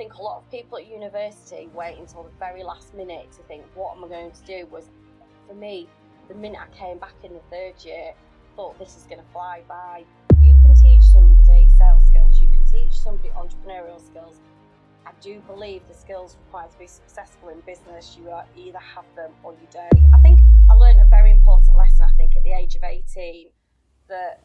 think 0.00 0.14
a 0.14 0.22
lot 0.22 0.38
of 0.38 0.50
people 0.50 0.78
at 0.78 0.86
university 0.88 1.68
wait 1.74 1.98
until 1.98 2.22
the 2.22 2.30
very 2.38 2.62
last 2.62 2.94
minute 2.94 3.30
to 3.32 3.42
think, 3.42 3.62
what 3.74 3.94
am 3.94 4.02
I 4.02 4.08
going 4.08 4.30
to 4.30 4.42
do? 4.46 4.66
Was 4.70 4.86
for 5.46 5.52
me, 5.52 5.90
the 6.28 6.34
minute 6.34 6.58
I 6.58 6.74
came 6.74 6.96
back 6.96 7.12
in 7.22 7.34
the 7.34 7.42
third 7.50 7.74
year, 7.84 8.14
I 8.14 8.56
thought 8.56 8.78
this 8.78 8.96
is 8.96 9.02
going 9.02 9.18
to 9.18 9.26
fly 9.30 9.60
by. 9.68 10.04
You 10.40 10.56
can 10.62 10.74
teach 10.74 11.02
somebody 11.02 11.68
sales 11.76 12.06
skills, 12.06 12.40
you 12.40 12.48
can 12.48 12.64
teach 12.64 12.98
somebody 12.98 13.28
entrepreneurial 13.28 14.00
skills. 14.00 14.40
I 15.04 15.10
do 15.20 15.38
believe 15.40 15.82
the 15.86 15.94
skills 15.94 16.38
required 16.46 16.70
to 16.70 16.78
be 16.78 16.86
successful 16.86 17.50
in 17.50 17.60
business, 17.60 18.16
you 18.18 18.32
either 18.56 18.78
have 18.78 19.04
them 19.16 19.32
or 19.42 19.52
you 19.52 19.68
don't. 19.70 20.14
I 20.14 20.22
think 20.22 20.40
I 20.70 20.74
learned 20.76 21.00
a 21.00 21.08
very 21.10 21.30
important 21.30 21.76
lesson, 21.76 22.06
I 22.10 22.16
think, 22.16 22.38
at 22.38 22.42
the 22.42 22.52
age 22.52 22.74
of 22.74 22.84
18 22.84 23.48
that 24.08 24.40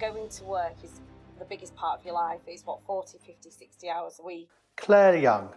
going 0.00 0.28
to 0.28 0.44
work 0.44 0.74
is 0.82 1.00
the 1.38 1.44
biggest 1.44 1.74
part 1.74 2.00
of 2.00 2.04
your 2.04 2.14
life 2.14 2.40
is 2.46 2.64
what 2.64 2.84
40 2.86 3.18
50 3.18 3.50
60 3.50 3.88
hours 3.90 4.20
a 4.20 4.26
week 4.26 4.48
Claire 4.76 5.16
Young, 5.16 5.50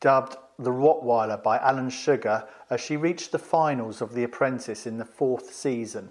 dubbed 0.00 0.36
the 0.58 0.70
Rottweiler 0.70 1.42
by 1.42 1.58
Alan 1.58 1.90
Sugar, 1.90 2.46
as 2.70 2.80
she 2.80 2.96
reached 2.96 3.32
the 3.32 3.38
finals 3.38 4.02
of 4.02 4.12
The 4.12 4.24
Apprentice 4.24 4.86
in 4.86 4.98
the 4.98 5.04
fourth 5.04 5.54
season. 5.54 6.10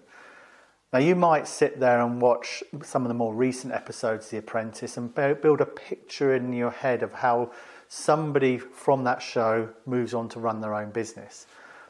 Now, 0.94 0.99
you 0.99 1.16
might 1.16 1.48
sit 1.48 1.80
there 1.80 1.99
and 1.99 2.22
watch 2.22 2.63
some 2.82 3.04
of 3.04 3.09
the 3.09 3.13
more 3.13 3.35
recent 3.35 3.73
episodes 3.73 4.26
of 4.26 4.32
The 4.32 4.38
Apprentice 4.38 4.96
and 4.96 5.13
build 5.13 5.60
a 5.60 5.66
picture 5.66 6.34
in 6.34 6.54
your 6.54 6.71
head 6.71 7.04
of 7.04 7.13
how 7.13 7.52
somebody 7.90 8.58
from 8.58 9.04
that 9.04 9.21
show 9.21 9.70
moves 9.85 10.13
on 10.13 10.30
to 10.30 10.40
run 10.40 10.62
their 10.62 10.74
own 10.74 10.91
business. 10.91 11.48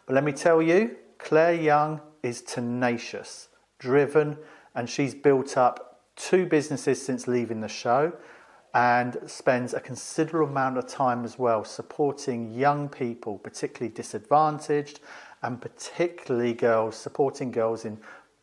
But 0.08 0.16
let 0.16 0.24
me 0.24 0.32
tell 0.32 0.62
you, 0.62 0.98
Claire 1.20 1.54
Young 1.54 2.02
is 2.24 2.42
tenacious, 2.42 3.50
driven, 3.78 4.38
and 4.74 4.90
she's 4.90 5.14
built 5.14 5.56
up 5.56 5.87
two 6.18 6.46
businesses 6.46 7.04
since 7.04 7.28
leaving 7.28 7.62
the 7.62 7.68
show 7.68 8.12
and 8.74 9.18
spends 9.26 9.74
a 9.74 9.80
considerable 9.80 10.50
amount 10.52 10.78
of 10.78 10.88
time 10.88 11.24
as 11.24 11.40
well 11.40 11.64
supporting 11.64 12.52
young 12.54 12.90
people, 12.90 13.38
particularly 13.38 13.94
disadvantaged, 13.94 15.00
and 15.42 15.62
particularly 15.62 16.54
girls, 16.54 16.96
supporting 16.96 17.52
girls 17.52 17.86
in 17.86 17.98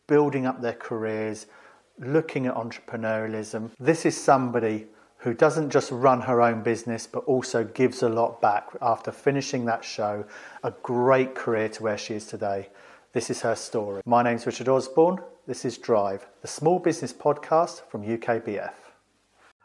building 0.06 0.46
up 0.46 0.60
their 0.62 0.72
careers, 0.72 1.46
looking 1.98 2.46
at 2.46 2.54
entrepreneurialism. 2.54 3.70
This 3.78 4.06
is 4.06 4.20
somebody 4.20 4.86
who 5.18 5.34
doesn't 5.34 5.70
just 5.70 5.90
run 5.90 6.20
her 6.20 6.42
own 6.42 6.62
business 6.62 7.06
but 7.06 7.20
also 7.24 7.64
gives 7.64 8.02
a 8.02 8.08
lot 8.08 8.40
back 8.40 8.68
after 8.82 9.10
finishing 9.10 9.64
that 9.64 9.84
show, 9.84 10.24
a 10.62 10.70
great 10.82 11.34
career 11.34 11.68
to 11.68 11.82
where 11.82 11.98
she 11.98 12.14
is 12.14 12.26
today. 12.26 12.68
This 13.12 13.30
is 13.30 13.40
her 13.42 13.54
story. 13.54 14.02
My 14.04 14.22
name's 14.22 14.44
Richard 14.46 14.68
Osborne. 14.68 15.20
This 15.46 15.64
is 15.64 15.76
Drive, 15.76 16.26
the 16.40 16.48
small 16.48 16.78
business 16.78 17.12
podcast 17.12 17.82
from 17.90 18.02
UKBF. 18.02 18.72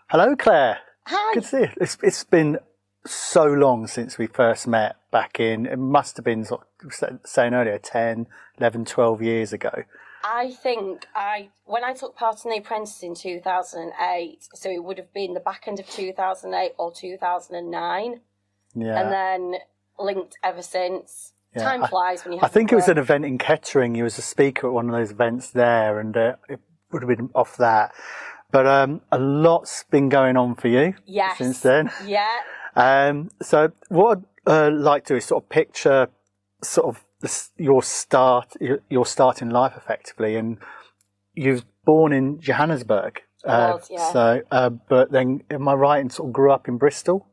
Hello, 0.09 0.35
Claire. 0.35 0.79
Hi. 1.05 1.33
Good 1.33 1.43
to 1.43 1.47
see 1.49 1.59
you. 1.59 1.69
It's, 1.79 1.97
it's 2.03 2.23
been 2.25 2.59
so 3.05 3.45
long 3.45 3.87
since 3.87 4.17
we 4.17 4.27
first 4.27 4.67
met 4.67 4.97
back 5.09 5.39
in, 5.39 5.65
it 5.65 5.79
must 5.79 6.17
have 6.17 6.25
been, 6.25 6.43
sort 6.43 6.67
of 6.83 7.19
saying 7.25 7.53
earlier, 7.53 7.77
10, 7.79 8.27
11, 8.57 8.85
12 8.85 9.21
years 9.21 9.53
ago. 9.53 9.71
I 10.21 10.51
think 10.51 11.05
I 11.15 11.49
when 11.63 11.85
I 11.85 11.93
took 11.93 12.13
part 12.13 12.43
in 12.43 12.51
the 12.51 12.57
apprentice 12.57 13.01
in 13.01 13.15
2008, 13.15 14.49
so 14.53 14.69
it 14.69 14.83
would 14.83 14.97
have 14.97 15.13
been 15.13 15.33
the 15.33 15.39
back 15.39 15.63
end 15.65 15.79
of 15.79 15.89
2008 15.89 16.73
or 16.77 16.91
2009, 16.91 18.19
Yeah. 18.75 18.99
and 19.01 19.11
then 19.13 19.61
linked 19.97 20.37
ever 20.43 20.61
since. 20.61 21.31
Yeah, 21.55 21.63
Time 21.63 21.87
flies 21.87 22.23
when 22.23 22.33
you. 22.33 22.39
Have 22.39 22.49
I 22.49 22.53
think 22.53 22.71
it 22.71 22.75
was 22.75 22.87
an 22.87 22.97
event 22.97 23.25
in 23.25 23.37
Kettering. 23.37 23.95
You 23.95 24.03
was 24.03 24.17
a 24.17 24.21
speaker 24.21 24.67
at 24.67 24.73
one 24.73 24.87
of 24.87 24.91
those 24.91 25.11
events 25.11 25.49
there, 25.49 25.99
and 25.99 26.15
uh, 26.15 26.35
it 26.47 26.59
would 26.91 27.01
have 27.01 27.17
been 27.17 27.29
off 27.33 27.57
that. 27.57 27.91
But 28.51 28.67
um, 28.67 29.01
a 29.11 29.19
lot's 29.19 29.83
been 29.89 30.09
going 30.09 30.37
on 30.37 30.55
for 30.55 30.67
you 30.67 30.95
yes. 31.05 31.37
since 31.37 31.59
then. 31.61 31.91
Yeah, 32.05 32.27
Um, 32.75 33.29
so 33.41 33.71
what 33.89 34.19
I'd 34.47 34.51
uh, 34.51 34.71
like 34.71 35.05
to 35.05 35.13
do 35.13 35.17
is 35.17 35.25
sort 35.25 35.43
of 35.43 35.49
picture 35.49 36.07
sort 36.63 36.87
of 36.87 37.03
the, 37.21 37.47
your 37.57 37.83
start, 37.83 38.53
your, 38.61 38.79
your 38.89 39.05
start 39.05 39.41
in 39.41 39.49
life 39.49 39.73
effectively, 39.75 40.35
and 40.35 40.57
you've 41.33 41.65
born 41.85 42.13
in 42.13 42.39
Johannesburg. 42.39 43.21
Was, 43.45 43.87
yeah. 43.89 44.11
So, 44.11 44.41
uh, 44.51 44.69
but 44.69 45.11
then, 45.11 45.43
am 45.49 45.67
I 45.67 45.73
right? 45.73 45.99
And 45.99 46.11
sort 46.11 46.29
of 46.29 46.33
grew 46.33 46.51
up 46.51 46.67
in 46.67 46.77
Bristol. 46.77 47.27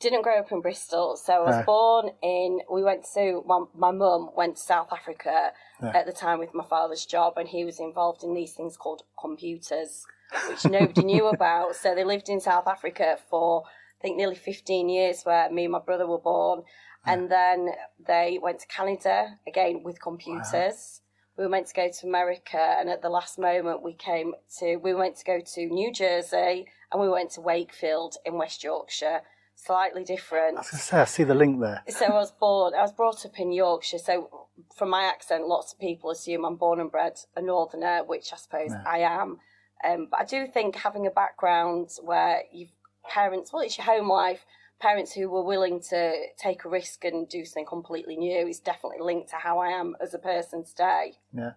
Didn't 0.00 0.22
grow 0.22 0.38
up 0.38 0.52
in 0.52 0.60
Bristol, 0.60 1.16
so 1.16 1.32
I 1.32 1.38
was 1.40 1.56
No. 1.56 1.62
born 1.64 2.10
in. 2.22 2.60
We 2.70 2.82
went 2.82 3.04
to 3.14 3.42
my 3.46 3.64
my 3.74 3.90
mum 3.90 4.30
went 4.36 4.56
to 4.56 4.62
South 4.62 4.92
Africa 4.92 5.52
ah. 5.82 5.92
at 5.94 6.06
the 6.06 6.12
time 6.12 6.38
with 6.38 6.54
my 6.54 6.64
father's 6.64 7.04
job, 7.06 7.36
and 7.36 7.48
he 7.48 7.64
was 7.64 7.80
involved 7.80 8.22
in 8.22 8.34
these 8.34 8.54
things 8.54 8.76
called 8.76 9.02
computers, 9.20 10.06
which 10.48 10.64
nobody 10.64 11.02
knew 11.04 11.26
about. 11.34 11.76
So 11.76 11.94
they 11.94 12.04
lived 12.04 12.28
in 12.28 12.40
South 12.40 12.66
Africa 12.66 13.18
for 13.28 13.64
I 13.66 14.02
think 14.02 14.16
nearly 14.16 14.36
fifteen 14.36 14.88
years, 14.88 15.22
where 15.24 15.50
me 15.50 15.64
and 15.64 15.72
my 15.72 15.80
brother 15.80 16.06
were 16.06 16.20
born, 16.20 16.62
ah. 17.06 17.12
and 17.12 17.30
then 17.30 17.70
they 17.98 18.38
went 18.40 18.60
to 18.60 18.66
Canada 18.66 19.38
again 19.46 19.82
with 19.82 20.00
computers. 20.00 21.00
We 21.36 21.44
were 21.44 21.50
meant 21.50 21.68
to 21.68 21.74
go 21.74 21.88
to 21.88 22.06
America, 22.06 22.58
and 22.58 22.88
at 22.88 23.00
the 23.00 23.08
last 23.08 23.38
moment, 23.38 23.82
we 23.82 23.94
came 23.94 24.34
to. 24.58 24.76
We 24.76 24.94
went 24.94 25.16
to 25.16 25.24
go 25.24 25.40
to 25.40 25.66
New 25.66 25.92
Jersey, 25.92 26.66
and 26.92 27.00
we 27.00 27.08
went 27.08 27.30
to 27.32 27.40
Wakefield 27.40 28.16
in 28.24 28.34
West 28.34 28.62
Yorkshire 28.62 29.22
slightly 29.68 30.02
different. 30.02 30.56
I 30.56 30.60
was 30.60 30.70
going 30.70 30.80
to 30.80 30.84
say, 30.84 31.00
I 31.00 31.04
see 31.04 31.24
the 31.24 31.34
link 31.34 31.60
there. 31.60 31.82
So 31.88 32.06
I 32.06 32.14
was 32.14 32.32
born, 32.32 32.74
I 32.74 32.82
was 32.82 32.92
brought 32.92 33.24
up 33.24 33.38
in 33.38 33.52
Yorkshire. 33.52 33.98
So 33.98 34.48
from 34.76 34.90
my 34.90 35.04
accent, 35.04 35.46
lots 35.46 35.72
of 35.72 35.78
people 35.78 36.10
assume 36.10 36.44
I'm 36.44 36.56
born 36.56 36.80
and 36.80 36.90
bred 36.90 37.16
a 37.36 37.42
northerner, 37.42 38.02
which 38.04 38.32
I 38.32 38.36
suppose 38.36 38.72
I 38.84 38.98
am. 38.98 39.38
Um, 39.84 40.08
but 40.10 40.20
I 40.20 40.24
do 40.24 40.46
think 40.46 40.74
having 40.74 41.06
a 41.06 41.10
background 41.10 41.90
where 42.02 42.42
you've 42.52 42.70
parents, 43.08 43.52
well, 43.52 43.62
it's 43.62 43.78
your 43.78 43.86
home 43.86 44.08
life, 44.08 44.44
parents 44.80 45.12
who 45.12 45.28
were 45.28 45.42
willing 45.42 45.80
to 45.90 46.12
take 46.38 46.64
a 46.64 46.68
risk 46.68 47.04
and 47.04 47.28
do 47.28 47.44
something 47.44 47.66
completely 47.66 48.16
new 48.16 48.46
is 48.46 48.60
definitely 48.60 49.00
linked 49.00 49.30
to 49.30 49.36
how 49.36 49.58
I 49.58 49.68
am 49.68 49.96
as 50.00 50.14
a 50.14 50.18
person 50.18 50.64
today. 50.64 51.14
Yeah. 51.34 51.52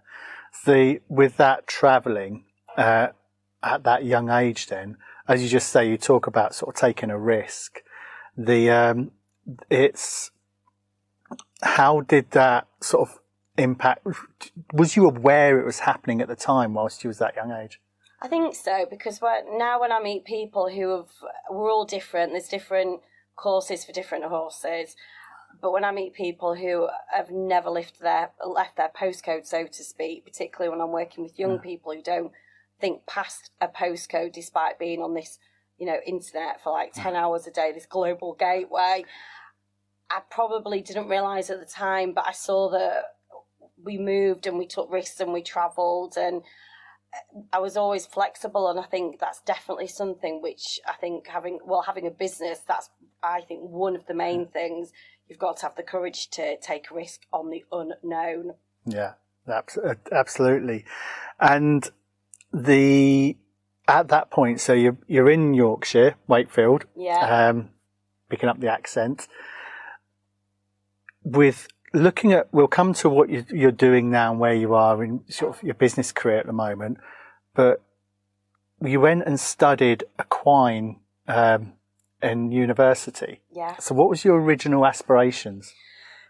The 0.66 1.02
with 1.08 1.38
that 1.38 1.68
travelling 1.68 2.46
uh, 2.78 3.08
at 3.64 3.84
that 3.84 4.06
young 4.06 4.30
age, 4.30 4.68
then, 4.68 4.98
as 5.28 5.44
you 5.44 5.50
just 5.50 5.70
say, 5.70 5.88
you 5.88 5.98
talk 5.98 6.28
about 6.28 6.56
sort 6.56 6.76
of 6.76 6.80
taking 6.80 7.10
a 7.10 7.20
risk. 7.20 7.82
The 8.46 8.70
um, 8.70 9.12
it's 9.70 10.32
how 11.62 12.02
did 12.02 12.32
that 12.32 12.68
sort 12.82 13.10
of 13.10 13.20
impact? 13.58 14.06
Was 14.74 14.96
you 14.96 15.06
aware 15.06 15.60
it 15.60 15.66
was 15.66 15.80
happening 15.80 16.22
at 16.22 16.28
the 16.28 16.36
time 16.36 16.74
whilst 16.74 17.04
you 17.04 17.08
was 17.08 17.20
that 17.20 17.36
young 17.36 17.52
age? 17.52 17.80
I 18.22 18.28
think 18.28 18.56
so 18.56 18.86
because 18.90 19.20
when, 19.20 19.58
now 19.58 19.82
when 19.82 19.92
I 19.92 20.02
meet 20.02 20.26
people 20.26 20.70
who 20.70 20.90
have, 20.98 21.10
we're 21.50 21.72
all 21.72 21.86
different. 21.86 22.32
There's 22.32 22.48
different 22.48 23.02
courses 23.36 23.84
for 23.84 23.92
different 23.92 24.26
horses, 24.26 24.96
but 25.60 25.72
when 25.72 25.84
I 25.84 25.92
meet 25.92 26.14
people 26.14 26.56
who 26.56 26.88
have 27.14 27.32
never 27.32 27.70
left 27.70 28.00
their 28.00 28.32
left 28.46 28.78
their 28.78 28.90
postcode, 28.90 29.46
so 29.46 29.66
to 29.66 29.84
speak, 29.84 30.26
particularly 30.26 30.70
when 30.70 30.82
I'm 30.82 30.92
working 30.92 31.24
with 31.24 31.40
young 31.40 31.60
people 31.60 31.94
who 31.94 32.02
don't 32.02 32.32
think 32.80 33.06
past 33.06 33.52
a 33.60 33.68
postcode, 33.68 34.34
despite 34.34 34.80
being 34.80 35.02
on 35.02 35.14
this, 35.14 35.40
you 35.82 35.88
know, 35.88 35.98
internet 36.06 36.62
for 36.62 36.72
like 36.72 36.94
ten 36.94 37.16
hours 37.16 37.48
a 37.48 37.52
day, 37.52 37.72
this 37.74 37.88
global 37.88 38.36
gateway. 38.36 39.04
I 40.12 40.20
probably 40.30 40.82
didn't 40.82 41.08
realise 41.08 41.50
at 41.50 41.60
the 41.60 41.66
time, 41.66 42.14
but 42.14 42.28
I 42.28 42.34
saw 42.34 42.70
that 42.70 43.16
we 43.84 43.98
moved 43.98 44.46
and 44.46 44.60
we 44.60 44.68
took 44.68 44.92
risks 44.92 45.20
and 45.20 45.34
we 45.34 45.42
travelled 45.42 46.18
and 46.18 46.44
I 47.52 47.58
was 47.58 47.76
always 47.76 48.06
flexible, 48.06 48.70
and 48.70 48.80
I 48.80 48.84
think 48.84 49.20
that's 49.20 49.42
definitely 49.42 49.88
something 49.88 50.42
which 50.42 50.80
I 50.88 50.94
think 50.94 51.28
having 51.28 51.60
well 51.66 51.82
having 51.82 52.06
a 52.06 52.12
business 52.12 52.60
that's 52.68 52.92
I 53.24 53.42
think 53.42 53.62
one 53.62 53.96
of 53.96 54.06
the 54.06 54.14
main 54.14 54.48
things 54.48 54.92
you've 55.28 55.40
got 55.40 55.58
to 55.58 55.64
have 55.64 55.76
the 55.76 55.84
courage 55.84 56.30
to 56.32 56.58
take 56.60 56.92
a 56.92 56.94
risk 56.94 57.22
on 57.34 57.50
the 57.50 57.66
unknown. 57.72 58.54
Yeah, 58.86 59.14
uh, 59.48 59.62
absolutely. 60.12 60.86
And 61.40 61.90
the 62.54 63.36
at 63.88 64.08
that 64.10 64.32
point, 64.32 64.60
so 64.60 64.74
you're 64.74 64.98
you're 65.08 65.30
in 65.30 65.54
Yorkshire, 65.54 66.16
Wakefield. 66.28 66.86
Yeah, 66.96 67.50
um, 67.50 67.70
picking 68.30 68.50
up 68.50 68.60
the 68.60 68.72
accent. 68.72 69.28
With 71.24 71.68
looking 71.94 72.34
at, 72.34 72.48
we'll 72.52 72.68
come 72.68 72.94
to 72.94 73.10
what 73.10 73.30
you, 73.30 73.46
you're 73.50 73.72
doing 73.72 74.10
now 74.10 74.32
and 74.32 74.40
where 74.40 74.54
you 74.54 74.74
are 74.74 75.04
in 75.04 75.24
sort 75.30 75.56
of 75.56 75.64
your 75.64 75.76
business 75.76 76.12
career 76.12 76.40
at 76.40 76.48
the 76.48 76.54
moment, 76.54 76.98
but 77.54 77.82
you 78.82 79.00
went 79.00 79.24
and 79.26 79.40
studied 79.40 80.04
equine 80.20 81.00
um, 81.28 81.74
in 82.22 82.52
university. 82.52 83.42
yeah. 83.52 83.78
So, 83.78 83.94
what 83.94 84.10
was 84.10 84.26
your 84.26 84.42
original 84.42 84.86
aspirations? 84.86 85.74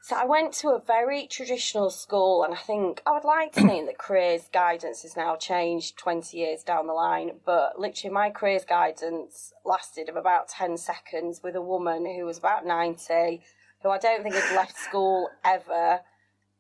So 0.04 0.16
I 0.16 0.26
went 0.26 0.52
to 0.56 0.70
a 0.70 0.82
very 0.82 1.28
traditional 1.28 1.92
school, 1.92 2.44
and 2.44 2.56
I 2.56 2.58
think 2.58 3.04
I 3.06 3.12
would 3.12 3.24
like 3.24 3.54
to 3.54 3.62
think 3.68 3.86
that 3.86 4.00
careers 4.00 4.50
guidance 4.52 5.04
has 5.04 5.16
now 5.16 5.36
changed 5.36 5.96
20 5.98 6.36
years 6.36 6.64
down 6.64 6.88
the 6.88 6.94
line. 6.94 7.34
But 7.46 7.80
literally, 7.80 8.12
my 8.12 8.32
careers 8.32 8.66
guidance 8.66 9.54
lasted 9.64 10.10
of 10.10 10.16
about 10.16 10.50
10 10.50 10.78
seconds 10.78 11.42
with 11.44 11.56
a 11.56 11.62
woman 11.62 12.08
who 12.08 12.26
was 12.26 12.40
about 12.40 12.66
90, 12.66 13.42
who 13.84 13.90
I 13.90 14.00
don't 14.00 14.24
think 14.24 14.34
had 14.34 14.56
left 14.56 14.76
school 14.90 15.30
ever. 15.46 16.00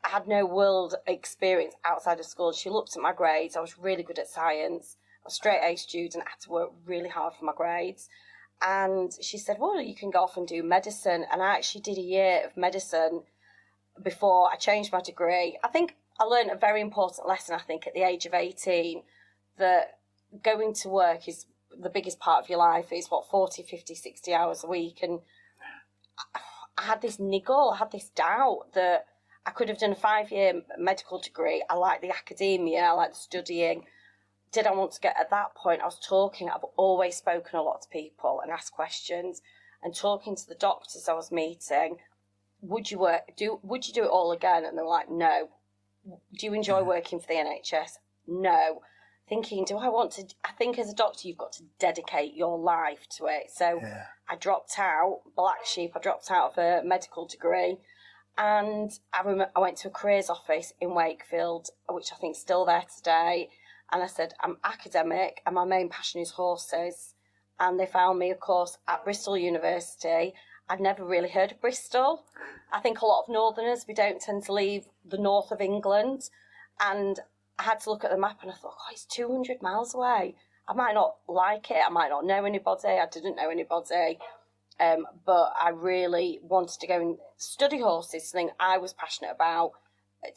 I 0.03 0.09
had 0.09 0.27
no 0.27 0.45
world 0.45 0.93
experience 1.07 1.73
outside 1.83 2.19
of 2.19 2.25
school. 2.27 2.51
She 2.51 2.69
looked 2.69 2.95
at 2.95 3.01
my 3.01 3.11
grades. 3.11 3.55
I 3.55 3.61
was 3.61 3.79
really 3.79 4.03
good 4.03 4.19
at 4.19 4.27
science. 4.27 4.97
I 5.23 5.25
was 5.25 5.33
a 5.33 5.35
straight 5.35 5.61
A 5.63 5.75
student. 5.77 6.25
I 6.27 6.29
had 6.29 6.41
to 6.41 6.51
work 6.51 6.71
really 6.85 7.09
hard 7.09 7.33
for 7.33 7.45
my 7.45 7.53
grades. 7.57 8.07
And 8.61 9.11
she 9.21 9.37
said, 9.37 9.57
Well, 9.59 9.81
you 9.81 9.95
can 9.95 10.11
go 10.11 10.19
off 10.19 10.37
and 10.37 10.47
do 10.47 10.61
medicine. 10.63 11.25
And 11.31 11.41
I 11.41 11.55
actually 11.55 11.81
did 11.81 11.97
a 11.97 12.01
year 12.01 12.43
of 12.45 12.55
medicine 12.55 13.23
before 14.01 14.51
I 14.51 14.55
changed 14.55 14.91
my 14.91 15.01
degree. 15.01 15.57
I 15.63 15.67
think 15.67 15.95
I 16.19 16.25
learned 16.25 16.51
a 16.51 16.55
very 16.55 16.81
important 16.81 17.27
lesson, 17.27 17.55
I 17.55 17.59
think, 17.63 17.87
at 17.87 17.93
the 17.93 18.03
age 18.03 18.25
of 18.25 18.33
18 18.33 19.03
that 19.57 19.97
going 20.43 20.73
to 20.73 20.89
work 20.89 21.27
is 21.27 21.45
the 21.79 21.89
biggest 21.89 22.19
part 22.19 22.43
of 22.43 22.49
your 22.49 22.59
life 22.59 22.91
is 22.91 23.07
what 23.09 23.29
40 23.29 23.63
50 23.63 23.95
60 23.95 24.33
hours 24.33 24.63
a 24.63 24.67
week 24.67 24.99
and 25.01 25.19
i 26.77 26.83
had 26.83 27.01
this 27.01 27.19
niggle 27.19 27.71
i 27.73 27.77
had 27.77 27.91
this 27.91 28.09
doubt 28.09 28.73
that 28.73 29.05
i 29.45 29.51
could 29.51 29.69
have 29.69 29.79
done 29.79 29.91
a 29.91 29.95
five 29.95 30.31
year 30.31 30.61
medical 30.77 31.19
degree 31.19 31.63
i 31.69 31.75
like 31.75 32.01
the 32.01 32.09
academia 32.09 32.81
i 32.81 32.91
like 32.91 33.15
studying 33.15 33.85
did 34.51 34.67
i 34.67 34.71
want 34.71 34.91
to 34.91 34.99
get 34.99 35.15
at 35.19 35.29
that 35.29 35.53
point 35.55 35.81
i 35.81 35.85
was 35.85 35.99
talking 35.99 36.49
i've 36.49 36.63
always 36.77 37.15
spoken 37.15 37.57
a 37.57 37.61
lot 37.61 37.81
to 37.81 37.89
people 37.89 38.39
and 38.41 38.51
asked 38.51 38.71
questions 38.71 39.41
and 39.83 39.95
talking 39.95 40.35
to 40.35 40.47
the 40.47 40.55
doctors 40.55 41.07
i 41.07 41.13
was 41.13 41.31
meeting 41.31 41.97
would 42.61 42.91
you 42.91 42.99
work 42.99 43.21
do 43.37 43.59
would 43.63 43.87
you 43.87 43.93
do 43.93 44.03
it 44.03 44.09
all 44.09 44.31
again 44.31 44.65
and 44.65 44.77
they're 44.77 44.85
like 44.85 45.09
no 45.09 45.49
do 46.37 46.45
you 46.45 46.53
enjoy 46.53 46.83
working 46.83 47.19
for 47.19 47.27
the 47.27 47.33
nhs 47.33 47.97
no 48.27 48.81
thinking, 49.31 49.63
do 49.63 49.77
I 49.77 49.87
want 49.87 50.11
to? 50.13 50.27
I 50.43 50.51
think 50.51 50.77
as 50.77 50.91
a 50.91 50.95
doctor, 50.95 51.25
you've 51.25 51.37
got 51.37 51.53
to 51.53 51.63
dedicate 51.79 52.33
your 52.33 52.59
life 52.59 53.07
to 53.17 53.27
it. 53.27 53.49
So 53.49 53.79
Yeah. 53.81 54.07
I 54.27 54.35
dropped 54.35 54.77
out, 54.77 55.21
black 55.37 55.65
sheep. 55.65 55.93
I 55.95 55.99
dropped 55.99 56.29
out 56.29 56.51
of 56.51 56.57
a 56.57 56.85
medical 56.85 57.25
degree, 57.25 57.77
and 58.37 58.91
I 59.13 59.21
remember 59.21 59.49
I 59.55 59.59
went 59.59 59.77
to 59.77 59.87
a 59.87 59.91
careers 59.91 60.29
office 60.29 60.73
in 60.81 60.93
Wakefield, 60.93 61.69
which 61.89 62.11
I 62.11 62.17
think 62.17 62.35
is 62.35 62.41
still 62.41 62.65
there 62.65 62.83
today. 62.97 63.49
And 63.91 64.01
I 64.01 64.07
said, 64.07 64.33
I'm 64.39 64.57
academic, 64.63 65.41
and 65.45 65.55
my 65.55 65.65
main 65.65 65.89
passion 65.89 66.21
is 66.21 66.31
horses. 66.31 67.15
And 67.59 67.79
they 67.79 67.85
found 67.85 68.19
me, 68.19 68.31
of 68.31 68.39
course, 68.39 68.77
at 68.87 69.03
Bristol 69.03 69.37
University. 69.37 70.33
I'd 70.69 70.79
never 70.79 71.03
really 71.03 71.29
heard 71.29 71.51
of 71.51 71.61
Bristol. 71.61 72.23
I 72.71 72.79
think 72.79 73.01
a 73.01 73.05
lot 73.05 73.23
of 73.23 73.29
Northerners, 73.29 73.85
we 73.87 73.93
don't 73.93 74.21
tend 74.21 74.43
to 74.45 74.53
leave 74.53 74.85
the 75.05 75.17
north 75.17 75.51
of 75.51 75.59
England. 75.59 76.29
And 76.79 77.19
I 77.59 77.63
had 77.63 77.81
to 77.81 77.89
look 77.91 78.03
at 78.03 78.11
the 78.11 78.17
map 78.17 78.39
and 78.41 78.49
I 78.49 78.55
thought, 78.55 78.75
oh, 78.79 78.91
it's 78.91 79.05
200 79.05 79.61
miles 79.61 79.93
away. 79.93 80.35
I 80.67 80.73
might 80.73 80.93
not 80.93 81.17
like 81.27 81.69
it. 81.69 81.81
I 81.85 81.89
might 81.89 82.09
not 82.09 82.25
know 82.25 82.45
anybody. 82.45 82.87
I 82.87 83.07
didn't 83.11 83.35
know 83.35 83.49
anybody. 83.49 84.19
Um, 84.79 85.05
but 85.25 85.53
I 85.61 85.69
really 85.69 86.39
wanted 86.41 86.79
to 86.79 86.87
go 86.87 86.99
and 86.99 87.17
study 87.37 87.81
horses, 87.81 88.29
something 88.29 88.49
I 88.59 88.77
was 88.77 88.93
passionate 88.93 89.31
about 89.35 89.73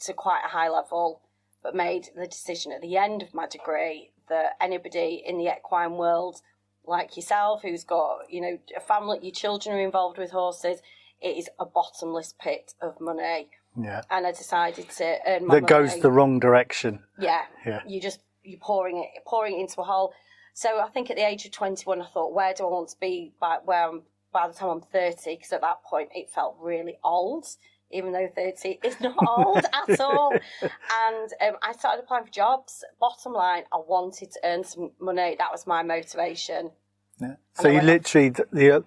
to 0.01 0.13
quite 0.13 0.41
a 0.45 0.49
high 0.49 0.69
level, 0.69 1.21
but 1.65 1.73
made 1.73 2.09
the 2.15 2.27
decision 2.27 2.71
at 2.71 2.81
the 2.81 2.95
end 2.95 3.23
of 3.23 3.33
my 3.33 3.47
degree 3.47 4.11
that 4.29 4.51
anybody 4.61 5.23
in 5.25 5.39
the 5.39 5.51
equine 5.51 5.93
world, 5.93 6.41
like 6.85 7.17
yourself, 7.17 7.63
who's 7.63 7.83
got, 7.83 8.19
you 8.29 8.39
know, 8.39 8.59
a 8.77 8.79
family, 8.79 9.17
your 9.23 9.31
children 9.31 9.75
are 9.75 9.81
involved 9.81 10.19
with 10.19 10.29
horses, 10.29 10.79
it 11.19 11.37
is 11.37 11.49
a 11.59 11.65
bottomless 11.65 12.35
pit 12.39 12.75
of 12.83 13.01
money. 13.01 13.49
Yeah. 13.75 14.03
And 14.11 14.27
I 14.27 14.31
decided 14.31 14.91
to 14.91 15.17
earn 15.25 15.47
my 15.47 15.55
That 15.55 15.67
goes 15.67 15.99
the 15.99 16.11
wrong 16.11 16.39
direction. 16.39 16.99
Yeah. 17.17 17.45
Yeah. 17.65 17.81
You 17.87 17.99
just 17.99 18.19
you're 18.43 18.59
pouring 18.59 18.99
it 18.99 19.25
pouring 19.25 19.57
it 19.57 19.61
into 19.61 19.81
a 19.81 19.85
hole. 19.85 20.13
So 20.53 20.79
I 20.79 20.89
think 20.89 21.09
at 21.09 21.17
the 21.17 21.27
age 21.27 21.45
of 21.45 21.51
21, 21.51 21.99
I 21.99 22.05
thought, 22.05 22.31
where 22.31 22.53
do 22.53 22.63
I 22.63 22.67
want 22.67 22.89
to 22.89 22.99
be 23.01 23.33
by 23.41 23.57
where 23.65 23.89
I'm, 23.89 24.03
by 24.31 24.47
the 24.47 24.53
time 24.53 24.69
I'm 24.69 24.81
30? 24.81 25.35
Because 25.35 25.51
at 25.51 25.61
that 25.61 25.83
point, 25.83 26.09
it 26.13 26.29
felt 26.29 26.57
really 26.61 26.99
old, 27.03 27.47
even 27.95 28.11
though 28.11 28.29
30 28.35 28.79
is 28.83 28.99
not 28.99 29.15
old 29.27 29.65
at 29.73 29.99
all. 29.99 30.31
And 30.61 31.31
um, 31.41 31.59
I 31.63 31.73
started 31.73 32.03
applying 32.03 32.25
for 32.25 32.31
jobs. 32.31 32.83
Bottom 32.99 33.33
line, 33.33 33.63
I 33.73 33.77
wanted 33.77 34.31
to 34.31 34.39
earn 34.43 34.63
some 34.63 34.91
money. 34.99 35.35
That 35.37 35.51
was 35.51 35.65
my 35.65 35.83
motivation. 35.83 36.71
Yeah. 37.19 37.35
So 37.53 37.69
you 37.69 37.81
literally 37.81 38.29
the 38.29 38.83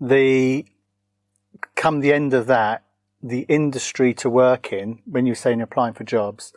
the 0.00 0.66
come 1.74 2.00
the 2.00 2.12
end 2.12 2.34
of 2.34 2.46
that, 2.46 2.84
the 3.22 3.40
industry 3.48 4.12
to 4.14 4.28
work 4.28 4.72
in 4.72 5.00
when 5.06 5.26
you 5.26 5.30
were 5.30 5.36
saying 5.36 5.58
you're 5.58 5.64
applying 5.64 5.94
for 5.94 6.04
jobs, 6.04 6.52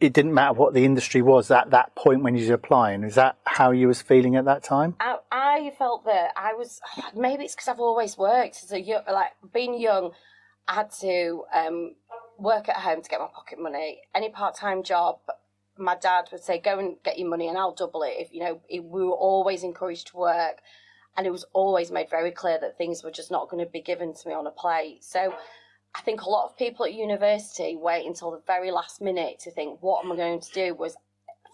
it 0.00 0.12
didn't 0.12 0.34
matter 0.34 0.52
what 0.52 0.74
the 0.74 0.84
industry 0.84 1.22
was 1.22 1.50
at 1.50 1.70
that 1.70 1.94
point 1.94 2.22
when 2.22 2.36
you 2.36 2.46
were 2.48 2.54
applying. 2.54 3.04
Is 3.04 3.14
that 3.14 3.38
how 3.44 3.70
you 3.70 3.88
was 3.88 4.02
feeling 4.02 4.36
at 4.36 4.44
that 4.44 4.62
time? 4.62 4.96
I, 5.00 5.16
I 5.30 5.72
felt 5.78 6.04
that 6.04 6.32
I 6.36 6.54
was 6.54 6.80
maybe 7.16 7.44
it's 7.44 7.54
because 7.54 7.68
I've 7.68 7.80
always 7.80 8.18
worked 8.18 8.60
as 8.64 8.72
a 8.72 8.80
young, 8.80 9.02
like 9.10 9.32
being 9.52 9.80
young. 9.80 10.12
I 10.66 10.74
had 10.74 10.90
to 11.00 11.44
um, 11.54 11.94
work 12.38 12.68
at 12.68 12.76
home 12.76 13.02
to 13.02 13.08
get 13.08 13.20
my 13.20 13.28
pocket 13.32 13.58
money. 13.58 14.00
Any 14.14 14.30
part 14.30 14.56
time 14.56 14.82
job, 14.82 15.18
my 15.76 15.96
dad 15.96 16.28
would 16.32 16.42
say, 16.42 16.58
"Go 16.58 16.78
and 16.78 16.96
get 17.04 17.18
your 17.18 17.28
money, 17.28 17.48
and 17.48 17.58
I'll 17.58 17.74
double 17.74 18.02
it." 18.02 18.14
If 18.18 18.32
you 18.32 18.40
know, 18.40 18.60
we 18.70 18.80
were 18.80 19.12
always 19.12 19.62
encouraged 19.62 20.08
to 20.08 20.16
work, 20.16 20.60
and 21.16 21.26
it 21.26 21.30
was 21.30 21.44
always 21.52 21.90
made 21.90 22.10
very 22.10 22.30
clear 22.30 22.58
that 22.60 22.78
things 22.78 23.02
were 23.02 23.10
just 23.10 23.30
not 23.30 23.48
going 23.48 23.64
to 23.64 23.70
be 23.70 23.80
given 23.80 24.14
to 24.14 24.28
me 24.28 24.34
on 24.34 24.46
a 24.46 24.52
plate. 24.52 25.04
So. 25.04 25.34
I 25.96 26.00
think 26.00 26.22
a 26.22 26.28
lot 26.28 26.46
of 26.46 26.58
people 26.58 26.84
at 26.84 26.92
university 26.92 27.76
wait 27.76 28.04
until 28.04 28.32
the 28.32 28.42
very 28.48 28.72
last 28.72 29.00
minute 29.00 29.38
to 29.44 29.52
think, 29.52 29.80
what 29.80 30.04
am 30.04 30.10
I 30.10 30.16
going 30.16 30.40
to 30.40 30.52
do? 30.52 30.74
Was 30.74 30.96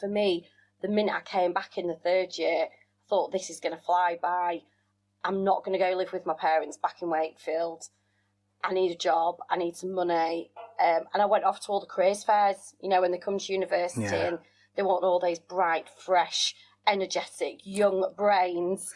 for 0.00 0.08
me, 0.08 0.48
the 0.80 0.88
minute 0.88 1.14
I 1.14 1.20
came 1.20 1.52
back 1.52 1.76
in 1.76 1.86
the 1.86 1.94
third 1.94 2.38
year, 2.38 2.64
I 2.64 2.68
thought 3.08 3.32
this 3.32 3.50
is 3.50 3.60
going 3.60 3.76
to 3.76 3.82
fly 3.82 4.18
by. 4.20 4.62
I'm 5.22 5.44
not 5.44 5.64
going 5.64 5.78
to 5.78 5.84
go 5.84 5.94
live 5.94 6.12
with 6.12 6.24
my 6.24 6.34
parents 6.34 6.78
back 6.78 7.02
in 7.02 7.10
Wakefield. 7.10 7.84
I 8.62 8.72
need 8.72 8.92
a 8.92 8.96
job. 8.96 9.38
I 9.48 9.56
need 9.56 9.76
some 9.76 9.92
money. 9.92 10.50
Um, 10.82 11.02
and 11.12 11.22
I 11.22 11.26
went 11.26 11.44
off 11.44 11.60
to 11.60 11.68
all 11.72 11.80
the 11.80 11.86
careers 11.86 12.24
fairs, 12.24 12.74
you 12.80 12.88
know, 12.88 13.00
when 13.00 13.10
they 13.12 13.18
come 13.18 13.38
to 13.38 13.52
university 13.52 14.02
Yeah. 14.02 14.28
and 14.28 14.38
they 14.76 14.82
want 14.82 15.04
all 15.04 15.20
these 15.20 15.38
bright, 15.38 15.88
fresh, 15.88 16.54
energetic, 16.86 17.60
young 17.64 18.12
brains. 18.16 18.92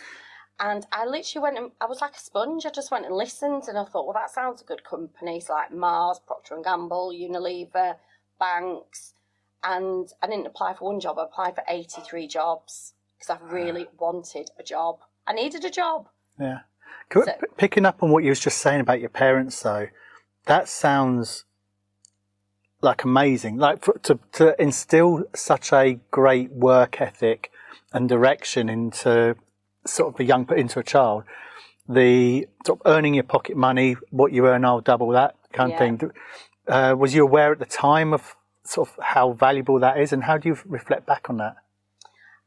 And 0.60 0.86
I 0.92 1.04
literally 1.04 1.42
went 1.42 1.58
and 1.58 1.72
I 1.80 1.86
was 1.86 2.00
like 2.00 2.14
a 2.14 2.20
sponge. 2.20 2.64
I 2.64 2.70
just 2.70 2.90
went 2.90 3.06
and 3.06 3.14
listened 3.14 3.64
and 3.68 3.76
I 3.76 3.84
thought, 3.84 4.06
well, 4.06 4.14
that 4.14 4.30
sounds 4.30 4.62
a 4.62 4.64
good 4.64 4.84
company. 4.84 5.40
So 5.40 5.52
like 5.52 5.72
Mars, 5.72 6.20
Procter 6.26 6.54
and 6.54 6.64
Gamble, 6.64 7.12
Unilever, 7.12 7.96
banks. 8.38 9.14
And 9.62 10.08
I 10.22 10.26
didn't 10.26 10.46
apply 10.46 10.74
for 10.74 10.84
one 10.92 11.00
job. 11.00 11.18
I 11.18 11.24
applied 11.24 11.54
for 11.54 11.64
83 11.68 12.26
jobs 12.28 12.94
because 13.18 13.30
I 13.30 13.44
really 13.52 13.88
wanted 13.98 14.50
a 14.58 14.62
job. 14.62 15.00
I 15.26 15.32
needed 15.32 15.64
a 15.64 15.70
job. 15.70 16.08
Yeah. 16.38 16.60
So- 17.12 17.32
Picking 17.56 17.86
up 17.86 18.02
on 18.02 18.10
what 18.10 18.24
you 18.24 18.30
was 18.30 18.40
just 18.40 18.58
saying 18.58 18.80
about 18.80 19.00
your 19.00 19.10
parents, 19.10 19.60
though, 19.62 19.88
that 20.46 20.68
sounds 20.68 21.44
like 22.80 23.04
amazing. 23.04 23.56
Like 23.56 23.82
for, 23.84 23.98
to 24.04 24.18
to 24.32 24.60
instill 24.60 25.24
such 25.34 25.72
a 25.72 26.00
great 26.10 26.50
work 26.52 27.00
ethic 27.00 27.50
and 27.92 28.08
direction 28.08 28.68
into 28.68 29.36
sort 29.86 30.14
of 30.14 30.20
a 30.20 30.24
young 30.24 30.48
into 30.56 30.78
a 30.78 30.82
child. 30.82 31.24
The 31.88 32.46
sort 32.66 32.80
of 32.80 32.86
earning 32.90 33.14
your 33.14 33.24
pocket 33.24 33.56
money, 33.56 33.96
what 34.10 34.32
you 34.32 34.46
earn, 34.46 34.64
I'll 34.64 34.80
double 34.80 35.08
that 35.10 35.36
kind 35.52 35.70
Yeah. 35.70 35.74
of 35.84 36.00
thing. 36.00 36.10
Uh, 36.66 36.94
was 36.98 37.14
you 37.14 37.22
aware 37.22 37.52
at 37.52 37.58
the 37.58 37.66
time 37.66 38.14
of 38.14 38.36
sort 38.64 38.88
of 38.88 38.98
how 39.04 39.32
valuable 39.32 39.78
that 39.80 39.98
is, 39.98 40.12
and 40.12 40.24
how 40.24 40.38
do 40.38 40.48
you 40.48 40.56
reflect 40.64 41.04
back 41.06 41.28
on 41.28 41.36
that? 41.36 41.56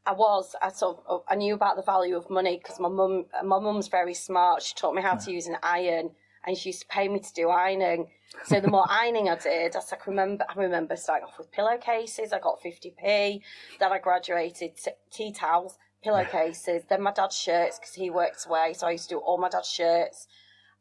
I 0.08 0.12
was. 0.12 0.56
I 0.62 0.70
sort 0.70 1.04
of, 1.06 1.22
I 1.28 1.34
knew 1.34 1.52
about 1.52 1.76
the 1.76 1.82
value 1.82 2.16
of 2.16 2.30
money 2.30 2.56
because 2.56 2.80
my 2.80 2.88
mum, 2.88 3.26
my 3.44 3.58
mum's 3.60 3.88
very 3.88 4.14
smart. 4.14 4.62
She 4.62 4.74
taught 4.74 4.94
me 4.94 5.02
how 5.02 5.16
to 5.16 5.30
use 5.30 5.46
an 5.46 5.58
iron, 5.62 6.12
and 6.46 6.56
she 6.56 6.70
used 6.70 6.80
to 6.80 6.86
pay 6.88 7.08
me 7.08 7.18
to 7.20 7.32
do 7.34 7.50
ironing. 7.50 8.08
So 8.44 8.58
the 8.58 8.68
more 8.68 8.86
ironing 8.88 9.28
I 9.28 9.36
did, 9.36 9.76
I 9.76 9.80
can 9.96 9.98
remember, 10.06 10.46
I 10.48 10.58
remember 10.58 10.96
starting 10.96 11.26
off 11.26 11.36
with 11.36 11.52
pillowcases. 11.52 12.32
I 12.32 12.38
got 12.38 12.62
fifty 12.62 12.94
p. 12.98 13.42
Then 13.78 13.92
I 13.92 13.98
graduated 13.98 14.78
to 14.84 14.94
tea 15.10 15.30
towels, 15.30 15.76
pillowcases. 16.02 16.84
Then 16.88 17.02
my 17.02 17.12
dad's 17.12 17.36
shirts 17.36 17.78
because 17.78 17.94
he 17.94 18.08
worked 18.08 18.46
away, 18.46 18.72
so 18.72 18.86
I 18.86 18.92
used 18.92 19.10
to 19.10 19.16
do 19.16 19.18
all 19.18 19.36
my 19.36 19.50
dad's 19.50 19.68
shirts. 19.68 20.26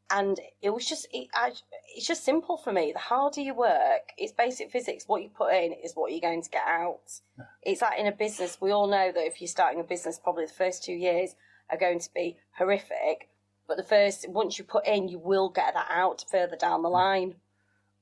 And 0.10 0.40
it 0.62 0.70
was 0.70 0.86
just, 0.86 1.08
it, 1.12 1.28
I, 1.34 1.52
it's 1.96 2.08
just 2.08 2.24
simple 2.24 2.58
for 2.58 2.72
me. 2.72 2.92
The 2.94 3.00
harder 3.00 3.42
you 3.42 3.54
work, 3.54 4.14
it's 4.18 4.32
basic 4.32 4.72
physics. 4.72 5.04
What 5.08 5.22
you 5.22 5.30
put 5.30 5.54
in 5.54 5.74
is 5.74 5.94
what 5.96 6.12
you're 6.12 6.22
going 6.22 6.42
to 6.44 6.50
get 6.50 6.64
out. 6.66 7.20
It's 7.64 7.82
like 7.82 8.00
in 8.00 8.08
a 8.08 8.12
business, 8.14 8.58
we 8.62 8.72
all 8.72 8.88
know 8.88 9.12
that 9.12 9.26
if 9.28 9.42
you're 9.42 9.50
starting 9.50 9.82
a 9.82 9.84
business, 9.84 10.18
probably 10.18 10.46
the 10.46 10.54
first 10.54 10.84
two 10.84 10.94
years 10.94 11.36
are 11.70 11.78
going 11.78 12.00
to 12.00 12.10
be 12.14 12.38
horrific. 12.58 13.30
But 13.68 13.76
the 13.76 13.84
first, 13.84 14.30
once 14.30 14.58
you 14.58 14.64
put 14.64 14.88
in, 14.88 15.10
you 15.10 15.20
will 15.20 15.50
get 15.50 15.74
that 15.74 15.88
out 15.90 16.24
further 16.32 16.56
down 16.56 16.84
the 16.84 16.90
line. 16.90 17.36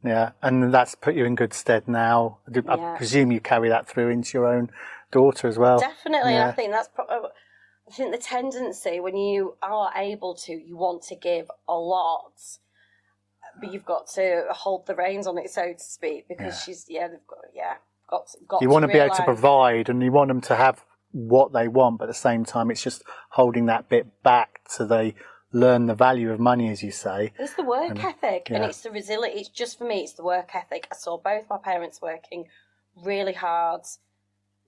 Yeah, 0.04 0.34
and 0.44 0.72
that's 0.72 0.94
put 0.94 1.16
you 1.16 1.26
in 1.26 1.34
good 1.34 1.54
stead 1.56 1.88
now. 1.88 2.38
I 2.48 2.52
do- 2.52 2.64
I 2.68 2.76
presume 2.98 3.32
you 3.32 3.40
carry 3.40 3.70
that 3.70 3.88
through 3.88 4.10
into 4.10 4.38
your 4.38 4.46
own 4.46 4.70
daughter 5.12 5.48
as 5.48 5.58
well. 5.58 5.80
Definitely, 5.80 6.36
and 6.36 6.44
I 6.44 6.52
think 6.52 6.72
that's 6.72 6.90
probably. 6.90 7.30
I 7.88 7.92
think 7.92 8.12
the 8.12 8.18
tendency 8.18 9.00
when 9.00 9.16
you 9.16 9.58
are 9.62 9.92
able 9.96 10.36
to, 10.36 10.54
you 10.54 10.76
want 10.76 11.04
to 11.04 11.16
give 11.16 11.50
a 11.68 11.74
lot, 11.74 12.34
but 13.60 13.72
you've 13.72 13.86
got 13.86 14.08
to 14.16 14.46
hold 14.50 14.88
the 14.88 14.96
reins 14.96 15.28
on 15.28 15.38
it, 15.38 15.50
so 15.50 15.74
to 15.74 15.84
speak, 15.84 16.28
because 16.28 16.62
she's 16.64 16.86
yeah, 16.90 17.08
they've 17.08 17.28
got 17.28 17.40
yeah, 17.54 17.76
got 18.10 18.28
got. 18.48 18.62
You 18.62 18.70
want 18.70 18.84
to 18.84 18.88
be 18.88 18.98
able 18.98 19.16
to 19.16 19.24
provide, 19.24 19.90
and 19.90 20.02
you 20.02 20.12
want 20.12 20.30
them 20.30 20.42
to 20.42 20.56
have 20.56 20.84
what 21.12 21.54
they 21.54 21.68
want, 21.68 22.00
but 22.00 22.06
at 22.06 22.08
the 22.08 22.14
same 22.14 22.44
time, 22.44 22.70
it's 22.70 22.84
just 22.84 23.04
holding 23.30 23.68
that 23.68 23.88
bit 23.88 24.22
back 24.24 24.60
so 24.68 24.86
they 24.86 25.16
learn 25.54 25.86
the 25.86 25.96
value 25.96 26.32
of 26.32 26.40
money, 26.40 26.70
as 26.70 26.84
you 26.84 26.92
say. 26.92 27.32
It's 27.40 27.54
the 27.54 27.64
work 27.64 28.04
ethic, 28.04 28.48
and 28.52 28.64
it's 28.64 28.82
the 28.82 28.92
resilience. 28.92 29.40
It's 29.40 29.50
just 29.50 29.78
for 29.78 29.86
me, 29.86 30.02
it's 30.02 30.14
the 30.14 30.24
work 30.24 30.54
ethic. 30.54 30.88
I 30.92 30.96
saw 30.96 31.18
both 31.18 31.46
my 31.50 31.58
parents 31.58 32.02
working 32.02 32.46
really 32.96 33.34
hard. 33.34 33.82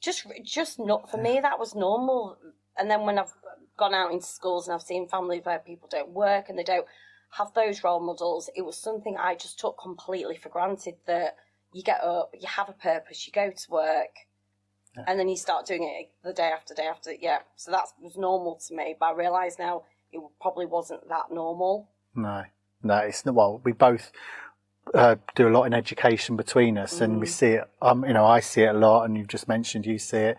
Just, 0.01 0.25
just 0.43 0.79
not 0.79 1.11
for 1.11 1.17
me. 1.17 1.39
That 1.41 1.59
was 1.59 1.75
normal. 1.75 2.37
And 2.77 2.89
then 2.89 3.05
when 3.05 3.19
I've 3.19 3.33
gone 3.77 3.93
out 3.93 4.11
into 4.11 4.25
schools 4.25 4.67
and 4.67 4.75
I've 4.75 4.81
seen 4.81 5.07
families 5.07 5.41
where 5.43 5.59
people 5.59 5.87
don't 5.89 6.09
work 6.09 6.49
and 6.49 6.57
they 6.57 6.63
don't 6.63 6.87
have 7.31 7.53
those 7.53 7.83
role 7.83 7.99
models. 7.99 8.49
It 8.55 8.63
was 8.63 8.77
something 8.77 9.15
I 9.17 9.35
just 9.35 9.59
took 9.59 9.77
completely 9.79 10.37
for 10.37 10.49
granted 10.49 10.95
that 11.05 11.35
you 11.73 11.83
get 11.83 12.01
up, 12.01 12.31
you 12.39 12.47
have 12.47 12.69
a 12.69 12.73
purpose, 12.73 13.27
you 13.27 13.33
go 13.33 13.51
to 13.51 13.71
work, 13.71 14.15
yeah. 14.95 15.03
and 15.07 15.19
then 15.19 15.27
you 15.27 15.35
start 15.35 15.65
doing 15.65 15.83
it 15.83 16.09
the 16.23 16.33
day 16.33 16.51
after 16.55 16.73
day 16.73 16.87
after. 16.87 17.11
Yeah, 17.13 17.39
so 17.55 17.71
that 17.71 17.85
was 18.01 18.17
normal 18.17 18.59
to 18.67 18.75
me, 18.75 18.95
but 18.99 19.07
I 19.07 19.13
realise 19.13 19.59
now 19.59 19.83
it 20.11 20.21
probably 20.41 20.65
wasn't 20.65 21.07
that 21.09 21.31
normal. 21.31 21.89
No, 22.15 22.43
no, 22.81 22.97
it's 22.97 23.25
not. 23.25 23.35
Well, 23.35 23.61
we 23.63 23.73
both 23.73 24.11
uh, 24.93 25.17
do 25.35 25.47
a 25.47 25.51
lot 25.51 25.65
in 25.65 25.73
education 25.73 26.37
between 26.37 26.77
us, 26.77 26.99
mm. 26.99 27.01
and 27.01 27.19
we 27.19 27.27
mm. 27.27 27.29
see 27.29 27.47
it. 27.47 27.69
Um, 27.81 28.05
you 28.05 28.13
know, 28.13 28.25
I 28.25 28.39
see 28.39 28.61
it 28.63 28.73
a 28.73 28.77
lot, 28.77 29.03
and 29.03 29.17
you've 29.17 29.27
just 29.27 29.47
mentioned 29.47 29.85
you 29.85 29.99
see 29.99 30.17
it. 30.17 30.37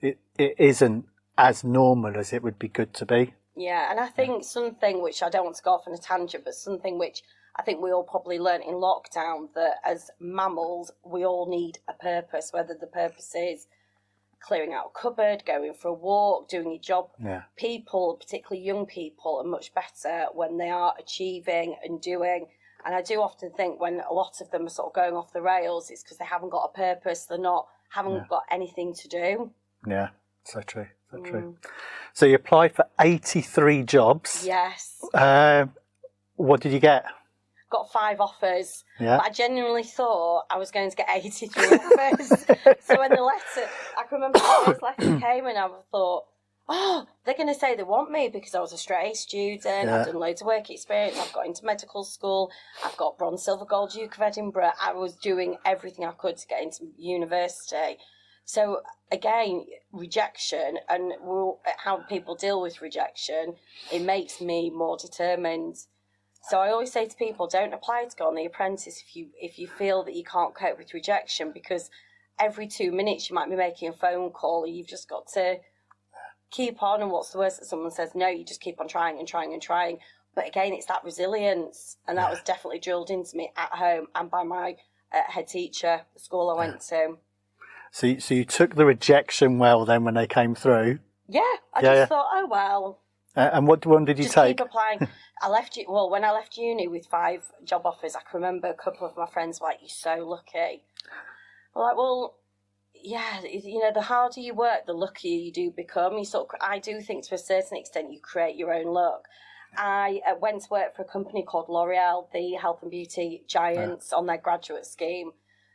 It 0.00 0.18
it 0.38 0.54
isn't 0.58 1.04
as 1.40 1.64
normal 1.64 2.16
as 2.16 2.32
it 2.32 2.42
would 2.42 2.58
be 2.58 2.68
good 2.68 2.92
to 2.94 3.06
be. 3.06 3.34
Yeah, 3.56 3.90
and 3.90 3.98
I 3.98 4.06
think 4.06 4.44
something 4.44 5.02
which 5.02 5.22
I 5.22 5.28
don't 5.28 5.44
want 5.44 5.56
to 5.56 5.62
go 5.62 5.72
off 5.72 5.88
on 5.88 5.94
a 5.94 5.98
tangent, 5.98 6.44
but 6.44 6.54
something 6.54 6.98
which 6.98 7.22
I 7.56 7.62
think 7.62 7.82
we 7.82 7.92
all 7.92 8.04
probably 8.04 8.38
learnt 8.38 8.64
in 8.64 8.74
lockdown 8.74 9.52
that 9.54 9.76
as 9.84 10.10
mammals, 10.20 10.92
we 11.04 11.24
all 11.24 11.48
need 11.48 11.78
a 11.88 11.92
purpose, 11.92 12.50
whether 12.52 12.76
the 12.78 12.86
purpose 12.86 13.34
is 13.34 13.66
clearing 14.40 14.72
out 14.72 14.92
a 14.94 14.98
cupboard, 14.98 15.44
going 15.44 15.74
for 15.74 15.88
a 15.88 15.92
walk, 15.92 16.48
doing 16.48 16.70
your 16.70 16.80
job. 16.80 17.10
Yeah. 17.22 17.42
People, 17.56 18.16
particularly 18.18 18.64
young 18.64 18.86
people, 18.86 19.38
are 19.38 19.48
much 19.48 19.74
better 19.74 20.26
when 20.32 20.56
they 20.58 20.70
are 20.70 20.94
achieving 20.98 21.76
and 21.84 22.00
doing. 22.00 22.46
And 22.84 22.94
I 22.94 23.02
do 23.02 23.20
often 23.20 23.50
think 23.50 23.80
when 23.80 24.00
a 24.08 24.12
lot 24.12 24.40
of 24.40 24.50
them 24.50 24.66
are 24.66 24.70
sort 24.70 24.88
of 24.88 24.94
going 24.94 25.14
off 25.14 25.32
the 25.32 25.42
rails, 25.42 25.90
it's 25.90 26.02
because 26.02 26.16
they 26.16 26.24
haven't 26.24 26.50
got 26.50 26.70
a 26.72 26.76
purpose. 26.76 27.26
They're 27.26 27.38
not 27.38 27.66
haven't 27.90 28.14
yeah. 28.14 28.26
got 28.28 28.44
anything 28.50 28.94
to 28.94 29.08
do. 29.08 29.50
Yeah, 29.86 30.08
so 30.44 30.62
true, 30.62 30.86
so 31.10 31.18
mm. 31.18 31.30
true. 31.30 31.56
So 32.12 32.26
you 32.26 32.34
applied 32.34 32.74
for 32.74 32.86
eighty 33.00 33.40
three 33.40 33.82
jobs. 33.82 34.44
Yes. 34.46 34.98
Uh, 35.14 35.66
what 36.36 36.60
did 36.60 36.72
you 36.72 36.80
get? 36.80 37.04
got 37.70 37.90
five 37.90 38.20
offers. 38.20 38.84
Yeah. 38.98 39.16
But 39.16 39.26
I 39.26 39.30
genuinely 39.30 39.84
thought 39.84 40.44
I 40.50 40.58
was 40.58 40.70
going 40.70 40.90
to 40.90 40.96
get 40.96 41.08
83 41.08 41.64
offers. 41.78 42.28
so 42.80 42.98
when 42.98 43.10
the 43.10 43.22
letter, 43.22 43.70
I 43.96 44.02
can 44.08 44.16
remember 44.16 44.38
the 44.38 44.62
first 44.66 44.82
letter 44.82 45.20
came 45.20 45.46
and 45.46 45.56
I 45.56 45.68
thought, 45.90 46.24
oh, 46.68 47.06
they're 47.24 47.36
going 47.36 47.52
to 47.52 47.58
say 47.58 47.74
they 47.74 47.82
want 47.82 48.10
me 48.10 48.28
because 48.28 48.54
I 48.54 48.60
was 48.60 48.72
a 48.72 48.78
straight 48.78 49.12
A 49.12 49.16
student. 49.16 49.64
Yeah. 49.64 50.00
I've 50.00 50.06
done 50.06 50.16
loads 50.16 50.40
of 50.42 50.46
work 50.46 50.68
experience. 50.68 51.18
I've 51.18 51.32
got 51.32 51.46
into 51.46 51.64
medical 51.64 52.04
school. 52.04 52.50
I've 52.84 52.96
got 52.96 53.16
bronze, 53.16 53.44
silver, 53.44 53.64
gold 53.64 53.92
Duke 53.92 54.16
of 54.16 54.22
Edinburgh. 54.22 54.72
I 54.80 54.92
was 54.92 55.14
doing 55.14 55.56
everything 55.64 56.04
I 56.04 56.12
could 56.12 56.36
to 56.36 56.46
get 56.46 56.62
into 56.62 56.88
university. 56.98 57.98
So 58.50 58.82
again, 59.12 59.66
rejection 59.92 60.78
and 60.88 61.12
how 61.84 61.98
people 62.08 62.34
deal 62.34 62.60
with 62.60 62.82
rejection, 62.82 63.54
it 63.92 64.02
makes 64.02 64.40
me 64.40 64.70
more 64.70 64.96
determined 64.96 65.76
so 66.42 66.58
I 66.58 66.70
always 66.70 66.90
say 66.90 67.06
to 67.06 67.16
people, 67.16 67.46
don't 67.46 67.74
apply 67.74 68.06
to 68.06 68.16
go 68.16 68.26
on 68.26 68.34
The 68.34 68.46
Apprentice 68.46 69.02
if 69.06 69.14
you 69.14 69.28
if 69.40 69.58
you 69.58 69.68
feel 69.68 70.02
that 70.04 70.14
you 70.14 70.24
can't 70.24 70.54
cope 70.54 70.78
with 70.78 70.94
rejection 70.94 71.52
because 71.52 71.90
every 72.38 72.66
two 72.66 72.90
minutes 72.90 73.28
you 73.28 73.34
might 73.34 73.50
be 73.50 73.56
making 73.56 73.88
a 73.88 73.92
phone 73.92 74.30
call 74.30 74.64
and 74.64 74.74
you've 74.74 74.88
just 74.88 75.08
got 75.08 75.26
to 75.34 75.58
keep 76.50 76.82
on. 76.82 77.02
And 77.02 77.10
what's 77.10 77.30
the 77.30 77.38
worst 77.38 77.60
that 77.60 77.66
someone 77.66 77.90
says 77.90 78.14
no? 78.14 78.26
You 78.26 78.44
just 78.44 78.62
keep 78.62 78.80
on 78.80 78.88
trying 78.88 79.18
and 79.18 79.28
trying 79.28 79.52
and 79.52 79.62
trying. 79.62 79.98
But 80.34 80.48
again, 80.48 80.72
it's 80.72 80.86
that 80.86 81.04
resilience, 81.04 81.98
and 82.08 82.16
that 82.16 82.30
was 82.30 82.40
definitely 82.42 82.78
drilled 82.78 83.10
into 83.10 83.36
me 83.36 83.52
at 83.56 83.70
home 83.70 84.06
and 84.14 84.30
by 84.30 84.42
my 84.44 84.76
uh, 85.12 85.22
head 85.28 85.48
teacher, 85.48 86.02
the 86.14 86.20
school 86.20 86.48
I 86.50 86.54
went 86.54 86.80
to. 86.88 87.18
So, 87.90 88.06
you, 88.06 88.20
so 88.20 88.34
you 88.34 88.44
took 88.44 88.76
the 88.76 88.86
rejection 88.86 89.58
well 89.58 89.84
then 89.84 90.04
when 90.04 90.14
they 90.14 90.26
came 90.26 90.54
through. 90.54 91.00
Yeah, 91.28 91.40
I 91.74 91.80
yeah, 91.80 91.82
just 91.82 91.96
yeah. 91.96 92.06
thought, 92.06 92.26
oh 92.32 92.48
well, 92.50 93.00
uh, 93.36 93.50
and 93.52 93.66
what 93.66 93.86
one 93.86 94.04
did 94.04 94.18
you 94.18 94.24
Just 94.24 94.34
take? 94.34 94.56
Keep 94.56 94.66
applying. 94.66 95.08
I 95.42 95.48
left 95.48 95.76
you. 95.76 95.86
Well, 95.88 96.10
when 96.10 96.24
I 96.24 96.32
left 96.32 96.56
uni 96.56 96.88
with 96.88 97.06
five 97.06 97.44
job 97.64 97.82
offers, 97.86 98.16
I 98.16 98.20
can 98.20 98.40
remember 98.40 98.68
a 98.68 98.74
couple 98.74 99.06
of 99.06 99.16
my 99.16 99.26
friends 99.26 99.60
were 99.60 99.68
like, 99.68 99.78
"You're 99.80 99.88
so 99.88 100.28
lucky." 100.28 100.82
I'm 101.74 101.82
like, 101.82 101.96
well, 101.96 102.36
yeah, 103.02 103.40
you 103.42 103.78
know, 103.78 103.92
the 103.94 104.02
harder 104.02 104.40
you 104.40 104.54
work, 104.54 104.86
the 104.86 104.92
luckier 104.92 105.38
you 105.38 105.52
do 105.52 105.70
become. 105.70 106.18
You 106.18 106.24
sort 106.24 106.48
of, 106.52 106.60
I 106.60 106.78
do 106.78 107.00
think 107.00 107.26
to 107.28 107.36
a 107.36 107.38
certain 107.38 107.78
extent, 107.78 108.12
you 108.12 108.20
create 108.20 108.56
your 108.56 108.74
own 108.74 108.86
luck. 108.86 109.26
I 109.76 110.20
uh, 110.28 110.34
went 110.40 110.62
to 110.62 110.68
work 110.70 110.96
for 110.96 111.02
a 111.02 111.04
company 111.04 111.44
called 111.44 111.68
L'Oreal, 111.68 112.26
the 112.32 112.54
health 112.54 112.80
and 112.82 112.90
beauty 112.90 113.44
giants, 113.46 114.08
yeah. 114.10 114.18
on 114.18 114.26
their 114.26 114.36
graduate 114.36 114.84
scheme. 114.84 115.30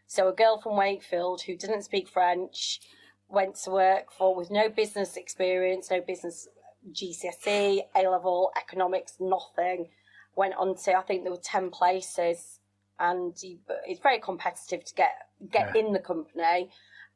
So 0.07 0.27
a 0.27 0.33
girl 0.33 0.59
from 0.61 0.77
Wakefield 0.77 1.41
who 1.41 1.55
didn't 1.55 1.83
speak 1.83 2.07
French 2.07 2.79
went 3.27 3.55
to 3.55 3.71
work 3.71 4.11
for 4.11 4.35
with 4.35 4.51
no 4.51 4.69
business 4.69 5.17
experience, 5.17 5.89
no 5.89 6.01
business 6.01 6.47
GCSE, 6.91 7.81
A 7.95 8.09
level, 8.09 8.51
economics, 8.57 9.15
nothing. 9.19 9.89
Went 10.35 10.53
on 10.55 10.75
to 10.83 10.93
I 10.93 11.01
think 11.01 11.23
there 11.23 11.31
were 11.31 11.39
ten 11.41 11.69
places, 11.69 12.59
and 12.99 13.33
it's 13.41 14.01
very 14.01 14.19
competitive 14.19 14.83
to 14.83 14.93
get 14.93 15.11
get 15.49 15.71
yeah. 15.73 15.81
in 15.81 15.93
the 15.93 15.99
company. 15.99 16.69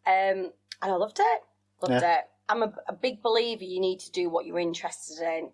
Um, 0.08 0.51
and 0.81 0.91
I 0.93 0.96
loved 0.96 1.19
it, 1.19 1.41
loved 1.81 2.01
yeah. 2.01 2.19
it. 2.19 2.24
I'm 2.48 2.63
a, 2.63 2.74
a, 2.88 2.93
big 2.93 3.22
believer. 3.22 3.65
You 3.65 3.79
need 3.79 4.00
to 4.00 4.12
do 4.12 4.29
what 4.29 4.46
you're 4.46 4.60
interested 4.60 5.22
in. 5.22 5.50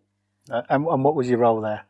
Uh, 0.49 0.61
and, 0.69 0.85
and 0.85 1.03
what 1.03 1.15
was 1.15 1.27
your 1.27 1.39
role 1.39 1.59
there? 1.59 1.85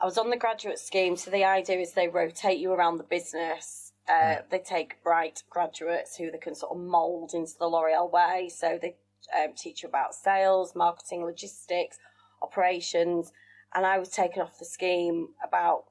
I 0.00 0.04
was 0.04 0.18
on 0.18 0.30
the 0.30 0.36
graduate 0.36 0.78
scheme, 0.78 1.16
so 1.16 1.30
the 1.30 1.44
idea 1.44 1.78
is 1.78 1.92
they 1.92 2.08
rotate 2.08 2.58
you 2.58 2.72
around 2.72 2.96
the 2.96 3.04
business. 3.04 3.87
Uh. 4.08 4.36
They 4.50 4.58
take 4.58 5.02
bright 5.02 5.42
graduates 5.50 6.16
who 6.16 6.30
they 6.30 6.38
can 6.38 6.54
sort 6.54 6.72
of 6.72 6.78
mould 6.78 7.32
into 7.34 7.52
the 7.58 7.66
L'Oreal 7.66 8.10
way. 8.10 8.50
So 8.54 8.78
they 8.80 8.96
um, 9.36 9.52
teach 9.56 9.82
you 9.82 9.88
about 9.88 10.14
sales, 10.14 10.74
marketing, 10.74 11.24
logistics, 11.24 11.98
operations. 12.42 13.32
And 13.74 13.84
I 13.84 13.98
was 13.98 14.08
taken 14.08 14.42
off 14.42 14.58
the 14.58 14.64
scheme 14.64 15.28
about, 15.46 15.84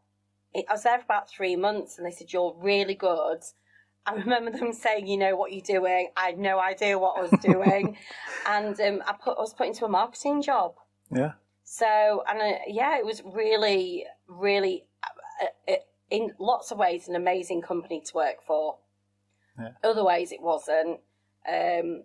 I 0.55 0.71
was 0.71 0.83
there 0.83 0.97
for 0.97 1.05
about 1.05 1.29
three 1.29 1.55
months 1.55 1.97
and 1.97 2.07
they 2.07 2.11
said, 2.11 2.33
You're 2.33 2.55
really 2.59 2.95
good. 2.95 3.43
I 4.07 4.13
remember 4.15 4.51
them 4.51 4.73
saying, 4.73 5.05
"You 5.07 5.17
know 5.17 5.35
what 5.35 5.51
you're 5.51 5.61
doing." 5.61 6.09
I 6.15 6.27
had 6.27 6.39
no 6.39 6.59
idea 6.59 6.97
what 6.97 7.17
I 7.17 7.21
was 7.21 7.39
doing, 7.41 7.97
and 8.47 8.79
um, 8.79 9.03
I 9.05 9.13
put 9.13 9.37
I 9.37 9.41
was 9.41 9.53
put 9.53 9.67
into 9.67 9.85
a 9.85 9.89
marketing 9.89 10.41
job. 10.41 10.75
Yeah. 11.13 11.33
So 11.63 12.23
and 12.29 12.39
uh, 12.41 12.57
yeah, 12.67 12.97
it 12.97 13.05
was 13.05 13.21
really, 13.25 14.05
really, 14.27 14.85
uh, 15.03 15.73
uh, 15.73 15.75
in 16.09 16.31
lots 16.39 16.71
of 16.71 16.77
ways, 16.77 17.07
an 17.07 17.15
amazing 17.15 17.61
company 17.61 18.01
to 18.05 18.13
work 18.13 18.43
for. 18.45 18.77
Yeah. 19.59 19.69
Other 19.83 20.03
ways, 20.03 20.31
it 20.31 20.41
wasn't. 20.41 20.99
Um, 21.47 22.03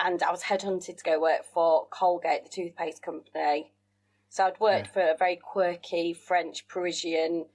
and 0.00 0.22
I 0.22 0.30
was 0.30 0.42
headhunted 0.42 0.96
to 0.98 1.04
go 1.04 1.20
work 1.20 1.44
for 1.52 1.86
Colgate, 1.90 2.44
the 2.44 2.50
toothpaste 2.50 3.02
company. 3.02 3.72
So 4.28 4.44
I'd 4.46 4.58
worked 4.58 4.88
yeah. 4.88 4.92
for 4.92 5.00
a 5.12 5.16
very 5.16 5.36
quirky 5.36 6.12
French 6.12 6.66
Parisian 6.68 7.46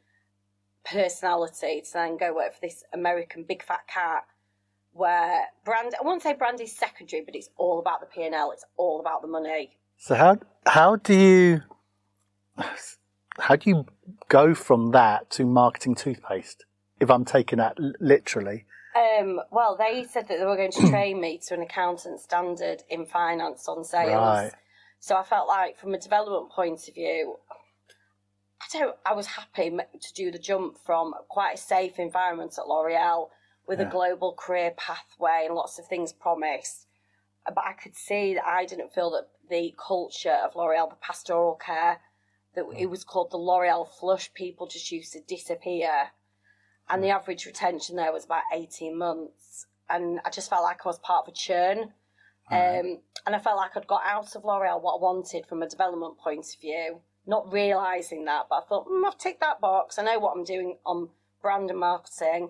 personality 0.86 1.82
to 1.82 1.94
then 1.94 2.18
go 2.18 2.34
work 2.34 2.54
for 2.54 2.62
this 2.62 2.84
American 2.94 3.44
big 3.44 3.64
fat 3.64 3.86
cat 3.88 4.24
where 4.94 5.44
brand 5.66 5.94
I 6.00 6.06
won't 6.06 6.24
say 6.24 6.34
brand 6.34 6.60
is 6.62 6.76
secondary, 6.76 7.24
but 7.24 7.36
it's 7.36 7.50
all 7.58 7.80
about 7.80 8.00
the 8.00 8.08
P 8.08 8.26
and 8.26 8.34
L, 8.34 8.52
it's 8.52 8.66
all 8.78 9.00
about 9.00 9.22
the 9.22 9.28
money. 9.28 9.78
So 9.98 10.16
how 10.16 10.40
how 10.66 10.96
do 10.96 11.14
you 11.14 11.62
how 13.40 13.56
do 13.56 13.70
you 13.70 13.86
go 14.28 14.54
from 14.54 14.92
that 14.92 15.30
to 15.32 15.46
marketing 15.46 15.96
toothpaste? 15.96 16.66
If 17.00 17.10
I'm 17.10 17.26
taking 17.26 17.60
that 17.60 17.78
literally. 18.00 18.66
Um, 18.96 19.40
well, 19.52 19.78
they 19.78 20.06
said 20.06 20.28
that 20.28 20.40
they 20.40 20.46
were 20.46 20.58
going 20.58 20.72
to 20.72 20.88
train 20.90 21.22
me 21.22 21.40
to 21.48 21.54
an 21.54 21.62
accountant 21.62 22.20
standard 22.20 22.84
in 22.90 23.06
finance 23.06 23.68
on 23.68 23.84
sales. 23.84 24.14
Right. 24.16 24.52
So 25.00 25.16
I 25.16 25.24
felt 25.24 25.48
like, 25.48 25.80
from 25.80 25.94
a 25.94 26.00
development 26.00 26.52
point 26.52 26.88
of 26.88 26.94
view, 26.94 27.38
I 28.62 28.78
don't. 28.78 28.96
I 29.06 29.14
was 29.14 29.28
happy 29.28 29.70
to 29.70 30.14
do 30.14 30.32
the 30.32 30.40
jump 30.40 30.78
from 30.86 31.14
quite 31.30 31.54
a 31.54 31.58
safe 31.58 31.98
environment 31.98 32.56
at 32.58 32.68
L'Oreal 32.68 33.30
with 33.68 33.80
yeah. 33.80 33.88
a 33.88 33.92
global 33.92 34.34
career 34.34 34.74
pathway 34.76 35.44
and 35.46 35.56
lots 35.56 35.80
of 35.80 35.88
things 35.88 36.12
promised. 36.12 36.88
But 37.46 37.64
I 37.66 37.74
could 37.74 37.96
see 37.96 38.34
that 38.34 38.46
I 38.46 38.66
didn't 38.66 38.94
feel 38.94 39.12
that 39.12 39.30
the 39.50 39.74
culture 39.88 40.38
of 40.44 40.56
L'Oreal, 40.56 40.90
the 40.90 40.98
pastoral 40.98 41.56
care, 41.56 42.00
that 42.56 42.66
it 42.78 42.88
was 42.88 43.04
called 43.04 43.32
the 43.32 43.38
L'Oreal 43.38 43.88
flush. 43.88 44.34
People 44.34 44.68
just 44.68 44.92
used 44.92 45.14
to 45.14 45.22
disappear 45.22 46.12
and 46.90 47.04
the 47.04 47.10
average 47.10 47.46
retention 47.46 47.96
there 47.96 48.12
was 48.12 48.26
about 48.26 48.44
18 48.54 48.98
months. 48.98 49.68
And 49.90 50.20
I 50.26 50.30
just 50.30 50.50
felt 50.50 50.64
like 50.64 50.86
I 50.86 50.90
was 50.90 51.00
part 51.00 51.28
of 51.28 51.34
a 51.34 51.36
churn. 51.36 51.94
Um, 52.52 53.02
and 53.28 53.36
I 53.36 53.40
felt 53.40 53.58
like 53.58 53.78
I'd 53.78 53.86
got 53.86 54.02
out 54.06 54.36
of 54.36 54.44
L'Oreal 54.44 54.82
what 54.82 54.96
I 54.96 55.02
wanted 55.02 55.46
from 55.46 55.62
a 55.62 55.70
development 55.70 56.18
point 56.18 56.46
of 56.46 56.60
view, 56.60 57.02
not 57.28 57.54
realising 57.54 58.26
that. 58.26 58.48
But 58.50 58.64
I 58.64 58.68
thought, 58.68 58.88
mm, 58.88 59.06
I've 59.06 59.20
ticked 59.20 59.42
that 59.42 59.62
box. 59.62 60.00
I 60.00 60.04
know 60.04 60.18
what 60.18 60.36
I'm 60.36 60.44
doing 60.44 60.78
on 60.84 61.10
brand 61.44 61.70
and 61.70 61.80
marketing. 61.80 62.50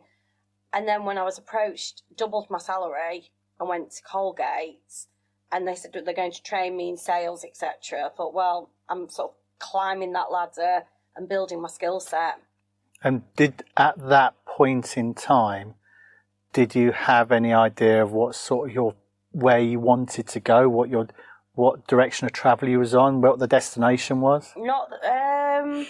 And 0.72 0.88
then 0.88 1.04
when 1.04 1.18
I 1.18 1.24
was 1.24 1.38
approached, 1.38 2.04
doubled 2.16 2.50
my 2.50 2.60
salary 2.60 3.32
and 3.60 3.68
went 3.68 3.92
to 3.92 4.04
Colgate, 4.04 5.08
and 5.52 5.68
they 5.68 5.76
said 5.76 5.92
they're 5.92 6.14
going 6.14 6.32
to 6.32 6.44
train 6.44 6.78
me 6.78 6.90
in 6.90 6.96
sales, 6.98 7.44
etc. 7.44 8.06
I 8.06 8.10
thought, 8.10 8.34
well, 8.34 8.70
I'm 8.88 9.10
sort 9.10 9.32
of 9.32 9.36
climbing 9.60 10.14
that 10.14 10.32
ladder 10.32 10.84
and 11.16 11.28
building 11.28 11.62
my 11.62 11.68
skill 11.68 12.00
set. 12.00 12.40
And 13.04 13.24
did 13.36 13.64
at 13.78 13.98
that 14.10 14.34
point 14.46 14.98
in 14.98 15.14
time, 15.14 15.76
did 16.54 16.76
you 16.76 16.92
have 16.92 17.32
any 17.32 17.54
idea 17.54 18.02
of 18.04 18.12
what 18.12 18.36
sort 18.36 18.70
of 18.70 18.76
your 18.76 18.96
where 19.32 19.60
you 19.60 19.80
wanted 19.80 20.28
to 20.28 20.40
go, 20.40 20.68
what 20.68 20.90
your 20.90 21.08
what 21.54 21.86
direction 21.88 22.26
of 22.26 22.32
travel 22.32 22.70
you 22.70 22.80
was 22.80 22.96
on, 22.96 23.22
what 23.22 23.40
the 23.40 23.48
destination 23.48 24.22
was? 24.22 24.54
Not. 24.56 24.92
Um, 25.04 25.86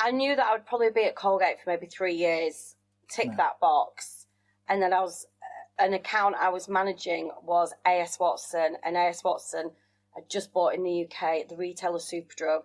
I 0.00 0.10
knew 0.10 0.34
that 0.34 0.46
I 0.46 0.52
would 0.52 0.66
probably 0.66 0.90
be 0.90 1.04
at 1.04 1.14
Colgate 1.14 1.60
for 1.62 1.70
maybe 1.70 1.86
three 1.86 2.14
years. 2.14 2.76
Tick 3.08 3.26
yeah. 3.26 3.36
that 3.36 3.60
box, 3.60 4.26
and 4.68 4.80
then 4.80 4.92
I 4.92 5.00
was 5.00 5.26
uh, 5.42 5.84
an 5.84 5.92
account 5.92 6.34
I 6.40 6.48
was 6.48 6.68
managing 6.68 7.30
was 7.42 7.74
AS 7.84 8.18
Watson, 8.18 8.76
and 8.82 8.96
AS 8.96 9.22
Watson 9.22 9.70
had 10.14 10.28
just 10.30 10.52
bought 10.52 10.74
in 10.74 10.82
the 10.82 11.04
UK 11.04 11.48
the 11.48 11.56
retailer 11.56 11.98
Superdrug, 11.98 12.62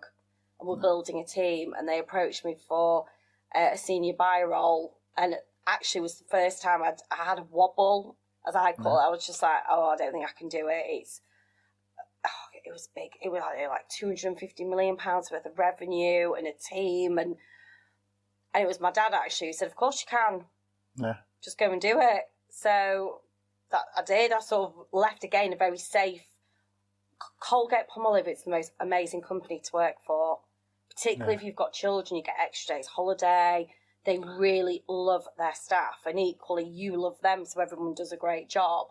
and 0.58 0.68
we're 0.68 0.76
building 0.76 1.20
a 1.20 1.24
team, 1.24 1.74
and 1.76 1.88
they 1.88 1.98
approached 1.98 2.44
me 2.44 2.56
for 2.68 3.06
uh, 3.54 3.70
a 3.72 3.78
senior 3.78 4.14
buy 4.14 4.42
role, 4.42 4.98
and 5.16 5.34
it 5.34 5.46
actually 5.66 6.00
was 6.00 6.18
the 6.18 6.24
first 6.30 6.62
time 6.62 6.82
I'd, 6.82 6.96
I 7.10 7.24
had 7.24 7.38
a 7.38 7.46
wobble, 7.50 8.16
as 8.46 8.56
I 8.56 8.72
call 8.72 8.98
it. 8.98 9.06
I 9.06 9.10
was 9.10 9.26
just 9.26 9.42
like, 9.42 9.62
oh, 9.70 9.90
I 9.90 9.96
don't 9.96 10.12
think 10.12 10.24
I 10.24 10.38
can 10.38 10.48
do 10.48 10.68
it. 10.68 10.84
It's 10.86 11.20
oh, 12.26 12.46
it 12.64 12.72
was 12.72 12.88
big. 12.94 13.10
It 13.22 13.30
was 13.30 13.42
like 13.42 13.88
two 13.88 14.06
hundred 14.06 14.24
and 14.24 14.38
fifty 14.38 14.64
million 14.64 14.96
pounds 14.96 15.30
worth 15.30 15.46
of 15.46 15.58
revenue 15.58 16.32
and 16.32 16.46
a 16.46 16.52
team, 16.52 17.18
and 17.18 17.36
and 18.54 18.64
it 18.64 18.66
was 18.66 18.80
my 18.80 18.90
dad 18.90 19.12
actually 19.14 19.48
who 19.48 19.52
said, 19.52 19.68
"Of 19.68 19.76
course 19.76 20.02
you 20.02 20.18
can. 20.18 20.44
Yeah, 20.96 21.16
just 21.42 21.58
go 21.58 21.70
and 21.70 21.80
do 21.80 21.98
it." 22.00 22.22
So 22.50 23.20
that 23.70 23.82
I 23.96 24.02
did. 24.02 24.32
I 24.32 24.40
sort 24.40 24.72
of 24.72 24.86
left 24.92 25.24
again 25.24 25.52
a 25.52 25.56
very 25.56 25.78
safe. 25.78 26.22
Colgate 27.40 27.88
Palmolive. 27.88 28.28
It's 28.28 28.42
the 28.42 28.50
most 28.50 28.72
amazing 28.80 29.22
company 29.22 29.60
to 29.64 29.70
work 29.72 29.96
for, 30.06 30.38
particularly 30.98 31.34
yeah. 31.34 31.40
if 31.40 31.44
you've 31.44 31.56
got 31.56 31.72
children. 31.72 32.16
You 32.16 32.22
get 32.22 32.34
extra 32.42 32.76
days 32.76 32.86
holiday. 32.86 33.68
They 34.04 34.18
really 34.18 34.82
love 34.88 35.24
their 35.36 35.54
staff, 35.54 36.06
and 36.06 36.18
equally 36.18 36.64
you 36.64 37.00
love 37.00 37.20
them. 37.22 37.44
So 37.44 37.60
everyone 37.60 37.94
does 37.94 38.12
a 38.12 38.16
great 38.16 38.48
job. 38.48 38.86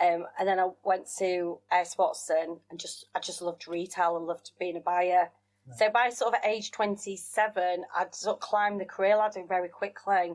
Um, 0.00 0.26
and 0.38 0.48
then 0.48 0.58
I 0.58 0.68
went 0.84 1.06
to 1.18 1.58
AS 1.70 1.96
Watson 1.98 2.58
and 2.70 2.80
just 2.80 3.06
I 3.14 3.20
just 3.20 3.42
loved 3.42 3.68
retail 3.68 4.16
and 4.16 4.26
loved 4.26 4.50
being 4.58 4.76
a 4.76 4.80
buyer. 4.80 5.30
So 5.76 5.90
by 5.90 6.08
sort 6.08 6.34
of 6.34 6.40
age 6.44 6.70
twenty 6.70 7.16
seven, 7.16 7.84
I'd 7.96 8.14
sort 8.14 8.36
of 8.36 8.40
climbed 8.40 8.80
the 8.80 8.84
career 8.84 9.16
ladder 9.16 9.44
very 9.46 9.68
quickly. 9.68 10.34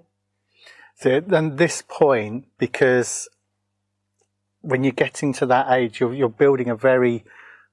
So 0.95 1.19
then 1.19 1.57
this 1.57 1.83
point, 1.87 2.45
because 2.57 3.27
when 4.61 4.83
you're 4.83 4.93
getting 4.93 5.33
to 5.33 5.45
that 5.47 5.71
age, 5.71 5.99
you're 5.99 6.13
you're 6.13 6.29
building 6.29 6.69
a 6.69 6.75
very 6.75 7.25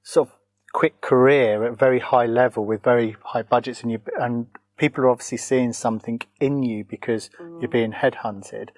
sort 0.03 0.27
of 0.27 0.35
quick 0.79 1.01
career 1.01 1.63
at 1.65 1.77
very 1.77 1.99
high 1.99 2.25
level 2.25 2.65
with 2.65 2.83
very 2.83 3.15
high 3.23 3.43
budgets, 3.43 3.81
and 3.81 3.91
you 3.91 4.01
and 4.19 4.47
people 4.77 5.03
are 5.03 5.09
obviously 5.09 5.37
seeing 5.37 5.73
something 5.73 6.21
in 6.39 6.63
you 6.63 6.83
because 6.83 7.29
mm. 7.39 7.61
you're 7.61 7.69
being 7.69 7.93
headhunted 7.93 8.69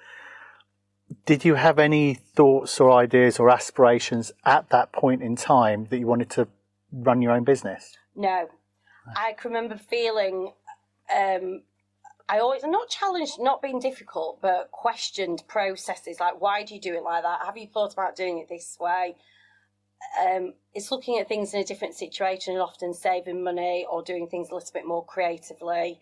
did 1.24 1.44
you 1.44 1.54
have 1.54 1.78
any 1.78 2.14
thoughts 2.14 2.80
or 2.80 2.92
ideas 2.92 3.38
or 3.38 3.50
aspirations 3.50 4.32
at 4.44 4.68
that 4.70 4.92
point 4.92 5.22
in 5.22 5.36
time 5.36 5.86
that 5.90 5.98
you 5.98 6.06
wanted 6.06 6.30
to 6.30 6.48
run 6.92 7.22
your 7.22 7.32
own 7.32 7.44
business? 7.44 7.96
No. 8.14 8.48
I 9.16 9.32
can 9.32 9.52
remember 9.52 9.76
feeling 9.76 10.52
um, 11.14 11.62
I 12.28 12.40
always 12.40 12.62
not 12.62 12.90
challenged, 12.90 13.34
not 13.38 13.62
being 13.62 13.80
difficult, 13.80 14.42
but 14.42 14.70
questioned 14.70 15.44
processes 15.48 16.20
like 16.20 16.40
why 16.40 16.62
do 16.62 16.74
you 16.74 16.80
do 16.80 16.94
it 16.94 17.02
like 17.02 17.22
that? 17.22 17.40
Have 17.44 17.56
you 17.56 17.66
thought 17.66 17.94
about 17.94 18.16
doing 18.16 18.38
it 18.38 18.48
this 18.48 18.76
way? 18.78 19.16
Um, 20.20 20.54
it's 20.74 20.90
looking 20.90 21.18
at 21.18 21.28
things 21.28 21.54
in 21.54 21.60
a 21.60 21.64
different 21.64 21.94
situation 21.94 22.54
and 22.54 22.62
often 22.62 22.94
saving 22.94 23.42
money 23.42 23.86
or 23.90 24.02
doing 24.02 24.28
things 24.28 24.50
a 24.50 24.54
little 24.54 24.70
bit 24.72 24.86
more 24.86 25.04
creatively 25.04 26.00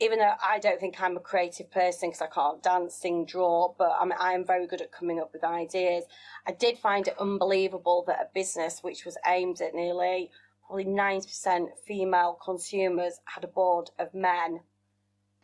even 0.00 0.18
though 0.18 0.34
I 0.44 0.58
don't 0.58 0.80
think 0.80 1.00
I'm 1.00 1.16
a 1.16 1.20
creative 1.20 1.70
person 1.70 2.10
because 2.10 2.22
I 2.22 2.26
can't 2.26 2.62
dance, 2.62 2.94
sing, 2.94 3.26
draw, 3.26 3.74
but 3.78 3.96
I'm, 4.00 4.12
I 4.18 4.32
am 4.32 4.44
very 4.44 4.66
good 4.66 4.80
at 4.80 4.92
coming 4.92 5.20
up 5.20 5.32
with 5.32 5.44
ideas. 5.44 6.04
I 6.46 6.52
did 6.52 6.78
find 6.78 7.06
it 7.06 7.18
unbelievable 7.18 8.04
that 8.08 8.20
a 8.20 8.28
business 8.34 8.80
which 8.82 9.04
was 9.04 9.16
aimed 9.26 9.60
at 9.60 9.74
nearly 9.74 10.30
probably 10.66 10.86
90% 10.86 11.68
female 11.86 12.38
consumers 12.44 13.20
had 13.24 13.44
a 13.44 13.48
board 13.48 13.90
of 13.98 14.14
men, 14.14 14.60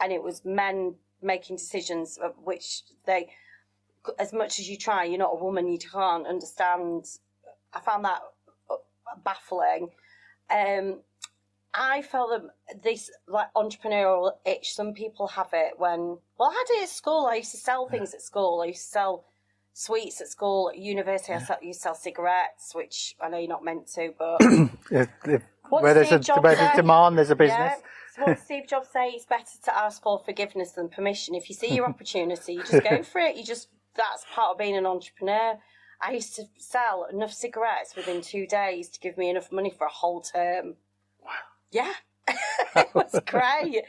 and 0.01 0.13
it 0.13 0.23
was 0.23 0.45
men 0.45 0.97
making 1.23 1.57
decisions 1.57 2.19
of 2.19 2.35
which 2.43 2.83
they, 3.07 3.29
as 4.19 4.33
much 4.33 4.59
as 4.59 4.69
you 4.69 4.77
try, 4.77 5.05
you're 5.05 5.19
not 5.19 5.35
a 5.35 5.43
woman, 5.45 5.69
you 5.69 5.79
can't 5.79 6.27
understand. 6.27 7.05
I 7.75 7.81
found 7.81 8.05
that 8.05 8.21
baffling. 9.25 9.91
Um, 10.51 11.01
I 11.73 12.03
felt 12.03 12.31
that 12.31 12.83
this 12.83 13.11
like 13.29 13.53
entrepreneurial 13.55 14.33
itch. 14.45 14.75
Some 14.75 14.93
people 14.93 15.29
have 15.29 15.51
it 15.53 15.75
when 15.79 16.19
well, 16.39 16.51
I 16.51 16.53
had 16.53 16.79
it 16.79 16.83
at 16.85 16.89
school. 16.89 17.27
I 17.27 17.37
used 17.37 17.53
to 17.53 17.59
sell 17.59 17.89
things 17.89 18.13
at 18.13 18.23
school. 18.23 18.61
I 18.63 18.69
used 18.69 18.83
to 18.83 18.89
sell 18.89 19.25
sweets 19.73 20.21
at 20.21 20.29
school. 20.29 20.71
At 20.71 20.79
university, 20.79 21.33
I 21.33 21.39
used 21.63 21.81
to 21.81 21.83
sell 21.83 21.95
cigarettes, 21.95 22.75
which 22.75 23.15
I 23.21 23.29
know 23.29 23.39
you're 23.39 23.49
not 23.49 23.65
meant 23.65 23.87
to, 23.95 24.13
but 24.19 24.39
if, 24.91 25.09
if, 25.25 25.43
where 25.69 25.95
there's 25.95 26.13
a 26.13 26.41
where 26.41 26.57
there's 26.57 26.77
demand, 26.77 27.19
there's 27.19 27.31
a 27.31 27.37
business. 27.37 27.59
Yeah. 27.59 27.77
So 28.17 28.23
what 28.25 28.41
Steve 28.41 28.67
Jobs 28.67 28.89
say? 28.93 29.11
It's 29.11 29.27
better 29.27 29.45
to 29.65 29.77
ask 29.77 30.03
for 30.03 30.19
forgiveness 30.19 30.73
than 30.73 30.89
permission. 30.89 31.37
If 31.37 31.49
you 31.49 31.55
see 31.55 31.73
your 31.73 31.85
opportunity, 31.89 32.55
you 32.55 32.65
just 32.65 32.83
go 32.83 33.03
for 33.05 33.21
it. 33.21 33.37
You 33.37 33.45
just 33.45 33.69
that's 33.97 34.25
part 34.35 34.53
of 34.53 34.59
being 34.59 34.77
an 34.77 34.87
entrepreneur. 34.87 35.59
I 36.03 36.13
used 36.13 36.35
to 36.37 36.45
sell 36.59 37.07
enough 37.13 37.33
cigarettes 37.33 37.95
within 37.95 38.23
two 38.23 38.47
days 38.47 38.89
to 38.91 39.01
give 39.01 39.19
me 39.19 39.29
enough 39.29 39.53
money 39.53 39.71
for 39.71 39.87
a 39.87 39.91
whole 39.91 40.21
term. 40.21 40.77
Wow. 41.23 41.31
Yeah, 41.71 41.93
it 42.77 42.95
was 42.95 43.21
great. 43.27 43.85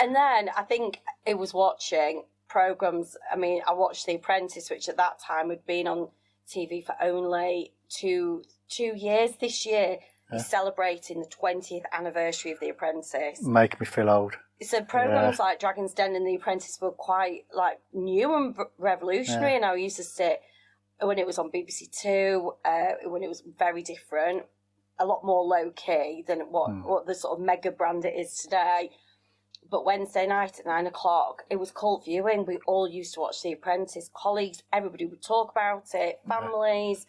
and 0.00 0.14
then 0.14 0.50
I 0.56 0.62
think 0.62 1.00
it 1.24 1.38
was 1.38 1.54
watching 1.54 2.24
programs. 2.48 3.16
I 3.32 3.36
mean, 3.36 3.62
I 3.66 3.72
watched 3.72 4.06
The 4.06 4.16
Apprentice, 4.16 4.70
which 4.70 4.88
at 4.88 4.96
that 4.96 5.18
time 5.18 5.50
had 5.50 5.66
been 5.66 5.86
on 5.86 6.08
TV 6.48 6.84
for 6.84 6.94
only 7.00 7.72
two 7.88 8.42
two 8.68 8.92
years. 8.96 9.32
This 9.40 9.64
year, 9.64 9.98
yeah. 10.32 10.38
celebrating 10.38 11.20
the 11.20 11.26
twentieth 11.26 11.84
anniversary 11.92 12.52
of 12.52 12.60
The 12.60 12.68
Apprentice. 12.70 13.42
Make 13.42 13.80
me 13.80 13.86
feel 13.86 14.10
old. 14.10 14.34
So 14.62 14.82
programs 14.82 15.38
yeah. 15.38 15.44
like 15.44 15.60
Dragon's 15.60 15.94
Den 15.94 16.14
and 16.14 16.26
The 16.26 16.36
Apprentice 16.36 16.78
were 16.80 16.92
quite 16.92 17.46
like 17.54 17.80
new 17.92 18.34
and 18.34 18.54
revolutionary, 18.78 19.52
yeah. 19.52 19.56
and 19.56 19.64
I 19.64 19.74
used 19.74 19.96
to 19.96 20.04
sit 20.04 20.40
when 21.00 21.18
it 21.18 21.26
was 21.26 21.38
on 21.38 21.50
BBC 21.50 21.90
Two, 21.90 22.52
uh, 22.64 22.92
when 23.04 23.22
it 23.22 23.28
was 23.28 23.42
very 23.58 23.82
different 23.82 24.44
a 24.98 25.06
lot 25.06 25.24
more 25.24 25.44
low 25.44 25.70
key 25.70 26.24
than 26.26 26.40
what, 26.50 26.70
mm. 26.70 26.84
what 26.84 27.06
the 27.06 27.14
sort 27.14 27.38
of 27.38 27.44
mega 27.44 27.70
brand 27.70 28.04
it 28.04 28.14
is 28.14 28.36
today. 28.36 28.90
But 29.70 29.84
Wednesday 29.84 30.26
night 30.26 30.60
at 30.60 30.66
nine 30.66 30.86
o'clock, 30.86 31.42
it 31.50 31.56
was 31.56 31.70
cult 31.70 32.04
viewing. 32.04 32.44
We 32.44 32.58
all 32.66 32.86
used 32.86 33.14
to 33.14 33.20
watch 33.20 33.42
The 33.42 33.52
Apprentice. 33.52 34.10
Colleagues, 34.14 34.62
everybody 34.72 35.06
would 35.06 35.22
talk 35.22 35.50
about 35.50 35.86
it, 35.94 36.20
families. 36.28 37.06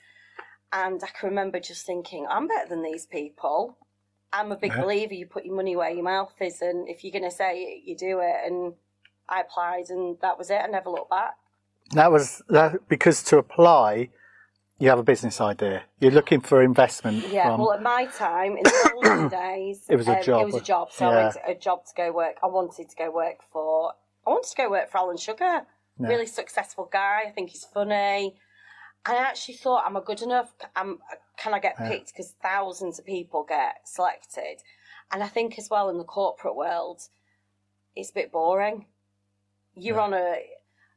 Yeah. 0.73 0.87
And 0.87 1.03
I 1.03 1.07
can 1.07 1.29
remember 1.29 1.59
just 1.59 1.85
thinking, 1.85 2.25
I'm 2.29 2.47
better 2.47 2.69
than 2.69 2.81
these 2.81 3.05
people. 3.05 3.77
I'm 4.33 4.51
a 4.51 4.57
big 4.57 4.71
yeah. 4.71 4.81
believer 4.81 5.13
you 5.13 5.25
put 5.25 5.45
your 5.45 5.55
money 5.55 5.75
where 5.75 5.89
your 5.89 6.03
mouth 6.03 6.33
is. 6.39 6.61
And 6.61 6.87
if 6.87 7.03
you're 7.03 7.11
going 7.11 7.29
to 7.29 7.35
say 7.35 7.61
it, 7.61 7.83
you 7.85 7.95
do 7.95 8.19
it. 8.19 8.35
And 8.45 8.73
I 9.29 9.41
applied, 9.41 9.89
and 9.89 10.17
that 10.21 10.37
was 10.37 10.49
it. 10.49 10.61
I 10.61 10.67
never 10.67 10.89
looked 10.89 11.09
back. 11.09 11.35
That 11.91 12.11
was 12.11 12.41
that 12.49 12.87
because 12.87 13.23
to 13.23 13.37
apply, 13.37 14.09
you 14.79 14.89
have 14.89 14.99
a 14.99 15.03
business 15.03 15.39
idea. 15.39 15.83
You're 15.99 16.11
looking 16.11 16.41
for 16.41 16.61
investment. 16.61 17.27
Yeah. 17.29 17.49
From... 17.49 17.61
Well, 17.61 17.73
at 17.73 17.81
my 17.81 18.05
time 18.05 18.57
in 18.57 18.63
the 18.63 18.91
olden 18.95 19.29
days, 19.29 19.85
it 19.89 19.95
was 19.95 20.07
a 20.07 20.17
um, 20.17 20.23
job. 20.23 20.41
It 20.41 20.45
was 20.45 20.55
a 20.55 20.61
job. 20.61 20.91
So 20.91 21.09
yeah. 21.09 21.31
A 21.47 21.55
job 21.55 21.85
to 21.85 21.91
go 21.95 22.11
work. 22.11 22.35
I 22.43 22.47
wanted 22.47 22.89
to 22.89 22.95
go 22.95 23.11
work 23.11 23.37
for. 23.51 23.93
I 24.25 24.31
wanted 24.31 24.49
to 24.49 24.57
go 24.57 24.69
work 24.69 24.89
for 24.89 24.97
Alan 24.97 25.17
Sugar. 25.17 25.61
Yeah. 25.99 26.07
Really 26.07 26.25
successful 26.25 26.89
guy. 26.91 27.21
I 27.27 27.29
think 27.29 27.51
he's 27.51 27.65
funny. 27.73 28.35
I 29.05 29.15
actually 29.17 29.55
thought, 29.55 29.85
am 29.85 29.95
I 29.95 30.01
good 30.03 30.21
enough? 30.21 30.51
Am, 30.75 30.97
can 31.37 31.53
I 31.53 31.59
get 31.59 31.77
picked? 31.77 32.11
Because 32.11 32.33
thousands 32.41 32.97
of 32.97 33.05
people 33.05 33.45
get 33.47 33.75
selected. 33.85 34.63
And 35.11 35.21
I 35.21 35.27
think 35.27 35.59
as 35.59 35.69
well 35.69 35.89
in 35.89 35.99
the 35.99 36.03
corporate 36.03 36.55
world, 36.55 37.01
it's 37.95 38.09
a 38.09 38.13
bit 38.13 38.31
boring. 38.31 38.87
You're 39.75 39.97
yeah. 39.97 40.01
on 40.01 40.13
a 40.15 40.37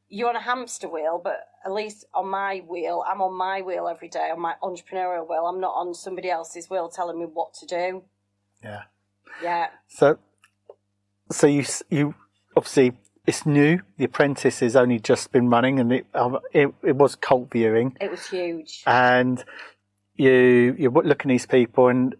you're 0.09 0.29
on 0.29 0.35
a 0.35 0.41
hamster 0.41 0.89
wheel, 0.89 1.21
but 1.23 1.47
at 1.65 1.71
least 1.71 2.05
on 2.13 2.29
my 2.29 2.63
wheel, 2.67 3.03
I'm 3.07 3.21
on 3.21 3.33
my 3.33 3.61
wheel 3.61 3.87
every 3.87 4.09
day, 4.09 4.29
on 4.31 4.39
my 4.39 4.55
entrepreneurial 4.63 5.27
wheel. 5.29 5.45
I'm 5.45 5.59
not 5.59 5.73
on 5.75 5.93
somebody 5.93 6.29
else's 6.29 6.69
wheel 6.69 6.89
telling 6.89 7.19
me 7.19 7.25
what 7.25 7.53
to 7.55 7.65
do. 7.65 8.03
Yeah. 8.63 8.83
Yeah. 9.43 9.67
So, 9.87 10.17
so 11.31 11.47
you 11.47 11.63
you 11.89 12.15
obviously 12.57 12.93
it's 13.27 13.45
new. 13.45 13.81
The 13.97 14.05
Apprentice 14.05 14.59
has 14.59 14.75
only 14.75 14.99
just 14.99 15.31
been 15.31 15.49
running, 15.49 15.79
and 15.79 15.93
it 15.93 16.07
um, 16.13 16.39
it, 16.51 16.73
it 16.81 16.95
was 16.95 17.15
cult 17.15 17.51
viewing. 17.51 17.95
It 18.01 18.09
was 18.09 18.27
huge. 18.27 18.83
And 18.87 19.43
you 20.15 20.75
you're 20.77 20.91
looking 20.91 21.29
at 21.31 21.35
these 21.35 21.45
people, 21.45 21.87
and 21.87 22.15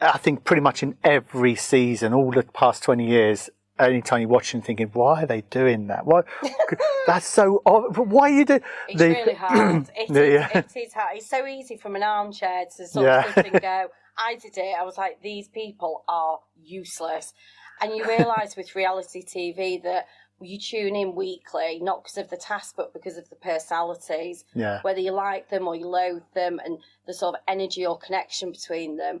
I 0.00 0.18
think 0.18 0.44
pretty 0.44 0.62
much 0.62 0.82
in 0.82 0.96
every 1.04 1.54
season, 1.54 2.14
all 2.14 2.30
the 2.30 2.42
past 2.42 2.82
twenty 2.82 3.06
years, 3.06 3.50
anytime 3.78 4.20
you're 4.20 4.30
watching 4.30 4.62
thinking, 4.62 4.90
why 4.92 5.22
are 5.22 5.26
they 5.26 5.42
doing 5.42 5.88
that? 5.88 6.06
Why? 6.06 6.22
that's 7.06 7.26
so 7.26 7.62
odd. 7.66 7.96
Why 7.96 8.30
are 8.30 8.38
you 8.38 8.44
doing? 8.44 8.60
It's 8.88 8.98
the, 8.98 9.08
really 9.08 9.34
hard. 9.34 9.90
It 9.96 10.10
is, 10.10 10.16
yeah. 10.16 10.58
it 10.58 10.76
is 10.76 10.92
hard. 10.92 11.16
It's 11.16 11.28
so 11.28 11.46
easy 11.46 11.76
from 11.76 11.96
an 11.96 12.02
armchair 12.02 12.64
to 12.76 12.86
sort 12.86 13.06
yeah. 13.06 13.26
of 13.26 13.34
sit 13.34 13.46
and 13.46 13.60
go. 13.60 13.88
I 14.16 14.36
did 14.36 14.56
it. 14.56 14.74
I 14.78 14.84
was 14.84 14.96
like, 14.96 15.20
these 15.22 15.48
people 15.48 16.04
are 16.08 16.38
useless, 16.62 17.32
and 17.80 17.96
you 17.96 18.06
realise 18.06 18.56
with 18.56 18.76
reality 18.76 19.24
TV 19.24 19.82
that 19.82 20.06
you 20.40 20.58
tune 20.58 20.94
in 20.94 21.14
weekly, 21.14 21.80
not 21.82 22.04
because 22.04 22.18
of 22.18 22.30
the 22.30 22.36
task, 22.36 22.74
but 22.76 22.92
because 22.92 23.16
of 23.16 23.28
the 23.30 23.36
personalities. 23.36 24.44
Yeah. 24.54 24.80
Whether 24.82 25.00
you 25.00 25.12
like 25.12 25.50
them 25.50 25.66
or 25.66 25.74
you 25.74 25.88
loathe 25.88 26.22
them, 26.34 26.60
and 26.64 26.78
the 27.06 27.14
sort 27.14 27.34
of 27.34 27.40
energy 27.48 27.84
or 27.84 27.98
connection 27.98 28.52
between 28.52 28.96
them. 28.96 29.20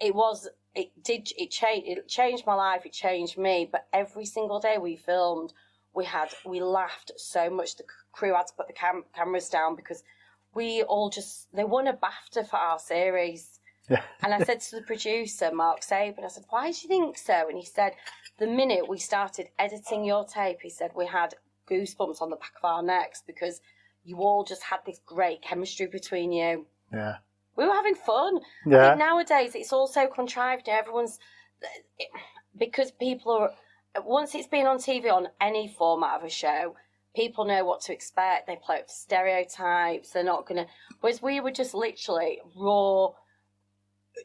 It 0.00 0.14
was. 0.14 0.48
It 0.74 0.90
did. 1.02 1.28
It 1.36 1.50
changed. 1.50 1.86
It 1.88 2.08
changed 2.08 2.46
my 2.46 2.54
life. 2.54 2.86
It 2.86 2.92
changed 2.92 3.36
me. 3.36 3.68
But 3.70 3.86
every 3.92 4.24
single 4.24 4.60
day 4.60 4.78
we 4.78 4.96
filmed, 4.96 5.52
we 5.94 6.04
had 6.04 6.28
we 6.46 6.60
laughed 6.60 7.12
so 7.16 7.50
much. 7.50 7.76
The 7.76 7.84
crew 8.12 8.34
had 8.34 8.46
to 8.46 8.54
put 8.54 8.68
the 8.68 8.72
cam- 8.72 9.04
cameras 9.14 9.48
down 9.48 9.76
because 9.76 10.02
we 10.54 10.82
all 10.82 11.10
just 11.10 11.48
they 11.54 11.64
won 11.64 11.88
a 11.88 11.92
BAFTA 11.92 12.48
for 12.48 12.56
our 12.56 12.78
series. 12.78 13.60
Yeah. 13.90 14.02
And 14.22 14.32
I 14.32 14.42
said 14.44 14.60
to 14.60 14.76
the 14.76 14.82
producer, 14.82 15.50
Mark 15.52 15.80
Saban, 15.80 16.24
I 16.24 16.28
said, 16.28 16.44
why 16.50 16.70
do 16.70 16.78
you 16.82 16.88
think 16.88 17.18
so? 17.18 17.48
And 17.48 17.58
he 17.58 17.64
said, 17.64 17.92
the 18.38 18.46
minute 18.46 18.88
we 18.88 18.98
started 18.98 19.48
editing 19.58 20.04
your 20.04 20.24
tape, 20.24 20.58
he 20.62 20.70
said, 20.70 20.92
we 20.94 21.06
had 21.06 21.34
goosebumps 21.68 22.22
on 22.22 22.30
the 22.30 22.36
back 22.36 22.52
of 22.62 22.64
our 22.64 22.82
necks 22.82 23.22
because 23.26 23.60
you 24.04 24.18
all 24.18 24.44
just 24.44 24.62
had 24.62 24.80
this 24.86 25.00
great 25.04 25.42
chemistry 25.42 25.86
between 25.86 26.32
you. 26.32 26.66
Yeah. 26.92 27.16
We 27.56 27.66
were 27.66 27.72
having 27.74 27.94
fun. 27.94 28.38
I 28.38 28.70
Yeah. 28.70 28.88
think 28.88 28.98
nowadays 28.98 29.54
it's 29.54 29.72
all 29.72 29.86
so 29.86 30.06
contrived. 30.06 30.68
Everyone's 30.68 31.18
because 32.56 32.90
people 32.90 33.32
are 33.32 33.54
once 34.04 34.34
it's 34.34 34.46
been 34.48 34.66
on 34.66 34.78
TV 34.78 35.10
on 35.10 35.28
any 35.40 35.68
format 35.68 36.16
of 36.16 36.24
a 36.24 36.30
show, 36.30 36.74
people 37.14 37.44
know 37.44 37.64
what 37.64 37.82
to 37.82 37.92
expect. 37.92 38.46
They 38.46 38.56
play 38.56 38.78
up 38.80 38.86
to 38.88 38.92
stereotypes. 38.92 40.10
They're 40.10 40.24
not 40.24 40.46
gonna. 40.46 40.66
Whereas 41.00 41.20
we 41.20 41.40
were 41.40 41.50
just 41.50 41.74
literally 41.74 42.40
raw 42.56 43.08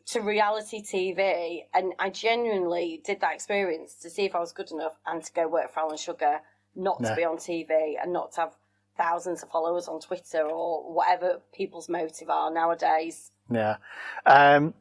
to 0.08 0.22
reality 0.22 0.82
TV, 0.84 1.66
and 1.74 1.94
I 2.00 2.10
genuinely 2.10 3.02
did 3.06 3.20
that 3.22 3.34
experience 3.34 3.96
to 3.96 4.10
see 4.10 4.26
if 4.26 4.36
I 4.36 4.40
was 4.40 4.52
good 4.52 4.72
enough 4.72 4.98
and 5.06 5.24
to 5.24 5.34
go 5.34 5.48
work 5.48 5.72
for 5.72 5.82
Alan 5.82 5.98
Sugar, 5.98 6.42
not 6.76 7.00
No. 7.02 7.10
to 7.10 7.16
be 7.16 7.24
on 7.26 7.38
TV 7.38 7.98
and 8.02 8.14
not 8.14 8.34
to 8.34 8.42
have 8.42 8.56
thousands 8.98 9.44
of 9.44 9.50
followers 9.50 9.88
on 9.88 10.00
Twitter 10.00 10.42
or 10.42 10.94
whatever 10.94 11.40
people's 11.54 11.90
motive 11.90 12.30
are 12.30 12.52
nowadays. 12.52 13.32
Yeah. 13.52 13.78
Um, 14.26 14.74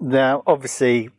now, 0.00 0.42
obviously, 0.46 1.10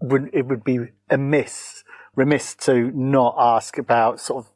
would 0.00 0.30
it 0.32 0.46
would 0.46 0.64
be 0.64 0.78
amiss, 1.10 1.84
remiss 2.14 2.54
to 2.56 2.90
not 2.92 3.34
ask 3.38 3.78
about 3.78 4.20
sort 4.20 4.44
of 4.44 4.52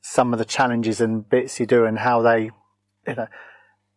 some 0.00 0.32
of 0.32 0.38
the 0.38 0.44
challenges 0.44 1.00
and 1.00 1.28
bits 1.28 1.60
you 1.60 1.66
do 1.66 1.84
and 1.84 2.00
how 2.00 2.22
they, 2.22 2.50
you 3.06 3.14
know, 3.14 3.28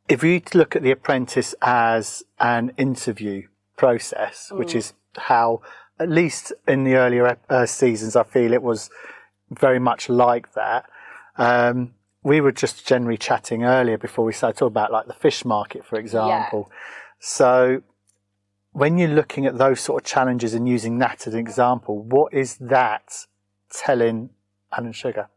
if 0.08 0.24
you 0.24 0.42
look 0.54 0.76
at 0.76 0.84
The 0.84 0.92
Apprentice 0.92 1.56
as 1.62 2.24
an 2.40 2.72
interview 2.78 3.48
process, 3.76 4.52
which 4.52 4.76
is 4.76 4.94
how, 5.18 5.62
at 6.00 6.10
least 6.10 6.54
in 6.68 6.84
the 6.84 6.96
earlier 6.96 7.38
uh, 7.50 7.66
seasons, 7.66 8.16
I 8.16 8.24
feel 8.24 8.54
it 8.54 8.62
was 8.62 8.90
very 9.50 9.80
much 9.80 10.08
like 10.10 10.54
that. 10.54 10.86
Um, 11.38 11.94
we 12.24 12.42
were 12.42 12.52
just 12.52 12.88
generally 12.88 13.18
chatting 13.18 13.64
earlier 13.64 13.98
before 13.98 14.26
we 14.26 14.34
started 14.34 14.58
talking 14.58 14.74
about 14.74 14.92
like 14.92 15.06
the 15.06 15.14
fish 15.14 15.46
market, 15.46 15.86
for 15.86 16.00
example. 16.00 16.72
So 17.20 17.84
when 18.72 18.98
you're 18.98 19.10
looking 19.10 19.46
at 19.46 19.58
those 19.58 19.80
sort 19.80 20.02
of 20.02 20.08
challenges 20.08 20.54
and 20.54 20.68
using 20.68 20.98
that 21.00 21.28
as 21.28 21.34
an 21.34 21.40
example, 21.40 22.02
what 22.04 22.34
is 22.34 22.58
that 22.58 23.26
telling 23.72 24.32
Alan 24.76 24.92
Sugar, 24.92 25.30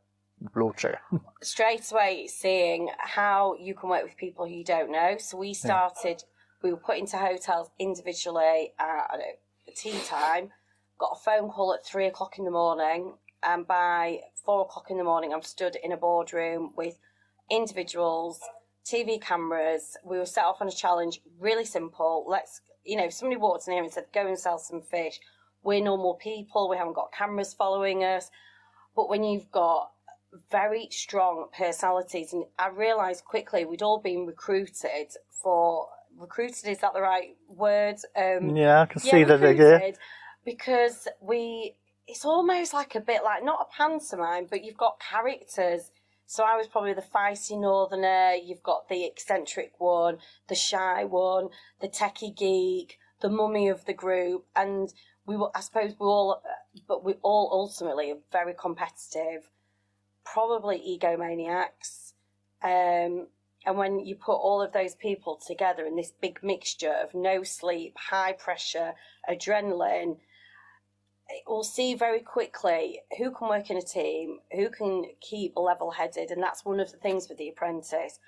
Lord 0.57 0.81
Sugar? 0.81 1.01
straight 1.43 1.91
away 1.93 2.27
seeing 2.27 2.89
how 2.99 3.55
you 3.61 3.75
can 3.75 3.91
work 3.91 4.03
with 4.03 4.17
people 4.17 4.47
who 4.47 4.55
you 4.55 4.65
don't 4.65 4.91
know. 4.91 5.17
So 5.19 5.37
we 5.37 5.55
started, 5.55 6.25
we 6.63 6.71
were 6.71 6.79
put 6.79 6.99
into 6.99 7.17
hotels 7.17 7.71
individually 7.79 8.73
at 8.79 8.87
I 8.87 9.07
don't 9.13 9.21
know, 9.21 9.73
tea 9.77 10.01
time, 10.07 10.51
got 10.99 11.13
a 11.13 11.19
phone 11.23 11.49
call 11.51 11.75
at 11.75 11.87
three 11.87 12.07
o'clock 12.07 12.39
in 12.39 12.45
the 12.45 12.51
morning, 12.51 13.13
and 13.43 13.67
by 13.67 14.21
four 14.49 14.63
o'clock 14.63 14.91
in 14.91 14.97
the 14.97 15.05
morning, 15.05 15.35
I'm 15.35 15.43
stood 15.43 15.77
in 15.85 15.93
a 15.93 15.97
boardroom 15.99 16.73
with 16.75 16.99
individuals, 17.51 18.41
TV 18.83 19.21
cameras. 19.21 19.95
We 20.03 20.17
were 20.17 20.25
set 20.25 20.47
off 20.47 20.63
on 20.63 20.69
a 20.69 20.73
challenge, 20.73 21.21
really 21.39 21.67
simple. 21.67 22.25
Let's, 22.27 22.63
you 22.83 22.97
know, 22.97 23.05
if 23.05 23.13
somebody 23.13 23.39
walked 23.39 23.69
in 23.69 23.75
here 23.75 23.83
and 23.83 23.93
said, 23.93 24.07
go 24.15 24.27
and 24.27 24.39
sell 24.39 24.59
some 24.59 24.81
fish, 24.81 25.21
we're 25.63 25.85
normal 25.85 26.15
people, 26.15 26.71
we 26.71 26.79
haven't 26.79 26.95
got 26.95 27.13
cameras 27.13 27.53
following 27.53 28.05
us. 28.05 28.31
But 28.97 29.11
when 29.11 29.23
you've 29.23 29.51
got 29.51 29.91
very 30.51 30.89
strong 30.93 31.49
personalities, 31.55 32.33
and 32.33 32.47
I 32.59 32.69
realised 32.69 33.27
quickly 33.27 33.67
we'd 33.67 33.83
all 33.83 34.01
been 34.01 34.25
recruited 34.25 35.09
for 35.43 35.89
recruited. 36.19 36.69
Is 36.69 36.79
that 36.79 36.95
the 36.95 37.03
right 37.03 37.37
word? 37.51 37.97
Um, 38.17 38.57
Yeah, 38.57 38.81
I 38.81 38.87
can 38.87 39.03
see 39.03 39.25
that. 39.25 39.43
Yeah. 39.43 39.91
because 40.47 41.07
we. 41.21 41.75
It's 42.09 42.25
almost 42.25 42.73
like 42.73 42.95
a 42.95 43.01
bit 43.01 43.23
like 43.23 43.45
not 43.45 43.69
a 43.69 43.77
pantomime, 43.77 44.47
but 44.51 44.65
you've 44.65 44.77
got 44.77 44.99
characters. 44.99 45.91
So 46.27 46.43
I 46.43 46.57
was 46.57 46.67
probably 46.67 46.95
the 46.95 47.03
feisty 47.03 47.59
northerner. 47.59 48.33
You've 48.33 48.63
got 48.63 48.89
the 48.89 49.05
eccentric 49.05 49.73
one, 49.79 50.19
the 50.49 50.55
shy 50.55 51.05
one, 51.05 51.49
the 51.81 51.89
techie 51.89 52.37
geek, 52.37 52.99
the 53.21 53.29
mummy 53.29 53.69
of 53.69 53.85
the 53.85 53.95
group, 53.95 54.47
and 54.57 54.93
we 55.27 55.37
were. 55.37 55.51
I 55.55 55.61
suppose 55.61 55.95
we 55.99 56.07
all, 56.07 56.43
but 56.87 57.05
we 57.05 57.15
all 57.23 57.51
ultimately 57.53 58.11
are 58.11 58.19
very 58.33 58.55
competitive 58.55 59.51
probably 60.33 60.79
egomaniacs. 60.79 62.13
Um, 62.63 63.29
and 63.67 63.77
when 63.77 64.01
you 64.01 64.15
put 64.15 64.37
all 64.37 64.63
of 64.63 64.73
those 64.73 64.95
people 64.95 65.41
together 65.47 65.85
in 65.85 65.97
this 65.97 66.13
big 66.21 66.41
mixture 66.43 66.93
of 66.93 67.15
no 67.15 67.43
sleep, 67.43 67.97
high 68.11 68.33
pressure, 68.33 68.95
adrenaline, 69.29 70.19
we'll 71.47 71.65
see 71.65 71.95
very 71.95 72.21
quickly 72.21 73.01
who 73.19 73.31
can 73.31 73.49
work 73.49 73.71
in 73.71 73.77
a 73.77 73.83
team, 73.83 74.39
who 74.53 74.71
can 74.71 75.05
keep 75.21 75.57
level 75.57 75.91
headed. 75.91 76.31
And 76.31 76.43
that's 76.43 76.65
one 76.65 76.81
of 76.81 76.91
the 76.91 76.99
things 76.99 77.29
with 77.29 77.39
The 77.39 77.49
Apprentice. 77.49 78.19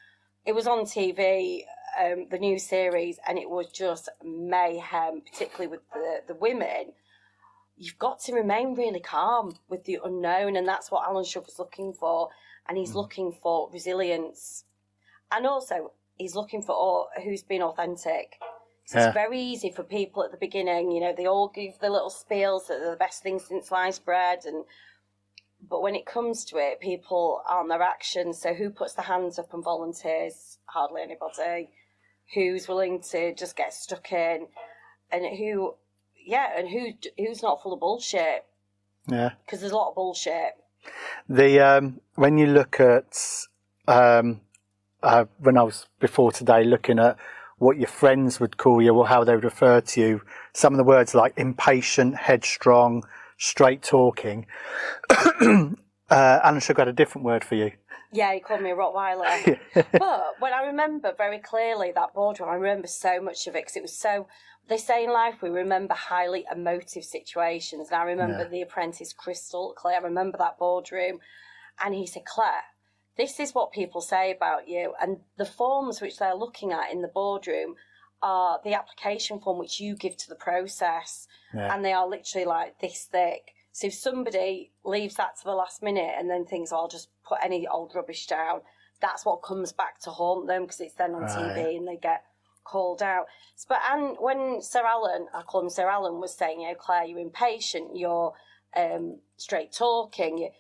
It 0.47 0.55
was 0.55 0.67
on 0.67 0.81
TV, 0.81 1.65
um, 2.01 2.27
the 2.31 2.39
new 2.39 2.59
series, 2.59 3.19
and 3.29 3.39
it 3.39 3.49
was 3.49 3.71
just 3.71 4.09
mayhem, 4.25 5.23
particularly 5.23 5.69
with 5.69 5.81
the, 5.93 6.21
the 6.29 6.35
women 6.35 6.93
you've 7.81 7.99
got 7.99 8.21
to 8.21 8.35
remain 8.35 8.75
really 8.75 9.01
calm 9.01 9.57
with 9.69 9.85
the 9.85 9.99
unknown, 10.05 10.55
and 10.55 10.69
that's 10.69 10.91
what 10.91 11.09
Alan 11.09 11.25
Sugar's 11.25 11.59
looking 11.59 11.95
for. 11.95 12.29
And 12.69 12.77
he's 12.79 12.95
looking 12.95 13.33
for 13.33 13.69
resilience, 13.73 14.65
and 15.33 15.45
also 15.47 15.93
he's 16.19 16.37
looking 16.37 16.63
for 16.63 16.73
all, 16.73 17.09
who's 17.25 17.43
been 17.43 17.63
authentic. 17.63 18.39
'Cause 18.91 19.03
Yeah. 19.03 19.07
It's 19.09 19.15
very 19.15 19.39
easy 19.41 19.71
for 19.71 19.85
people 19.85 20.25
at 20.25 20.33
the 20.33 20.37
beginning, 20.37 20.91
you 20.91 21.01
know, 21.01 21.13
they 21.13 21.27
all 21.27 21.49
give 21.49 21.79
the 21.79 21.91
little 21.91 22.11
spiels 22.11 22.67
that 22.67 22.81
they're 22.81 22.91
the 22.91 22.97
best 22.97 23.23
thing 23.23 23.39
since 23.39 23.69
sliced 23.69 24.05
bread, 24.05 24.45
and 24.45 24.65
but 25.63 25.83
when 25.83 25.95
it 25.95 26.07
comes 26.07 26.45
to 26.47 26.57
it, 26.57 26.81
people 26.81 27.43
aren't 27.47 27.69
their 27.69 27.83
actions. 27.83 28.41
So 28.41 28.55
who 28.55 28.71
puts 28.71 28.95
the 28.95 29.03
hands 29.03 29.39
up 29.39 29.53
and 29.53 29.63
volunteers? 29.63 30.59
Hardly 30.67 31.03
anybody. 31.03 31.71
Who's 32.35 32.67
willing 32.67 33.03
to 33.11 33.35
just 33.35 33.57
get 33.57 33.73
stuck 33.75 34.11
in, 34.13 34.49
and 35.13 35.25
who 35.37 35.77
yeah, 36.17 36.53
and 36.57 36.69
who 36.69 36.93
who's 37.17 37.43
not 37.43 37.63
full 37.63 37.73
of 37.75 37.81
bullshit? 37.81 38.45
Yeah. 39.07 39.31
Because 39.45 39.61
there's 39.61 39.73
a 39.73 39.77
lot 39.77 39.91
of 39.91 39.95
bullshit. 39.95 40.57
The 41.29 41.61
um, 41.61 42.01
when 42.15 42.39
you 42.39 42.47
look 42.47 42.81
at 42.81 43.47
um, 43.87 44.41
uh, 45.03 45.27
when 45.39 45.59
I 45.59 45.63
was 45.63 45.87
before 45.99 46.33
today 46.33 46.65
looking 46.65 46.99
at 46.99 47.17
what 47.61 47.77
your 47.77 47.89
friends 47.89 48.41
would 48.41 48.57
call 48.57 48.81
you 48.81 48.95
or 48.97 49.07
how 49.07 49.23
they 49.23 49.35
would 49.35 49.45
refer 49.45 49.83
to 49.83 50.01
you, 50.01 50.23
some 50.55 50.73
of 50.73 50.79
the 50.79 50.85
words 50.85 51.15
like 51.15 51.35
impatient, 51.37 52.17
headstrong, 52.17 53.05
straight 53.37 53.83
talking. 53.83 54.47
uh, 55.11 55.75
Alan 56.11 56.61
Sugar 56.61 56.81
had 56.81 56.89
a 56.89 56.93
different 56.93 57.27
word 57.27 57.45
for 57.45 57.57
you. 57.57 57.73
Yeah, 58.13 58.33
he 58.33 58.41
called 58.41 58.63
me 58.63 58.71
a 58.71 58.75
Rottweiler. 58.75 59.59
but 59.75 60.23
when 60.41 60.55
I 60.55 60.63
remember 60.69 61.13
very 61.17 61.39
clearly 61.39 61.93
that 61.95 62.15
boardroom, 62.15 62.49
I 62.49 62.55
remember 62.55 62.89
so 62.89 63.21
much 63.21 63.47
of 63.47 63.55
it 63.55 63.63
because 63.65 63.77
it 63.77 63.83
was 63.83 63.95
so. 63.97 64.27
They 64.69 64.79
say 64.79 65.05
in 65.05 65.13
life 65.13 65.43
we 65.43 65.51
remember 65.51 65.93
highly 65.95 66.47
emotive 66.51 67.05
situations, 67.05 67.89
and 67.91 68.01
I 68.01 68.05
remember 68.05 68.45
Yeah. 68.45 68.49
the 68.49 68.63
apprentice 68.63 69.13
crystal 69.13 69.75
clear. 69.77 69.97
I 69.97 69.99
remember 69.99 70.39
that 70.39 70.59
boardroom, 70.59 71.19
and 71.85 71.95
he 71.95 72.07
said, 72.07 72.25
"Claire, 72.25 72.65
this 73.17 73.39
is 73.41 73.55
what 73.55 73.73
people 73.73 74.01
say 74.01 74.31
about 74.31 74.69
you, 74.69 74.95
and 75.01 75.19
the 75.37 75.45
forms 75.47 76.01
which 76.01 76.19
they're 76.19 76.35
looking 76.35 76.73
at 76.73 76.91
in 76.93 77.03
the 77.03 77.09
boardroom 77.09 77.77
are 78.23 78.61
the 78.65 78.75
application 78.75 79.41
form 79.41 79.59
which 79.59 79.81
you 79.81 79.97
give 79.97 80.17
to 80.19 80.29
the 80.29 80.35
process, 80.35 81.27
Yeah. 81.55 81.75
and 81.75 81.85
they 81.85 81.93
are 81.93 82.07
literally 82.07 82.45
like 82.47 82.79
this 82.79 83.07
thick." 83.07 83.55
So 83.73 83.87
if 83.87 83.95
somebody 83.95 84.73
leaves 84.85 85.15
that 85.17 85.37
to 85.39 85.45
the 85.45 85.55
last 85.55 85.83
minute 85.83 86.15
and 86.19 86.29
then 86.29 86.45
thinks, 86.45 86.73
oh, 86.73 86.77
"I'll 86.79 86.89
just 86.89 87.09
put 87.23 87.39
any 87.43 87.67
old 87.67 87.95
rubbish 87.95 88.27
down," 88.27 88.63
that's 89.01 89.25
what 89.25 89.43
comes 89.43 89.73
back 89.73 89.99
to 90.01 90.11
haunt 90.11 90.47
them 90.47 90.63
because 90.63 90.81
it's 90.81 90.95
then 90.95 91.15
on 91.15 91.23
Right. 91.23 91.31
TV 91.39 91.77
and 91.77 91.87
they 91.89 91.97
get 91.97 92.25
called 92.65 93.03
out. 93.03 93.27
But 93.69 93.81
and 93.91 94.19
when 94.19 94.61
Sir 94.61 94.85
Alan, 94.85 95.29
I 95.33 95.43
call 95.43 95.63
him 95.63 95.71
Sir 95.71 95.89
Alan, 95.89 96.21
was 96.21 96.35
saying, 96.37 96.61
"You 96.61 96.69
know, 96.69 96.75
Claire, 96.75 97.05
you're 97.05 97.19
impatient, 97.19 97.97
you're 97.97 98.35
um, 98.77 99.21
straight 99.37 99.73
talking," 99.73 100.53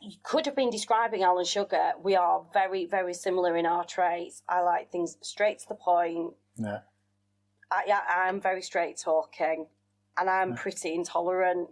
you, 0.00 0.16
could 0.22 0.46
have 0.46 0.56
been 0.56 0.70
describing 0.70 1.22
Alan 1.22 1.44
Sugar. 1.44 1.92
We 2.02 2.16
are 2.16 2.42
very, 2.52 2.86
very 2.86 3.14
similar 3.14 3.56
in 3.56 3.66
our 3.66 3.84
traits. 3.84 4.42
I 4.48 4.60
like 4.60 4.90
things 4.90 5.16
straight 5.22 5.60
to 5.60 5.68
the 5.68 5.74
point. 5.74 6.34
Yeah. 6.56 6.80
I, 7.70 7.82
yeah, 7.86 8.00
I'm 8.08 8.40
very 8.40 8.62
straight 8.62 8.98
talking, 8.98 9.66
and 10.16 10.30
I'm 10.30 10.54
pretty 10.54 10.94
intolerant. 10.94 11.68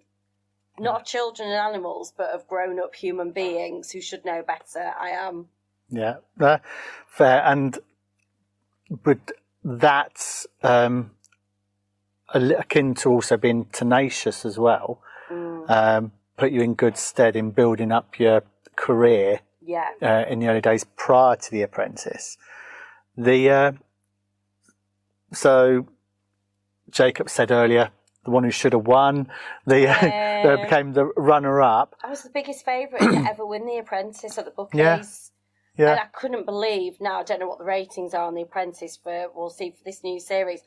not 0.79 1.01
of 1.01 1.07
children 1.07 1.49
and 1.49 1.59
animals, 1.59 2.13
but 2.17 2.31
of 2.31 2.47
grown 2.47 2.79
up 2.79 2.95
human 2.95 3.33
beings 3.33 3.91
who 3.91 4.01
should 4.01 4.25
know 4.25 4.43
better. 4.43 4.93
I 4.99 5.11
am. 5.11 5.49
Yeah, 5.89 6.17
uh, 6.41 6.59
fair. 7.07 7.43
And 7.45 7.79
but 9.03 9.33
that's 9.65 10.47
um, 10.63 11.13
akin 12.35 12.95
to 12.95 13.11
also 13.11 13.37
being 13.37 13.67
tenacious 13.73 14.45
as 14.45 14.59
well. 14.59 15.01
Mm. 15.31 15.71
Um, 15.71 16.13
put 16.37 16.53
you 16.53 16.61
in 16.61 16.75
good 16.75 16.97
stead 16.97 17.37
in 17.37 17.51
building 17.51 17.93
up 17.93 18.19
your 18.19 18.43
career. 18.77 19.41
Yeah. 19.63 19.89
Uh, 20.01 20.25
in 20.29 20.39
the 20.39 20.49
early 20.49 20.61
days 20.61 20.85
prior 20.97 21.35
to 21.37 21.51
The 21.51 21.63
Apprentice, 21.63 22.37
the 23.17 23.51
uh, 23.51 23.73
so 25.33 25.89
Jacob 26.91 27.29
said 27.29 27.51
earlier 27.51 27.91
the 28.27 28.31
one 28.31 28.45
who 28.45 28.51
should 28.51 28.75
have 28.75 28.87
won. 28.87 29.29
The 29.65 29.81
yeah. 29.81 30.57
became 30.63 30.93
the 30.93 31.07
runner 31.17 31.63
up. 31.63 31.95
I 32.05 32.11
was 32.11 32.23
the 32.23 32.31
biggest 32.31 32.65
favourite 32.65 33.01
to 33.01 33.31
ever 33.31 33.47
win 33.47 33.67
The 33.67 33.79
Apprentice 33.79 34.37
at 34.37 34.45
the 34.45 34.51
bookies. 34.51 34.79
Yeah. 34.79 35.03
Yeah. 35.79 35.91
And 35.93 36.01
I 36.01 36.07
couldn't 36.13 36.47
believe 36.47 37.01
now 37.01 37.21
I 37.21 37.23
don't 37.23 37.39
know 37.39 37.49
what 37.49 37.59
the 37.59 37.65
ratings 37.65 38.15
are 38.15 38.27
on 38.27 38.35
The 38.35 38.43
Apprentice 38.43 38.99
for 39.03 39.27
we'll 39.35 39.51
see 39.51 39.71
for 39.71 39.85
this 39.85 40.03
new 40.03 40.21
series. 40.21 40.61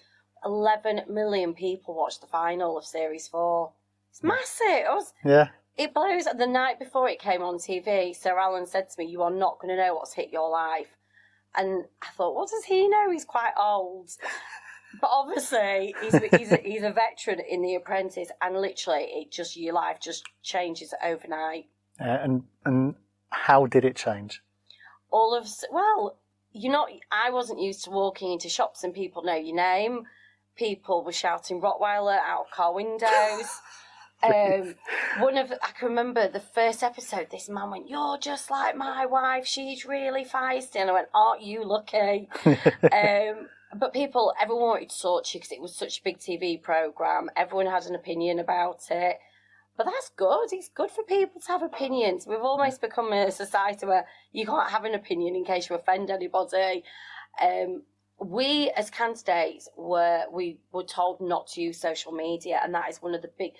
Eleven 0.43 1.01
million 1.09 1.53
people 1.53 1.95
watched 1.95 2.21
the 2.21 2.27
final 2.27 2.77
of 2.77 2.85
series 2.85 3.27
four. 3.27 3.73
It's 4.11 4.23
massive. 4.23 4.85
Was, 4.87 5.13
yeah. 5.25 5.49
It 5.79 5.93
blows. 5.93 6.25
The 6.25 6.45
night 6.45 6.77
before 6.77 7.07
it 7.07 7.19
came 7.19 7.41
on 7.41 7.55
TV, 7.55 8.13
Sir 8.13 8.37
Alan 8.37 8.65
said 8.65 8.89
to 8.89 8.95
me, 8.99 9.05
"You 9.05 9.21
are 9.23 9.31
not 9.31 9.59
going 9.59 9.73
to 9.73 9.81
know 9.81 9.95
what's 9.95 10.13
hit 10.13 10.29
your 10.29 10.49
life." 10.49 10.97
And 11.55 11.85
I 12.01 12.07
thought, 12.17 12.35
what 12.35 12.49
does 12.49 12.65
he 12.65 12.89
know? 12.89 13.09
He's 13.09 13.23
quite 13.23 13.53
old. 13.57 14.11
but 15.01 15.09
obviously, 15.09 15.95
he's, 16.01 16.15
he's, 16.31 16.51
a, 16.51 16.57
he's 16.57 16.83
a 16.83 16.91
veteran 16.91 17.39
in 17.39 17.61
The 17.61 17.75
Apprentice, 17.75 18.29
and 18.41 18.59
literally, 18.59 19.03
it 19.03 19.31
just 19.31 19.55
your 19.55 19.73
life 19.73 19.99
just 20.01 20.25
changes 20.43 20.93
overnight. 21.01 21.67
Uh, 21.97 22.03
and 22.03 22.43
and 22.65 22.95
how 23.29 23.65
did 23.65 23.85
it 23.85 23.95
change? 23.95 24.41
All 25.11 25.33
of 25.33 25.47
well, 25.71 26.19
you 26.51 26.69
know, 26.69 26.87
I 27.09 27.31
wasn't 27.31 27.61
used 27.61 27.85
to 27.85 27.89
walking 27.89 28.33
into 28.33 28.49
shops 28.49 28.83
and 28.83 28.93
people 28.93 29.23
know 29.23 29.35
your 29.35 29.55
name. 29.55 30.03
People 30.57 31.05
were 31.05 31.13
shouting 31.13 31.61
Rottweiler 31.61 32.19
out 32.19 32.47
of 32.47 32.51
car 32.51 32.73
windows. 32.73 33.47
Um, 34.23 34.75
one 35.19 35.37
of 35.37 35.51
I 35.51 35.71
can 35.77 35.89
remember 35.89 36.27
the 36.27 36.39
first 36.39 36.83
episode. 36.83 37.27
This 37.31 37.49
man 37.49 37.71
went, 37.71 37.89
"You're 37.89 38.17
just 38.17 38.51
like 38.51 38.75
my 38.75 39.05
wife. 39.05 39.45
She's 39.45 39.85
really 39.85 40.25
feisty," 40.25 40.77
and 40.77 40.89
I 40.89 40.93
went, 40.93 41.09
"Aren't 41.13 41.41
you 41.41 41.63
lucky?" 41.63 42.29
um, 42.45 43.47
but 43.75 43.93
people, 43.93 44.33
everyone 44.41 44.69
wanted 44.69 44.89
to 44.89 45.01
talk 45.01 45.25
to 45.25 45.37
you 45.37 45.39
because 45.39 45.51
it 45.51 45.61
was 45.61 45.75
such 45.75 45.99
a 45.99 46.03
big 46.03 46.17
TV 46.17 46.61
program. 46.61 47.29
Everyone 47.35 47.67
had 47.67 47.85
an 47.85 47.95
opinion 47.95 48.39
about 48.39 48.81
it. 48.89 49.17
But 49.77 49.85
that's 49.85 50.09
good. 50.17 50.47
It's 50.51 50.67
good 50.67 50.91
for 50.91 51.03
people 51.03 51.39
to 51.39 51.47
have 51.53 51.63
opinions. 51.63 52.27
We've 52.27 52.41
almost 52.41 52.81
become 52.81 53.13
a 53.13 53.31
society 53.31 53.85
where 53.85 54.05
you 54.33 54.45
can't 54.45 54.69
have 54.71 54.83
an 54.83 54.93
opinion 54.93 55.37
in 55.37 55.45
case 55.45 55.69
you 55.69 55.75
offend 55.77 56.09
anybody. 56.09 56.83
Um, 57.41 57.83
we 58.19 58.71
as 58.75 58.89
candidates 58.89 59.69
were 59.77 60.25
we 60.33 60.59
were 60.73 60.83
told 60.83 61.21
not 61.21 61.47
to 61.51 61.61
use 61.61 61.79
social 61.79 62.11
media, 62.11 62.59
and 62.61 62.73
that 62.73 62.89
is 62.89 63.01
one 63.01 63.15
of 63.15 63.21
the 63.21 63.31
big 63.37 63.53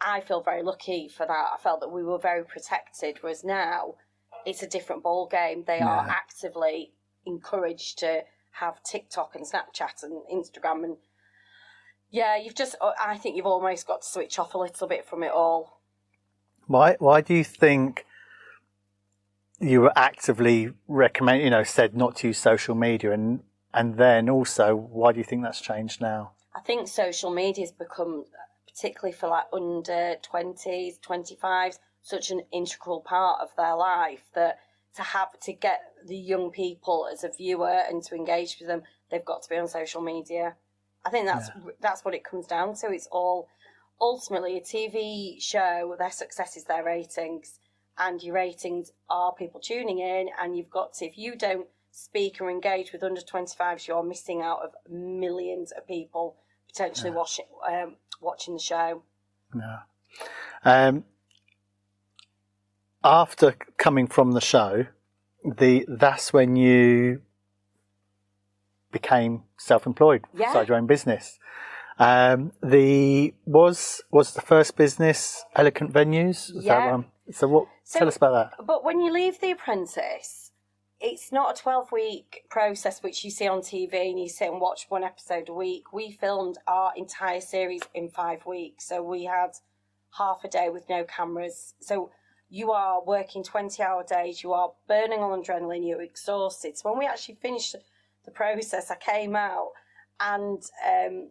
I 0.00 0.20
feel 0.20 0.42
very 0.42 0.62
lucky 0.62 1.08
for 1.08 1.26
that. 1.26 1.46
I 1.54 1.56
felt 1.62 1.80
that 1.80 1.88
we 1.88 2.02
were 2.02 2.18
very 2.18 2.44
protected, 2.44 3.18
whereas 3.20 3.44
now 3.44 3.94
it's 4.44 4.62
a 4.62 4.66
different 4.66 5.02
ball 5.02 5.26
game. 5.26 5.64
They 5.66 5.78
yeah. 5.78 5.88
are 5.88 6.08
actively 6.08 6.92
encouraged 7.26 7.98
to 8.00 8.24
have 8.52 8.82
TikTok 8.82 9.34
and 9.34 9.44
Snapchat 9.44 10.02
and 10.02 10.22
Instagram 10.32 10.84
and 10.84 10.96
yeah, 12.14 12.36
you've 12.36 12.54
just 12.54 12.76
uh, 12.80 12.92
I 13.04 13.18
think 13.18 13.36
you've 13.36 13.44
almost 13.44 13.88
got 13.88 14.02
to 14.02 14.08
switch 14.08 14.38
off 14.38 14.54
a 14.54 14.58
little 14.58 14.86
bit 14.86 15.04
from 15.04 15.24
it 15.24 15.32
all. 15.32 15.80
Why 16.68 16.96
why 17.00 17.20
do 17.20 17.34
you 17.34 17.42
think 17.42 18.06
you 19.58 19.80
were 19.80 19.92
actively 19.96 20.72
recommend 20.86 21.42
you 21.42 21.50
know 21.50 21.64
said 21.64 21.96
not 21.96 22.16
to 22.16 22.28
use 22.28 22.38
social 22.38 22.76
media 22.76 23.10
and 23.10 23.42
and 23.72 23.96
then 23.96 24.30
also 24.30 24.76
why 24.76 25.10
do 25.10 25.18
you 25.18 25.24
think 25.24 25.42
that's 25.42 25.60
changed 25.60 26.00
now? 26.00 26.32
I 26.54 26.60
think 26.60 26.86
social 26.86 27.32
media 27.32 27.64
has 27.64 27.72
become 27.72 28.26
particularly 28.74 29.12
for 29.12 29.28
like 29.28 29.44
under 29.52 30.16
20s, 30.32 30.98
25s, 31.00 31.78
such 32.02 32.30
an 32.30 32.42
integral 32.52 33.00
part 33.00 33.40
of 33.40 33.48
their 33.56 33.74
life 33.74 34.24
that 34.34 34.58
to 34.96 35.02
have 35.02 35.38
to 35.40 35.52
get 35.52 35.80
the 36.06 36.16
young 36.16 36.50
people 36.50 37.08
as 37.12 37.24
a 37.24 37.28
viewer 37.28 37.80
and 37.88 38.02
to 38.04 38.14
engage 38.14 38.56
with 38.58 38.68
them, 38.68 38.82
they've 39.10 39.24
got 39.24 39.42
to 39.42 39.48
be 39.48 39.56
on 39.56 39.68
social 39.68 40.00
media. 40.00 40.54
I 41.04 41.10
think 41.10 41.26
that's 41.26 41.48
yeah. 41.48 41.72
that's 41.80 42.04
what 42.04 42.14
it 42.14 42.24
comes 42.24 42.46
down 42.46 42.74
to. 42.76 42.90
It's 42.90 43.08
all 43.10 43.48
ultimately 44.00 44.56
a 44.56 44.60
TV 44.60 45.40
show. 45.40 45.94
Their 45.98 46.10
success 46.10 46.56
is 46.56 46.64
their 46.64 46.84
ratings, 46.84 47.58
and 47.98 48.22
your 48.22 48.34
ratings 48.34 48.92
are 49.10 49.34
people 49.34 49.60
tuning 49.60 49.98
in. 49.98 50.28
And 50.40 50.56
you've 50.56 50.70
got 50.70 50.94
to 50.94 51.06
if 51.06 51.18
you 51.18 51.36
don't 51.36 51.66
speak 51.90 52.40
or 52.40 52.50
engage 52.50 52.92
with 52.92 53.02
under 53.02 53.20
25s, 53.20 53.86
you're 53.86 54.02
missing 54.02 54.42
out 54.42 54.62
of 54.62 54.70
millions 54.90 55.72
of 55.72 55.86
people 55.86 56.36
potentially 56.68 57.10
yeah. 57.10 57.16
watching 57.16 57.44
um, 57.70 57.96
watching 58.24 58.54
the 58.54 58.60
show. 58.60 59.02
Yeah. 59.54 59.78
Um, 60.64 61.04
after 63.02 63.54
coming 63.76 64.06
from 64.06 64.32
the 64.32 64.40
show, 64.40 64.86
the 65.44 65.84
that's 65.88 66.32
when 66.32 66.56
you 66.56 67.20
became 68.90 69.42
self-employed, 69.58 70.24
yeah. 70.34 70.50
started 70.50 70.68
your 70.68 70.78
own 70.78 70.86
business. 70.86 71.38
Um, 71.98 72.52
the 72.62 73.34
was 73.44 74.02
was 74.10 74.34
the 74.34 74.40
first 74.40 74.76
business 74.76 75.44
Elegant 75.54 75.92
Venues. 75.92 76.50
yeah. 76.54 77.02
So 77.30 77.48
what? 77.48 77.68
So, 77.84 77.98
tell 78.00 78.08
us 78.08 78.16
about 78.16 78.32
that. 78.56 78.66
But 78.66 78.84
when 78.84 79.00
you 79.00 79.12
leave 79.12 79.40
The 79.40 79.50
Apprentice, 79.52 80.43
it's 81.04 81.30
not 81.30 81.58
a 81.58 81.62
12 81.62 81.92
week 81.92 82.44
process 82.48 83.02
which 83.02 83.24
you 83.24 83.30
see 83.30 83.46
on 83.46 83.60
TV 83.60 83.92
and 84.10 84.18
you 84.18 84.28
sit 84.28 84.48
and 84.48 84.58
watch 84.58 84.86
one 84.88 85.04
episode 85.04 85.50
a 85.50 85.52
week. 85.52 85.92
We 85.92 86.10
filmed 86.12 86.56
our 86.66 86.92
entire 86.96 87.42
series 87.42 87.82
in 87.92 88.08
five 88.08 88.46
weeks. 88.46 88.88
So 88.88 89.02
we 89.02 89.24
had 89.24 89.50
half 90.16 90.44
a 90.44 90.48
day 90.48 90.70
with 90.70 90.88
no 90.88 91.04
cameras. 91.04 91.74
So 91.78 92.10
you 92.48 92.72
are 92.72 93.04
working 93.04 93.44
20 93.44 93.82
hour 93.82 94.02
days, 94.02 94.42
you 94.42 94.54
are 94.54 94.72
burning 94.88 95.18
on 95.20 95.42
adrenaline, 95.42 95.86
you're 95.86 96.00
exhausted. 96.00 96.78
So 96.78 96.88
when 96.88 96.98
we 96.98 97.06
actually 97.06 97.34
finished 97.34 97.76
the 98.24 98.30
process, 98.30 98.90
I 98.90 98.96
came 98.96 99.36
out 99.36 99.72
and 100.20 100.62
um, 100.88 101.28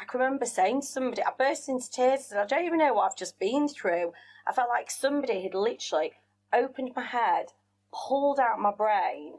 I 0.00 0.04
can 0.04 0.20
remember 0.20 0.44
saying 0.44 0.82
to 0.82 0.86
somebody, 0.86 1.22
I 1.22 1.30
burst 1.38 1.70
into 1.70 1.90
tears 1.90 2.30
I 2.36 2.44
don't 2.44 2.66
even 2.66 2.78
know 2.78 2.92
what 2.92 3.10
I've 3.10 3.16
just 3.16 3.38
been 3.38 3.68
through. 3.68 4.12
I 4.46 4.52
felt 4.52 4.68
like 4.68 4.90
somebody 4.90 5.42
had 5.42 5.54
literally 5.54 6.12
opened 6.52 6.92
my 6.94 7.04
head 7.04 7.46
pulled 7.94 8.38
out 8.38 8.58
my 8.58 8.72
brain, 8.72 9.34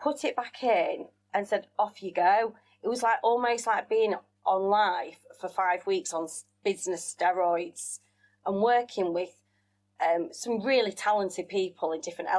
put 0.00 0.24
it 0.24 0.34
back 0.34 0.62
in, 0.62 1.08
and 1.32 1.46
said, 1.46 1.66
"Off 1.78 2.02
you 2.02 2.12
go." 2.12 2.54
It 2.82 2.88
was 2.88 3.02
like 3.02 3.18
almost 3.22 3.66
like 3.66 3.88
being 3.88 4.14
on 4.44 4.62
life 4.62 5.20
for 5.40 5.48
five 5.48 5.86
weeks 5.86 6.14
on 6.14 6.28
business 6.64 7.14
steroids 7.18 8.00
and 8.44 8.62
working 8.62 9.12
with 9.12 9.30
um, 10.00 10.28
some 10.32 10.62
really 10.62 10.92
talented 10.92 11.48
people 11.48 11.92
in 11.92 12.00
different 12.00 12.30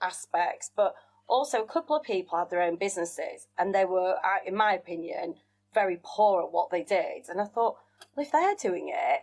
aspects, 0.00 0.70
but 0.74 0.94
also 1.28 1.62
a 1.62 1.66
couple 1.66 1.96
of 1.96 2.02
people 2.02 2.38
had 2.38 2.50
their 2.50 2.62
own 2.62 2.76
businesses 2.76 3.48
and 3.58 3.74
they 3.74 3.84
were, 3.84 4.16
in 4.46 4.56
my 4.56 4.74
opinion, 4.74 5.34
very 5.74 5.98
poor 6.02 6.42
at 6.42 6.52
what 6.52 6.70
they 6.70 6.82
did. 6.82 7.28
And 7.28 7.40
I 7.40 7.44
thought, 7.44 7.76
well, 8.14 8.26
if 8.26 8.32
they're 8.32 8.54
doing 8.60 8.92
it, 8.94 9.20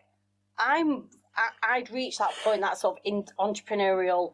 I'm 0.58 1.10
I, 1.64 1.80
would 1.80 1.92
reached 1.92 2.20
that 2.20 2.34
point, 2.44 2.62
that 2.62 2.78
sort 2.78 3.00
of 3.06 3.24
entrepreneurial 3.40 4.34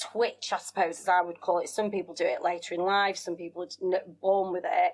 twitch, 0.00 0.52
I 0.52 0.58
suppose, 0.58 1.00
as 1.00 1.08
I 1.08 1.20
would 1.22 1.40
call 1.40 1.58
it. 1.58 1.68
Some 1.68 1.90
people 1.90 2.14
do 2.14 2.24
it 2.24 2.42
later 2.42 2.74
in 2.74 2.80
life, 2.80 3.16
some 3.16 3.36
people 3.36 3.62
are 3.62 4.00
born 4.20 4.52
with 4.52 4.64
it. 4.66 4.92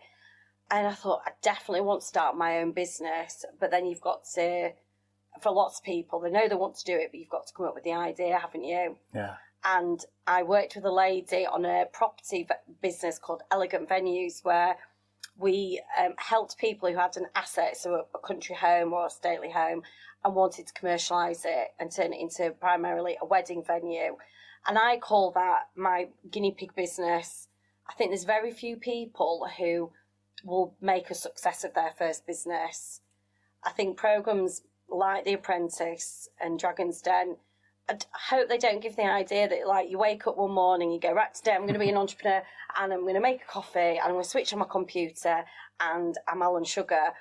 And 0.70 0.86
I 0.86 0.92
thought, 0.92 1.22
I 1.26 1.32
definitely 1.42 1.82
want 1.82 2.00
to 2.00 2.06
start 2.06 2.36
my 2.36 2.58
own 2.58 2.72
business. 2.72 3.44
But 3.60 3.70
then 3.70 3.86
you've 3.86 4.00
got 4.00 4.24
to, 4.34 4.70
for 5.42 5.52
lots 5.52 5.78
of 5.78 5.84
people, 5.84 6.20
they 6.20 6.30
know 6.30 6.48
they 6.48 6.54
want 6.54 6.76
to 6.76 6.84
do 6.84 6.96
it, 6.96 7.10
but 7.10 7.20
you've 7.20 7.28
got 7.28 7.46
to 7.46 7.52
come 7.54 7.66
up 7.66 7.74
with 7.74 7.84
the 7.84 7.92
idea, 7.92 8.38
haven't 8.38 8.64
you? 8.64 8.96
Yeah. 9.14 9.34
And 9.64 10.04
I 10.26 10.42
worked 10.42 10.76
with 10.76 10.84
a 10.84 10.92
lady 10.92 11.46
on 11.46 11.64
a 11.64 11.84
property 11.92 12.48
business 12.82 13.18
called 13.18 13.42
Elegant 13.50 13.88
Venues, 13.88 14.44
where 14.44 14.76
we 15.36 15.80
um, 15.98 16.14
helped 16.16 16.58
people 16.58 16.88
who 16.90 16.96
had 16.96 17.16
an 17.16 17.26
asset, 17.34 17.76
so 17.76 17.94
a, 17.94 18.04
a 18.16 18.20
country 18.26 18.54
home 18.54 18.92
or 18.92 19.06
a 19.06 19.10
stately 19.10 19.50
home, 19.50 19.82
and 20.24 20.34
wanted 20.34 20.66
to 20.66 20.72
commercialise 20.74 21.44
it 21.44 21.68
and 21.78 21.90
turn 21.90 22.12
it 22.12 22.20
into 22.20 22.50
primarily 22.52 23.16
a 23.20 23.26
wedding 23.26 23.62
venue. 23.66 24.16
And 24.66 24.78
I 24.78 24.98
call 24.98 25.30
that 25.32 25.68
my 25.76 26.08
guinea 26.30 26.52
pig 26.52 26.74
business. 26.74 27.48
I 27.88 27.92
think 27.94 28.10
there's 28.10 28.24
very 28.24 28.50
few 28.50 28.76
people 28.76 29.46
who 29.58 29.90
will 30.44 30.74
make 30.80 31.10
a 31.10 31.14
success 31.14 31.64
of 31.64 31.74
their 31.74 31.92
first 31.98 32.26
business. 32.26 33.00
I 33.62 33.70
think 33.70 33.96
programs 33.96 34.62
like 34.88 35.24
The 35.24 35.34
Apprentice 35.34 36.28
and 36.40 36.58
Dragon's 36.58 37.02
Den, 37.02 37.36
I 37.88 37.98
hope 38.30 38.48
they 38.48 38.58
don't 38.58 38.82
give 38.82 38.96
the 38.96 39.04
idea 39.04 39.48
that 39.48 39.66
like 39.66 39.90
you 39.90 39.98
wake 39.98 40.26
up 40.26 40.38
one 40.38 40.52
morning, 40.52 40.90
you 40.90 41.00
go, 41.00 41.12
right, 41.12 41.34
today 41.34 41.52
I'm 41.52 41.62
going 41.62 41.74
to 41.74 41.78
be 41.78 41.90
an 41.90 41.96
entrepreneur 41.98 42.42
and 42.80 42.92
I'm 42.92 43.02
going 43.02 43.14
to 43.14 43.20
make 43.20 43.42
a 43.42 43.52
coffee 43.52 43.78
and 43.78 44.00
I'm 44.00 44.12
going 44.12 44.24
to 44.24 44.28
switch 44.28 44.52
on 44.54 44.58
my 44.58 44.66
computer 44.70 45.44
and 45.80 46.16
I'm 46.26 46.40
Alan 46.40 46.64
Sugar. 46.64 47.12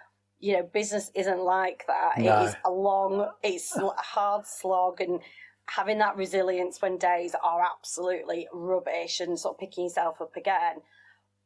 you 0.43 0.51
know, 0.51 0.63
business 0.63 1.09
isn't 1.15 1.39
like 1.39 1.85
that. 1.87 2.17
No. 2.17 2.41
It 2.41 2.47
is 2.47 2.55
a 2.65 2.69
long, 2.69 3.29
it's 3.41 3.77
a 3.77 3.89
hard 3.95 4.45
slog, 4.45 4.99
and 4.99 5.21
having 5.67 5.99
that 5.99 6.17
resilience 6.17 6.81
when 6.81 6.97
days 6.97 7.35
are 7.43 7.61
absolutely 7.61 8.47
rubbish 8.53 9.19
and 9.19 9.39
sort 9.39 9.55
of 9.55 9.59
picking 9.59 9.85
yourself 9.85 10.21
up 10.21 10.35
again. 10.35 10.81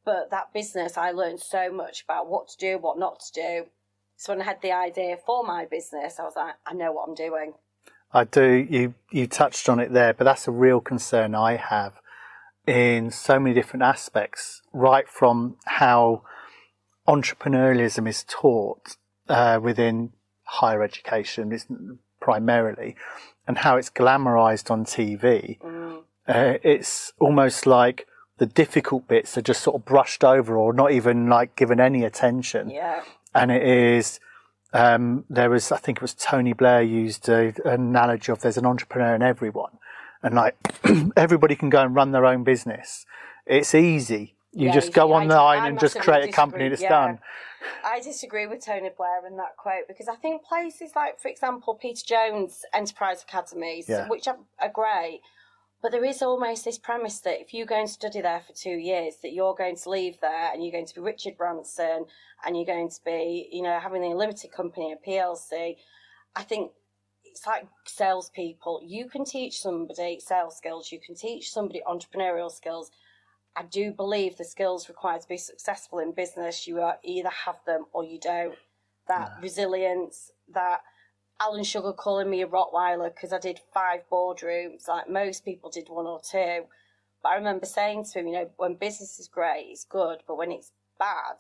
But 0.06 0.32
that 0.32 0.54
business, 0.54 0.98
I 0.98 1.12
learned 1.12 1.40
so 1.42 1.72
much 1.72 2.04
about 2.04 2.28
what 2.30 2.48
to 2.50 2.58
do, 2.58 2.78
what 2.78 2.98
not 2.98 3.20
to 3.20 3.34
do. 3.34 3.66
So 4.16 4.34
when 4.34 4.42
I 4.42 4.46
had 4.46 4.62
the 4.62 4.72
idea 4.72 5.18
for 5.18 5.44
my 5.44 5.66
business, 5.66 6.20
I 6.20 6.24
was 6.24 6.36
like, 6.36 6.56
I 6.66 6.74
know 6.74 6.92
what 6.92 7.08
I'm 7.08 7.16
doing. 7.16 7.54
I 8.12 8.24
do. 8.24 8.66
You 8.70 8.94
you 9.12 9.28
touched 9.28 9.70
on 9.70 9.80
it 9.80 9.92
there, 9.92 10.14
but 10.14 10.24
that's 10.24 10.48
a 10.48 10.52
real 10.52 10.80
concern 10.80 11.36
I 11.36 11.58
have 11.58 11.94
in 12.66 13.12
so 13.12 13.40
many 13.40 13.54
different 13.54 13.84
aspects. 13.84 14.62
Right 14.74 15.08
from 15.08 15.58
how 15.66 16.24
entrepreneurialism 17.08 18.08
is 18.08 18.24
taught 18.28 18.96
uh, 19.30 19.60
within 19.62 20.14
higher 20.44 20.84
education, 20.84 22.00
primarily, 22.20 22.96
and 23.48 23.60
how 23.60 23.78
it's 23.78 23.90
glamorized 23.90 24.70
on 24.70 24.86
TV. 24.86 25.60
Mm. 25.60 26.04
Uh, 26.28 26.58
it's 26.64 27.14
almost 27.20 27.66
like 27.66 28.06
the 28.38 28.46
difficult 28.46 29.08
bits 29.08 29.38
are 29.38 29.42
just 29.42 29.62
sort 29.62 29.76
of 29.76 29.86
brushed 29.86 30.24
over 30.24 30.58
or 30.58 30.74
not 30.74 30.92
even 30.92 31.28
like 31.28 31.56
given 31.56 31.80
any 31.80 32.04
attention. 32.04 32.70
Yeah. 32.70 33.04
And 33.34 33.52
it 33.52 33.64
is, 33.64 34.20
um, 34.74 35.26
there 35.30 35.50
was, 35.50 35.72
I 35.72 35.78
think 35.78 36.00
it 36.00 36.02
was 36.02 36.14
Tony 36.14 36.54
Blair 36.54 36.82
used 36.82 37.30
a, 37.30 37.54
an 37.66 37.82
analogy 37.82 38.32
of 38.32 38.42
there's 38.42 38.58
an 38.58 38.66
entrepreneur 38.66 39.16
in 39.16 39.22
everyone. 39.22 39.72
And 40.22 40.36
like 40.36 40.56
everybody 41.16 41.56
can 41.56 41.70
go 41.70 41.82
and 41.82 41.96
run 41.96 42.12
their 42.12 42.26
own 42.26 42.44
business. 42.44 43.06
It's 43.46 43.74
easy. 43.74 44.36
You 44.52 44.68
Yeah, 44.68 44.74
just 44.74 44.92
go 44.92 45.14
I 45.14 45.22
online 45.22 45.68
and 45.68 45.80
just 45.80 46.00
create 46.00 46.28
a 46.28 46.32
company 46.32 46.70
that's 46.70 46.82
yeah. 46.82 46.90
done. 46.90 47.20
I 47.84 48.00
disagree 48.00 48.48
with 48.48 48.64
Tony 48.66 48.90
Blair 48.96 49.26
in 49.26 49.38
that 49.38 49.58
quote 49.58 49.88
because 49.88 50.08
I 50.08 50.16
think 50.16 50.44
places 50.44 50.92
like, 50.96 51.20
for 51.20 51.28
example, 51.28 51.76
Peter 51.76 52.04
Jones 52.06 52.64
Enterprise 52.74 53.24
Academies, 53.24 53.88
Yeah. 53.90 54.08
which 54.08 54.28
are, 54.28 54.38
are 54.60 54.70
great, 54.70 55.22
but 55.82 55.92
there 55.92 56.04
is 56.06 56.22
almost 56.22 56.66
this 56.66 56.78
premise 56.78 57.20
that 57.22 57.40
if 57.40 57.54
you 57.54 57.66
go 57.66 57.80
and 57.80 57.90
study 57.90 58.22
there 58.22 58.42
for 58.42 58.54
two 58.54 58.78
years, 58.78 59.16
that 59.22 59.32
you're 59.34 59.56
going 59.56 59.76
to 59.78 59.90
leave 59.90 60.20
there 60.22 60.52
and 60.52 60.64
you're 60.64 60.72
going 60.72 60.88
to 60.88 60.96
be 60.96 61.02
Richard 61.02 61.38
Branson 61.38 62.06
and 62.46 62.56
you're 62.56 62.66
going 62.66 62.90
to 62.90 63.00
be, 63.06 63.48
you 63.52 63.62
know, 63.62 63.80
having 63.80 64.04
a 64.04 64.16
limited 64.16 64.52
company, 64.52 64.92
a 64.94 65.10
PLC. 65.10 65.78
I 66.36 66.44
think 66.44 66.72
it's 67.24 67.46
like 67.46 67.68
salespeople. 67.86 68.82
You 68.84 69.08
can 69.08 69.24
teach 69.24 69.60
somebody 69.62 70.20
sales 70.20 70.58
skills, 70.58 70.92
you 70.92 71.00
can 71.00 71.16
teach 71.16 71.52
somebody 71.52 71.82
entrepreneurial 71.88 72.52
skills. 72.52 72.92
I 73.58 73.64
do 73.64 73.92
believe 73.92 74.38
the 74.38 74.44
skills 74.44 74.88
required 74.88 75.22
to 75.22 75.28
be 75.28 75.38
successful 75.38 75.98
in 75.98 76.12
business, 76.12 76.68
you 76.68 76.80
are, 76.80 77.00
either 77.04 77.30
have 77.30 77.58
them 77.66 77.86
or 77.92 78.04
you 78.04 78.20
don't. 78.20 78.56
That 79.08 79.32
resilience, 79.42 80.32
that 80.54 80.82
Alan 81.40 81.64
Sugar 81.64 81.94
calling 81.94 82.30
me 82.30 82.44
a 82.44 82.48
Rottweiler 82.48 83.14
because 83.14 83.34
I 83.34 83.40
did 83.40 83.60
five 83.74 84.02
boardrooms, 84.12 84.88
like 84.88 85.10
most 85.10 85.44
people 85.44 85.72
did 85.72 85.90
one 85.90 86.06
or 86.06 86.20
two. 86.22 86.66
But 87.24 87.30
I 87.30 87.36
remember 87.36 87.66
saying 87.66 88.06
to 88.06 88.20
him, 88.20 88.28
you 88.28 88.34
know, 88.34 88.50
when 88.58 88.76
business 88.76 89.18
is 89.18 89.28
great, 89.28 89.68
it's 89.70 89.86
good, 89.86 90.20
but 90.28 90.38
when 90.38 90.52
it's 90.52 90.72
bad, 91.00 91.38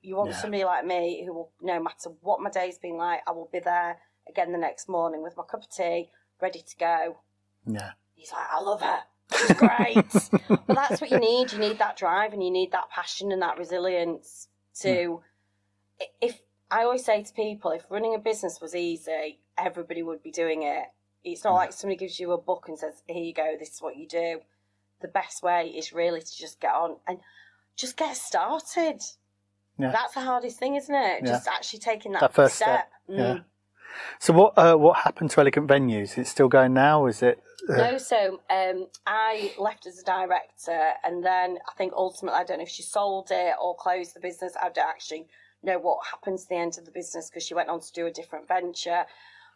you 0.00 0.16
want 0.16 0.30
Yeah. 0.30 0.36
somebody 0.36 0.64
like 0.64 0.86
me 0.86 1.24
who 1.26 1.34
will, 1.34 1.52
no 1.60 1.82
matter 1.82 2.10
what 2.22 2.40
my 2.40 2.50
day's 2.50 2.78
been 2.78 2.96
like, 2.96 3.20
I 3.26 3.32
will 3.32 3.50
be 3.52 3.58
there 3.58 4.00
again 4.26 4.52
the 4.52 4.58
next 4.58 4.88
morning 4.88 5.22
with 5.22 5.36
my 5.36 5.44
cup 5.44 5.64
of 5.64 5.70
tea, 5.70 6.10
ready 6.40 6.62
to 6.62 6.76
go. 6.76 7.18
Yeah. 7.66 7.92
He's 8.14 8.32
like, 8.32 8.46
I 8.50 8.60
love 8.62 8.80
her. 8.80 9.00
Great. 9.56 10.06
but 10.48 10.66
that's 10.66 11.00
what 11.00 11.10
you 11.10 11.18
need. 11.18 11.52
You 11.52 11.58
need 11.58 11.78
that 11.78 11.96
drive 11.96 12.32
and 12.32 12.42
you 12.42 12.50
need 12.50 12.72
that 12.72 12.90
passion 12.90 13.30
and 13.32 13.42
that 13.42 13.58
resilience 13.58 14.48
to. 14.80 15.20
If 16.20 16.40
I 16.70 16.82
always 16.84 17.04
say 17.04 17.22
to 17.22 17.32
people, 17.32 17.70
if 17.72 17.84
running 17.90 18.14
a 18.14 18.18
business 18.18 18.60
was 18.60 18.74
easy, 18.74 19.40
everybody 19.56 20.02
would 20.02 20.22
be 20.22 20.30
doing 20.30 20.62
it. 20.62 20.84
It's 21.24 21.44
not 21.44 21.54
like 21.54 21.72
somebody 21.72 21.96
gives 21.96 22.18
you 22.20 22.32
a 22.32 22.38
book 22.38 22.66
and 22.68 22.78
says, 22.78 23.02
"Here 23.06 23.22
you 23.22 23.34
go. 23.34 23.56
This 23.58 23.74
is 23.74 23.82
what 23.82 23.96
you 23.96 24.06
do." 24.06 24.40
The 25.00 25.08
best 25.08 25.42
way 25.42 25.66
is 25.68 25.92
really 25.92 26.20
to 26.20 26.36
just 26.38 26.60
get 26.60 26.74
on 26.74 26.96
and 27.06 27.18
just 27.76 27.96
get 27.96 28.16
started. 28.16 29.02
Yeah. 29.78 29.92
That's 29.92 30.14
the 30.14 30.20
hardest 30.20 30.58
thing, 30.58 30.74
isn't 30.76 30.94
it? 30.94 31.20
Yeah. 31.22 31.28
Just 31.32 31.46
actually 31.46 31.78
taking 31.80 32.12
that, 32.12 32.20
That 32.20 32.34
first 32.34 32.56
step, 32.56 32.90
Mm. 33.08 33.18
yeah. 33.18 33.38
So 34.20 34.32
what 34.32 34.56
uh, 34.58 34.76
what 34.76 34.98
happened 34.98 35.30
to 35.32 35.40
Elegant 35.40 35.66
Venues? 35.68 36.12
Is 36.12 36.18
it 36.18 36.26
still 36.26 36.48
going 36.48 36.72
now? 36.74 37.06
Is 37.06 37.22
it? 37.22 37.42
Uh, 37.68 37.76
No, 37.76 37.98
so 37.98 38.40
um, 38.50 38.86
I 39.06 39.52
left 39.58 39.86
as 39.86 39.98
a 39.98 40.04
director, 40.04 40.80
and 41.04 41.24
then 41.24 41.58
I 41.68 41.72
think 41.76 41.92
ultimately, 41.96 42.38
I 42.40 42.44
don't 42.44 42.58
know 42.58 42.64
if 42.64 42.68
she 42.70 42.82
sold 42.82 43.28
it 43.30 43.54
or 43.62 43.74
closed 43.76 44.14
the 44.14 44.20
business. 44.20 44.54
I 44.60 44.68
don't 44.70 44.88
actually 44.88 45.26
know 45.62 45.78
what 45.78 46.06
happened 46.10 46.38
to 46.38 46.48
the 46.48 46.54
end 46.56 46.78
of 46.78 46.84
the 46.84 46.90
business 46.90 47.28
because 47.28 47.42
she 47.44 47.54
went 47.54 47.68
on 47.68 47.80
to 47.80 47.92
do 47.92 48.06
a 48.06 48.10
different 48.10 48.46
venture. 48.48 49.04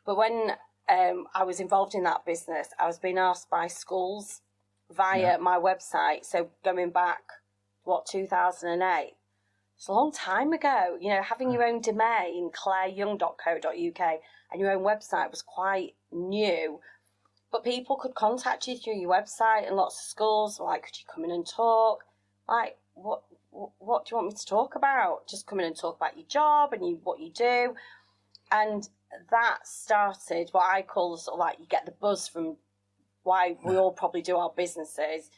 But 0.04 0.16
when 0.16 0.52
um, 0.88 1.26
I 1.34 1.44
was 1.44 1.60
involved 1.60 1.94
in 1.94 2.02
that 2.04 2.24
business, 2.24 2.68
I 2.78 2.86
was 2.86 2.98
being 2.98 3.18
asked 3.18 3.48
by 3.48 3.68
schools 3.68 4.40
via 4.90 5.20
Yeah. 5.20 5.36
my 5.38 5.56
website. 5.56 6.24
So 6.24 6.50
going 6.64 6.90
back, 6.90 7.22
what, 7.84 8.04
2008? 8.06 9.14
It's 9.76 9.88
a 9.88 9.92
long 9.92 10.12
time 10.12 10.52
ago. 10.52 10.96
You 11.00 11.10
know, 11.10 11.22
having 11.22 11.50
your 11.50 11.64
own 11.64 11.80
domain, 11.80 12.50
claireyoung.co.uk, 12.50 14.20
and 14.52 14.60
your 14.60 14.70
own 14.72 14.82
website 14.82 15.30
was 15.30 15.42
quite 15.42 15.94
new. 16.12 16.80
But 17.52 17.64
people 17.64 17.96
could 17.96 18.14
contact 18.14 18.66
you 18.66 18.76
through 18.76 18.98
your 18.98 19.10
website, 19.10 19.66
and 19.66 19.76
lots 19.76 20.00
of 20.00 20.06
schools 20.06 20.58
like, 20.58 20.84
"Could 20.84 20.98
you 20.98 21.04
come 21.12 21.24
in 21.24 21.30
and 21.30 21.46
talk?" 21.46 22.04
Like, 22.48 22.78
what? 22.94 23.22
What, 23.78 24.06
do 24.06 24.12
you 24.12 24.16
want 24.16 24.28
me 24.28 24.34
to 24.34 24.46
talk 24.46 24.76
about? 24.76 25.28
Just 25.28 25.46
come 25.46 25.60
in 25.60 25.66
and 25.66 25.76
talk 25.76 25.96
about 25.96 26.16
your 26.16 26.26
job 26.26 26.72
and 26.72 26.88
you 26.88 26.98
what 27.04 27.20
you 27.20 27.30
do, 27.30 27.74
and 28.50 28.88
that 29.30 29.66
started 29.66 30.48
what 30.52 30.64
I 30.72 30.80
call 30.80 31.18
sort 31.18 31.34
of 31.34 31.40
like 31.40 31.58
you 31.60 31.66
get 31.66 31.84
the 31.84 31.92
buzz 31.92 32.26
from 32.26 32.56
why 33.24 33.56
we 33.64 33.76
all 33.76 33.92
probably 33.92 34.22
do 34.22 34.36
our 34.36 34.52
businesses. 34.56 35.30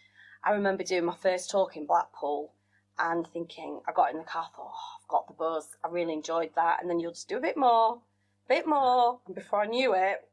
I 0.44 0.52
remember 0.52 0.84
doing 0.84 1.04
my 1.04 1.14
first 1.16 1.50
talk 1.50 1.76
in 1.76 1.86
Blackpool 1.86 2.52
and 2.98 3.26
thinking, 3.26 3.80
I 3.88 3.92
got 3.92 4.12
in 4.12 4.18
the 4.18 4.24
car, 4.24 4.46
thought, 4.54 4.70
oh, 4.72 4.96
I've 5.02 5.08
got 5.08 5.26
the 5.26 5.34
buzz. 5.34 5.68
I 5.82 5.88
really 5.88 6.12
enjoyed 6.12 6.50
that. 6.54 6.80
And 6.80 6.88
then 6.88 7.00
you'll 7.00 7.12
just 7.12 7.28
do 7.28 7.38
a 7.38 7.40
bit 7.40 7.56
more, 7.56 7.94
a 7.94 8.48
bit 8.48 8.66
more. 8.66 9.20
And 9.26 9.34
before 9.34 9.62
I 9.62 9.66
knew 9.66 9.94
it, 9.94 10.28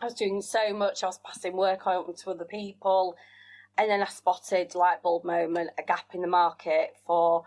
I 0.00 0.06
was 0.06 0.14
doing 0.14 0.42
so 0.42 0.72
much. 0.72 1.02
I 1.02 1.06
was 1.06 1.18
passing 1.18 1.56
work 1.56 1.86
on 1.86 2.14
to 2.14 2.30
other 2.30 2.44
people. 2.44 3.16
And 3.76 3.90
then 3.90 4.02
I 4.02 4.06
spotted, 4.06 4.74
light 4.74 5.02
bulb 5.02 5.24
moment, 5.24 5.70
a 5.78 5.82
gap 5.82 6.14
in 6.14 6.20
the 6.20 6.26
market 6.26 6.90
for 7.06 7.44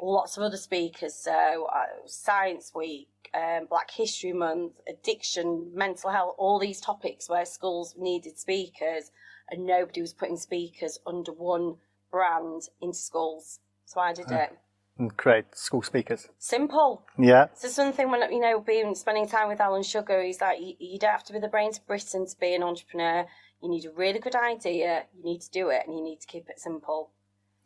lots 0.00 0.36
of 0.36 0.42
other 0.42 0.56
speakers. 0.56 1.14
So, 1.14 1.68
uh, 1.74 2.06
Science 2.06 2.72
Week, 2.74 3.08
um, 3.32 3.66
Black 3.68 3.90
History 3.90 4.32
Month, 4.32 4.80
addiction, 4.88 5.72
mental 5.74 6.10
health, 6.10 6.36
all 6.38 6.58
these 6.58 6.80
topics 6.80 7.28
where 7.28 7.44
schools 7.44 7.94
needed 7.98 8.38
speakers 8.38 9.10
and 9.50 9.66
nobody 9.66 10.00
was 10.00 10.12
putting 10.12 10.36
speakers 10.36 10.98
under 11.06 11.32
one 11.32 11.76
brand 12.10 12.62
into 12.80 12.98
schools. 12.98 13.58
So 13.86 14.00
I 14.00 14.12
did 14.12 14.30
it. 14.30 14.58
And 14.98 15.16
create 15.16 15.56
school 15.56 15.82
speakers. 15.82 16.28
Simple. 16.38 17.04
Yeah. 17.18 17.48
So 17.54 17.68
something 17.68 18.10
when 18.10 18.32
you 18.32 18.40
know 18.40 18.60
being 18.60 18.94
spending 18.94 19.26
time 19.26 19.48
with 19.48 19.60
Alan 19.60 19.82
Sugar, 19.82 20.22
he's 20.22 20.40
like 20.40 20.60
you, 20.60 20.74
you 20.78 20.98
don't 20.98 21.10
have 21.10 21.24
to 21.24 21.32
be 21.32 21.40
the 21.40 21.48
brains 21.48 21.78
of 21.78 21.86
Britain 21.86 22.26
to 22.26 22.36
be 22.38 22.54
an 22.54 22.62
entrepreneur. 22.62 23.26
You 23.62 23.70
need 23.70 23.86
a 23.86 23.90
really 23.90 24.18
good 24.18 24.36
idea, 24.36 25.04
you 25.16 25.24
need 25.24 25.40
to 25.40 25.50
do 25.50 25.70
it, 25.70 25.82
and 25.86 25.96
you 25.96 26.04
need 26.04 26.20
to 26.20 26.26
keep 26.26 26.48
it 26.48 26.58
simple. 26.60 27.10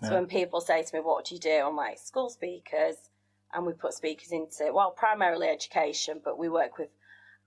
So 0.01 0.09
Yeah. 0.11 0.15
when 0.15 0.27
people 0.27 0.61
say 0.61 0.83
to 0.83 0.97
me, 0.97 1.01
"What 1.01 1.27
do 1.27 1.35
you 1.35 1.41
do?" 1.41 1.65
I'm 1.67 1.77
like, 1.77 1.99
"School 1.99 2.31
speakers," 2.31 3.11
and 3.53 3.67
we 3.67 3.73
put 3.73 3.95
speakers 3.95 4.33
into 4.33 4.71
well, 4.73 4.93
primarily 4.93 5.49
education, 5.49 6.21
but 6.25 6.39
we 6.39 6.49
work 6.49 6.79
with 6.79 6.91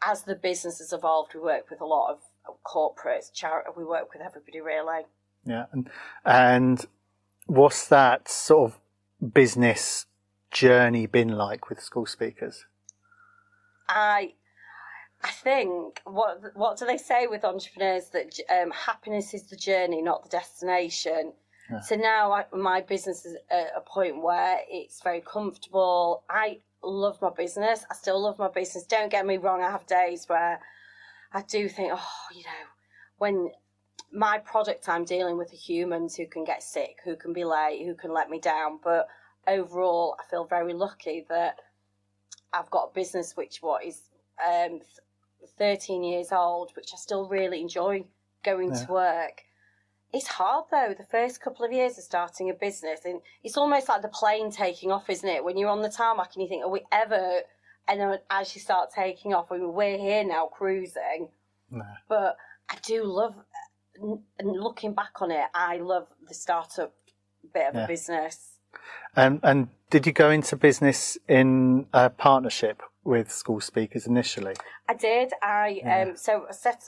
as 0.04 0.24
the 0.24 0.36
business 0.36 0.80
has 0.80 0.94
evolved, 0.94 1.34
we 1.34 1.39
work 1.39 1.70
with 1.70 1.80
a 1.82 1.86
lot 1.86 2.12
of 2.12 2.20
corporates, 2.65 3.32
charity. 3.32 3.70
We 3.78 3.86
work 3.86 4.12
with 4.13 4.22
everybody 4.22 4.60
really. 4.60 5.04
Yeah. 5.46 5.65
And, 5.72 5.89
and 6.26 6.86
what's 7.46 7.88
that 7.88 8.28
sort 8.30 8.72
of 8.72 8.80
business 9.21 10.05
journey 10.51 11.05
been 11.05 11.29
like 11.29 11.69
with 11.69 11.81
school 11.81 12.05
speakers? 12.05 12.65
I 13.88 14.34
I 15.23 15.29
think 15.29 16.01
what 16.05 16.41
what 16.55 16.77
do 16.77 16.86
they 16.86 16.97
say 16.97 17.27
with 17.27 17.43
entrepreneurs 17.45 18.10
that 18.10 18.39
um, 18.49 18.71
happiness 18.71 19.34
is 19.34 19.49
the 19.49 19.55
journey, 19.55 20.01
not 20.01 20.23
the 20.23 20.29
destination. 20.29 21.34
Yeah. 21.69 21.80
So 21.82 21.95
now 21.95 22.32
I, 22.32 22.45
my 22.53 22.82
business 22.82 23.26
is 23.26 23.38
at 23.49 23.72
a 23.76 23.82
point 23.82 24.22
where 24.22 24.59
it's 24.67 25.01
very 25.01 25.22
comfortable. 25.22 26.24
I 26.30 26.59
love 26.84 27.22
my 27.22 27.30
business. 27.30 27.86
I 27.89 27.93
still 27.93 28.22
love 28.22 28.39
my 28.39 28.49
business. 28.49 28.84
Don't 28.86 29.11
get 29.11 29.26
me 29.26 29.38
wrong. 29.38 29.61
I 29.61 29.69
have 29.69 29.86
days 29.86 30.26
where 30.28 30.59
I 31.32 31.41
do 31.43 31.69
think, 31.69 31.91
oh, 31.93 32.09
you 32.34 32.43
know, 32.43 32.67
when 33.19 33.51
my 34.12 34.38
product 34.39 34.89
I'm 34.89 35.05
dealing 35.05 35.38
with 35.38 35.53
are 35.53 35.57
humans 35.57 36.16
who 36.16 36.28
can 36.28 36.43
get 36.43 36.64
sick, 36.64 36.97
who 37.03 37.16
can 37.16 37.34
be 37.34 37.45
late, 37.45 37.86
who 37.86 37.95
can 37.95 38.14
let 38.14 38.30
me 38.30 38.39
down. 38.39 38.80
But 38.84 39.07
overall, 39.47 40.16
I 40.20 40.30
feel 40.30 40.45
very 40.45 40.74
lucky 40.74 41.26
that 41.30 41.55
I've 42.53 42.70
got 42.70 42.89
a 42.91 42.93
business 42.93 43.36
which 43.38 43.59
what 43.62 43.86
is 43.86 44.01
um, 44.45 44.82
13 45.57 46.03
years 46.03 46.32
old, 46.32 46.72
which 46.76 46.91
I 46.93 46.97
still 46.97 47.28
really 47.28 47.62
enjoy 47.62 48.05
going 48.43 48.72
Yeah. 48.74 48.86
to 48.86 48.91
work. 48.91 49.43
It's 50.14 50.28
hard 50.28 50.66
though, 50.72 50.93
the 50.97 51.05
first 51.05 51.39
couple 51.39 51.66
of 51.66 51.72
years 51.72 51.97
of 51.97 52.03
starting 52.03 52.49
a 52.49 52.53
business. 52.53 53.05
And 53.05 53.22
it's 53.43 53.55
almost 53.55 53.88
like 53.88 54.01
the 54.01 54.09
plane 54.09 54.51
taking 54.51 54.91
off, 54.91 55.09
isn't 55.09 55.28
it? 55.30 55.43
When 55.45 55.57
you're 55.57 55.70
on 55.70 55.82
the 55.82 55.89
tarmac 55.89 56.32
and 56.36 56.43
you 56.43 56.49
think, 56.49 56.66
are 56.66 56.70
we 56.70 56.86
ever 56.91 57.41
And 57.88 57.99
then 57.99 58.20
as 58.30 58.53
you 58.53 58.62
start 58.62 58.89
taking 58.93 59.34
off, 59.34 59.51
I 59.51 59.57
mean, 59.57 59.74
we're 59.74 59.97
here 59.97 60.24
now 60.24 60.47
cruising, 60.47 61.30
No. 61.70 61.86
but 62.09 62.36
I 62.70 62.76
do 62.84 63.03
love, 63.03 63.36
looking 64.43 64.93
back 64.93 65.22
on 65.22 65.32
it, 65.32 65.45
I 65.54 65.78
love 65.78 66.08
the 66.28 66.34
startup 66.34 66.93
bit 67.54 67.68
of 67.70 67.76
Yeah. 67.76 67.86
a 67.86 67.88
business. 67.88 68.52
And 69.16 69.39
and 69.43 69.70
did 69.89 70.06
you 70.08 70.14
go 70.14 70.30
into 70.30 70.56
business 70.56 71.18
in 71.28 71.88
a 71.93 72.10
partnership 72.10 72.82
with 73.04 73.32
school 73.32 73.60
speakers 73.60 74.08
initially? 74.08 74.56
I 74.88 74.93
did. 74.93 75.34
I 75.41 75.82
Yeah. 75.84 76.02
um 76.02 76.18
so 76.18 76.45
I 76.49 76.54
set 76.54 76.84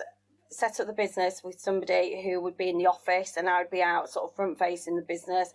set 0.50 0.80
up 0.80 0.88
the 0.88 0.94
business 0.94 1.44
with 1.44 1.60
somebody 1.60 2.22
who 2.24 2.40
would 2.40 2.56
be 2.56 2.70
in 2.70 2.78
the 2.78 2.86
office 2.86 3.38
and 3.38 3.50
I 3.50 3.60
would 3.60 3.72
be 3.72 3.82
out 3.82 4.10
sort 4.10 4.30
of 4.30 4.36
front 4.36 4.60
facing 4.60 4.96
the 4.96 5.02
business. 5.02 5.52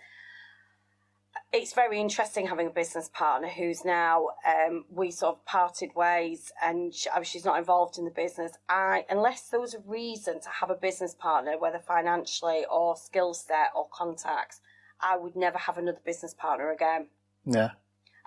It's 1.51 1.73
very 1.73 1.99
interesting 1.99 2.47
having 2.47 2.67
a 2.67 2.71
business 2.71 3.09
partner 3.09 3.49
who's 3.49 3.83
now 3.83 4.29
um, 4.47 4.85
we 4.91 5.11
sort 5.11 5.37
of 5.37 5.45
parted 5.47 5.95
ways 5.95 6.53
and 6.63 6.95
she, 6.95 7.09
oh, 7.15 7.23
she's 7.23 7.47
not 7.47 7.59
involved 7.59 7.97
in 7.97 8.05
the 8.05 8.11
business. 8.11 8.53
I 8.69 9.07
unless 9.09 9.49
there 9.49 9.61
was 9.61 9.73
a 9.73 9.81
reason 9.87 10.41
to 10.41 10.49
have 10.61 10.69
a 10.69 10.75
business 10.75 11.15
partner, 11.15 11.59
whether 11.59 11.79
financially 11.79 12.67
or 12.71 12.97
skill 12.97 13.33
set 13.33 13.71
or 13.75 13.89
contacts, 13.91 14.61
I 15.01 15.17
would 15.17 15.37
never 15.37 15.57
have 15.57 15.79
another 15.79 16.01
business 16.05 16.35
partner 16.35 16.71
again. 16.71 17.09
Yeah. 17.47 17.71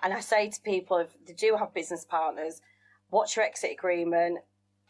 And 0.02 0.12
I 0.12 0.18
say 0.18 0.48
to 0.50 0.60
people, 0.60 0.98
if 0.98 1.14
they 1.24 1.32
do 1.32 1.56
have 1.56 1.72
business 1.72 2.04
partners, 2.04 2.60
watch 3.12 3.36
your 3.36 3.44
exit 3.44 3.70
agreement, 3.70 4.38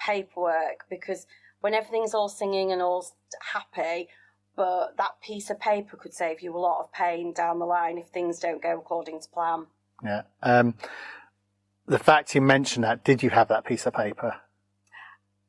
paperwork, 0.00 0.86
because 0.88 1.26
when 1.60 1.74
everything's 1.74 2.14
all 2.14 2.30
singing 2.30 2.72
and 2.72 2.80
all 2.80 3.06
happy, 3.52 4.08
but 4.56 4.96
that 4.98 5.20
piece 5.22 5.50
of 5.50 5.58
paper 5.58 5.96
could 5.96 6.14
save 6.14 6.40
you 6.40 6.56
a 6.56 6.58
lot 6.58 6.80
of 6.80 6.92
pain 6.92 7.32
down 7.32 7.58
the 7.58 7.64
line 7.64 7.98
if 7.98 8.08
things 8.08 8.38
don't 8.38 8.62
go 8.62 8.78
according 8.78 9.20
to 9.20 9.28
plan. 9.28 9.66
Yeah. 10.04 10.22
Um, 10.42 10.74
the 11.86 11.98
fact 11.98 12.34
you 12.34 12.40
mentioned 12.40 12.84
that, 12.84 13.04
did 13.04 13.22
you 13.22 13.30
have 13.30 13.48
that 13.48 13.64
piece 13.64 13.86
of 13.86 13.94
paper? 13.94 14.36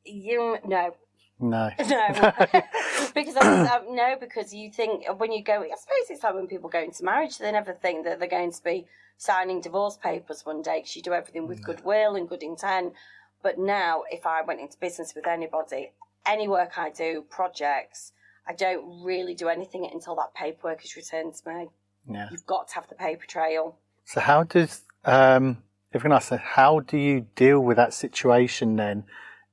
You 0.04 0.58
no, 0.66 0.94
No. 1.40 1.70
no, 1.78 2.32
because 3.14 3.36
I, 3.36 3.80
no, 3.88 4.16
because 4.18 4.52
you 4.54 4.70
think 4.70 5.04
when 5.18 5.32
you 5.32 5.42
go, 5.42 5.62
I 5.62 5.76
suppose 5.76 6.10
it's 6.10 6.22
like 6.22 6.34
when 6.34 6.46
people 6.46 6.68
go 6.68 6.80
into 6.80 7.04
marriage, 7.04 7.38
they 7.38 7.52
never 7.52 7.72
think 7.72 8.04
that 8.04 8.18
they're 8.18 8.28
going 8.28 8.52
to 8.52 8.62
be 8.62 8.86
signing 9.16 9.60
divorce 9.60 9.96
papers 9.96 10.44
one 10.44 10.62
day 10.62 10.80
because 10.80 10.96
you 10.96 11.02
do 11.02 11.12
everything 11.12 11.46
with 11.46 11.62
goodwill 11.62 12.16
and 12.16 12.28
good 12.28 12.42
intent. 12.42 12.94
But 13.42 13.58
now, 13.58 14.04
if 14.10 14.26
I 14.26 14.42
went 14.42 14.60
into 14.60 14.78
business 14.78 15.14
with 15.14 15.26
anybody, 15.26 15.92
any 16.26 16.48
work 16.48 16.78
I 16.78 16.90
do, 16.90 17.24
projects, 17.28 18.12
I 18.46 18.52
don't 18.52 19.02
really 19.02 19.34
do 19.34 19.48
anything 19.48 19.88
until 19.90 20.14
that 20.16 20.34
paperwork 20.34 20.84
is 20.84 20.96
returned 20.96 21.34
to 21.34 21.48
me. 21.48 21.68
Yeah. 22.10 22.28
You've 22.30 22.46
got 22.46 22.68
to 22.68 22.74
have 22.74 22.88
the 22.88 22.94
paper 22.94 23.24
trail. 23.26 23.78
So 24.04 24.20
how 24.20 24.42
does 24.42 24.82
um, 25.04 25.62
if 25.92 26.00
I 26.00 26.02
can 26.02 26.12
ask, 26.12 26.30
how 26.32 26.80
do 26.80 26.98
you 26.98 27.26
deal 27.36 27.60
with 27.60 27.76
that 27.76 27.94
situation 27.94 28.76
then? 28.76 29.04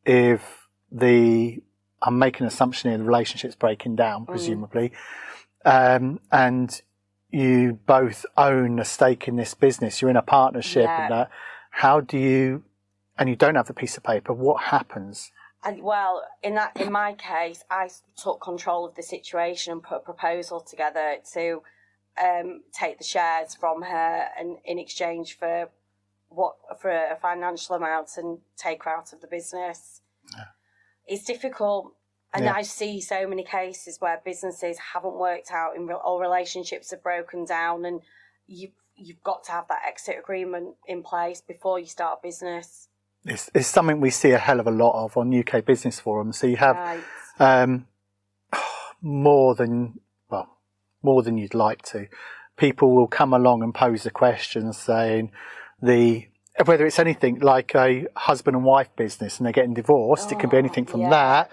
If 0.06 0.68
the 0.92 1.62
I'm 2.02 2.18
making 2.18 2.42
an 2.42 2.48
assumption 2.48 2.90
here, 2.90 2.98
the 2.98 3.04
relationship's 3.04 3.56
breaking 3.56 3.96
down, 3.96 4.26
presumably, 4.26 4.92
um, 5.64 6.20
and 6.32 6.82
you 7.30 7.80
both 7.86 8.26
own 8.36 8.80
a 8.80 8.86
stake 8.86 9.28
in 9.28 9.36
this 9.36 9.54
business. 9.54 10.02
You're 10.02 10.10
in 10.10 10.18
a 10.18 10.24
partnership, 10.24 10.86
Yeah. 10.86 11.04
and 11.04 11.12
that. 11.14 11.30
How 11.70 12.02
do 12.02 12.18
you? 12.18 12.64
And 13.18 13.30
you 13.30 13.36
don't 13.36 13.56
have 13.56 13.68
the 13.68 13.74
piece 13.74 13.96
of 13.98 14.04
paper. 14.04 14.34
What 14.34 14.64
happens? 14.64 15.32
And 15.64 15.84
well, 15.84 16.24
in 16.42 16.56
that 16.56 16.80
in 16.80 16.92
my 16.92 17.14
case, 17.14 17.64
I 17.70 17.90
took 18.18 18.42
control 18.42 18.86
of 18.86 18.96
the 18.96 19.04
situation 19.04 19.74
and 19.74 19.84
put 19.84 19.98
a 19.98 20.00
proposal 20.00 20.60
together 20.60 21.18
to 21.34 21.62
um, 22.22 22.64
take 22.74 22.98
the 22.98 23.04
shares 23.04 23.56
from 23.56 23.84
her 23.84 24.28
and 24.38 24.58
in 24.66 24.80
exchange 24.80 25.38
for 25.38 25.70
what 26.30 26.56
for 26.80 26.90
a 26.90 27.18
financial 27.22 27.76
amount 27.76 28.18
and 28.18 28.40
take 28.58 28.84
her 28.84 28.92
out 28.92 29.14
of 29.14 29.22
the 29.22 29.28
business. 29.28 30.02
It's 31.06 31.26
difficult, 31.26 31.94
and 32.34 32.46
Yeah. 32.46 32.54
I 32.54 32.62
see 32.62 33.02
so 33.02 33.28
many 33.28 33.44
cases 33.44 34.00
where 34.00 34.22
businesses 34.24 34.78
haven't 34.94 35.16
worked 35.16 35.52
out 35.52 35.76
and 35.76 35.88
re- 35.90 35.96
or 35.96 36.22
relationships 36.22 36.92
have 36.92 37.04
broken 37.04 37.46
down, 37.46 37.86
and 37.86 38.02
you 38.48 38.72
you've 38.96 39.24
got 39.24 39.44
to 39.46 39.52
have 39.52 39.68
that 39.68 39.84
exit 39.86 40.18
agreement 40.18 40.76
in 40.86 41.02
place 41.04 41.42
before 41.42 41.80
you 41.80 41.86
start 41.88 42.20
a 42.20 42.22
business. 42.22 42.88
It's, 43.26 43.50
it's 43.54 43.68
something 43.68 44.00
we 44.02 44.10
see 44.10 44.32
a 44.32 44.38
hell 44.40 44.60
of 44.60 44.68
a 44.68 44.72
lot 44.72 45.04
of 45.06 45.16
on 45.18 45.34
UK 45.38 45.64
business 45.66 46.00
forums. 46.00 46.38
So 46.40 46.48
you 46.48 46.58
have 46.58 46.76
Right. 46.76 47.04
um, 47.40 47.88
more 49.02 49.56
than 49.56 50.00
well, 50.30 50.58
more 51.04 51.24
than 51.24 51.38
you'd 51.38 51.54
like 51.54 51.82
to. 51.84 52.08
People 52.58 52.96
will 52.96 53.08
come 53.08 53.34
along 53.34 53.64
and 53.64 53.74
pose 53.74 54.04
the 54.04 54.12
question 54.12 54.72
saying 54.74 55.32
the 55.82 56.28
whether 56.66 56.86
it's 56.86 57.00
anything 57.00 57.40
like 57.40 57.74
a 57.76 58.06
husband 58.16 58.56
and 58.56 58.66
wife 58.66 58.90
business 58.96 59.38
and 59.38 59.46
they're 59.46 59.54
getting 59.54 59.74
divorced, 59.74 60.32
it 60.32 60.40
can 60.40 60.50
be 60.50 60.58
Oh, 60.58 60.60
anything 60.60 60.86
from 60.86 61.02
yeah. 61.02 61.10
that 61.10 61.52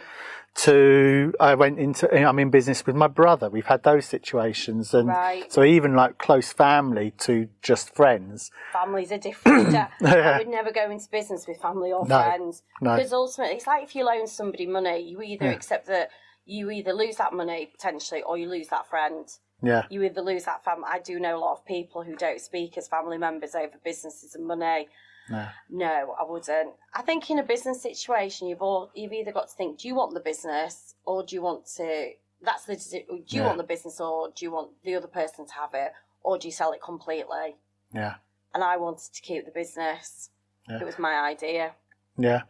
to 0.56 1.32
I 1.38 1.54
went 1.54 1.78
into 1.78 2.12
I'm 2.12 2.38
in 2.38 2.50
business 2.50 2.84
with 2.86 2.96
my 2.96 3.06
brother. 3.06 3.48
We've 3.48 3.66
had 3.66 3.82
those 3.84 4.06
situations 4.06 4.92
and 4.92 5.08
Right. 5.08 5.50
so 5.52 5.62
even 5.62 5.94
like 5.94 6.18
close 6.18 6.52
family 6.52 7.12
to 7.18 7.48
just 7.62 7.94
friends. 7.94 8.50
families 8.72 9.12
are 9.12 9.18
different. 9.18 9.74
I 10.02 10.38
would 10.38 10.48
never 10.48 10.72
go 10.72 10.90
into 10.90 11.08
business 11.10 11.46
with 11.46 11.60
family 11.60 11.92
or 11.92 12.06
No, 12.06 12.22
friends 12.22 12.62
no. 12.80 12.96
because 12.96 13.12
ultimately 13.12 13.56
it's 13.56 13.66
like 13.66 13.84
if 13.84 13.94
you 13.94 14.04
loan 14.04 14.26
somebody 14.26 14.66
money, 14.66 14.98
you 15.00 15.22
either 15.22 15.46
Yeah. 15.46 15.52
accept 15.52 15.86
that 15.86 16.10
you 16.44 16.70
either 16.70 16.92
lose 16.92 17.16
that 17.16 17.32
money 17.32 17.66
potentially 17.66 18.22
or 18.22 18.36
you 18.38 18.48
lose 18.48 18.68
that 18.68 18.88
friend. 18.88 19.28
Yeah. 19.62 19.82
You 19.90 20.02
either 20.04 20.22
lose 20.22 20.44
that 20.44 20.64
family. 20.64 20.84
I 20.88 20.98
do 20.98 21.18
know 21.20 21.36
a 21.36 21.40
lot 21.40 21.52
of 21.58 21.64
people 21.66 22.02
who 22.04 22.14
don't 22.16 22.40
speak 22.40 22.78
as 22.78 22.88
family 22.88 23.18
members 23.18 23.54
over 23.54 23.74
businesses 23.84 24.34
and 24.34 24.46
money. 24.46 24.88
No. 25.30 25.46
No, 25.70 26.14
I 26.20 26.24
wouldn't. 26.30 26.70
I 26.94 27.02
think 27.02 27.30
in 27.30 27.38
a 27.38 27.42
business 27.42 27.82
situation, 27.82 28.48
you've 28.48 28.62
all 28.62 28.90
you've 28.94 29.12
either 29.12 29.32
got 29.32 29.48
to 29.48 29.54
think: 29.54 29.78
Do 29.80 29.88
you 29.88 29.94
want 29.94 30.14
the 30.14 30.20
business, 30.20 30.94
or 31.04 31.22
do 31.24 31.34
you 31.36 31.42
want 31.42 31.66
to? 31.76 32.10
That's 32.42 32.64
the. 32.66 32.76
Do 32.76 33.06
you 33.36 33.40
Yeah. 33.40 33.46
want 33.46 33.58
the 33.58 33.64
business, 33.64 34.00
or 34.00 34.30
do 34.34 34.44
you 34.44 34.50
want 34.52 34.70
the 34.84 34.94
other 34.94 35.08
person 35.08 35.46
to 35.46 35.52
have 35.54 35.70
it, 35.74 35.92
or 36.22 36.38
do 36.38 36.48
you 36.48 36.52
sell 36.52 36.72
it 36.72 36.80
completely? 36.82 37.56
Yeah. 37.92 38.14
and 38.54 38.64
I 38.64 38.76
wanted 38.78 39.12
to 39.12 39.20
keep 39.22 39.44
the 39.44 39.50
business. 39.50 40.30
Yeah. 40.68 40.78
It 40.80 40.84
was 40.84 40.98
my 40.98 41.14
idea. 41.20 41.74
Yeah. 42.16 42.42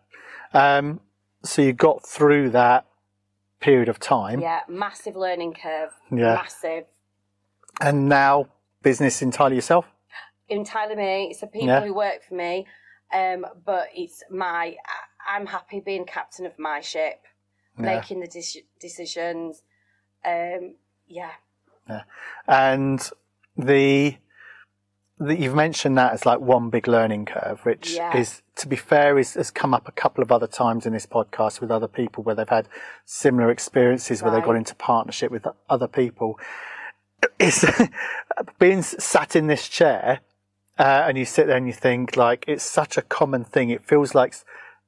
Um, 0.54 1.00
so 1.42 1.60
you 1.62 1.72
got 1.72 2.06
through 2.06 2.50
that 2.50 2.86
period 3.60 3.88
of 3.88 3.98
time. 3.98 4.40
Yeah, 4.40 4.60
massive 4.68 5.16
learning 5.16 5.54
curve. 5.54 5.90
Yeah. 6.10 6.34
Massive. 6.34 6.84
And 7.80 8.08
now 8.08 8.46
business 8.82 9.20
entirely 9.22 9.56
yourself? 9.56 9.86
Entirely 10.48 10.96
me. 10.96 11.28
It's 11.30 11.40
the 11.40 11.46
people 11.46 11.68
Yeah. 11.68 11.80
who 11.84 11.94
work 11.94 12.22
for 12.26 12.34
me. 12.34 12.66
Um, 13.12 13.46
but 13.64 13.88
it's 13.94 14.22
my. 14.30 14.76
I'm 15.28 15.46
happy 15.46 15.80
being 15.80 16.04
captain 16.06 16.46
of 16.46 16.58
my 16.58 16.80
ship, 16.80 17.22
Yeah. 17.78 17.84
making 17.96 18.20
the 18.20 18.26
dis- 18.26 18.58
decisions. 18.80 19.62
Um, 20.24 20.76
yeah. 21.06 21.32
And 22.46 23.10
the, 23.56 24.16
the 25.18 25.36
you've 25.36 25.54
mentioned 25.54 25.96
that 25.98 26.12
as 26.12 26.26
like 26.26 26.40
one 26.40 26.70
big 26.70 26.86
learning 26.86 27.26
curve, 27.26 27.60
which 27.64 27.92
Yeah. 27.94 28.16
is, 28.16 28.42
to 28.56 28.68
be 28.68 28.76
fair, 28.76 29.18
is, 29.18 29.34
has 29.34 29.50
come 29.50 29.72
up 29.74 29.88
a 29.88 29.92
couple 29.92 30.22
of 30.22 30.30
other 30.30 30.46
times 30.46 30.84
in 30.86 30.92
this 30.92 31.06
podcast 31.06 31.60
with 31.60 31.70
other 31.70 31.88
people 31.88 32.22
where 32.24 32.34
they've 32.34 32.48
had 32.48 32.68
similar 33.04 33.50
experiences 33.50 34.22
where 34.22 34.30
they've 34.32 34.44
got 34.44 34.56
into 34.56 34.74
partnership 34.74 35.30
with 35.30 35.46
other 35.70 35.88
people. 35.88 36.38
It's 37.38 37.64
being 38.58 38.82
sat 38.82 39.34
in 39.34 39.46
this 39.46 39.66
chair, 39.68 40.20
uh, 40.78 41.04
and 41.06 41.18
you 41.18 41.24
sit 41.24 41.46
there 41.46 41.56
and 41.56 41.66
you 41.66 41.72
think 41.72 42.16
like 42.16 42.44
it's 42.46 42.64
such 42.64 42.96
a 42.96 43.02
common 43.02 43.44
thing. 43.44 43.70
It 43.70 43.84
feels 43.84 44.14
like 44.14 44.34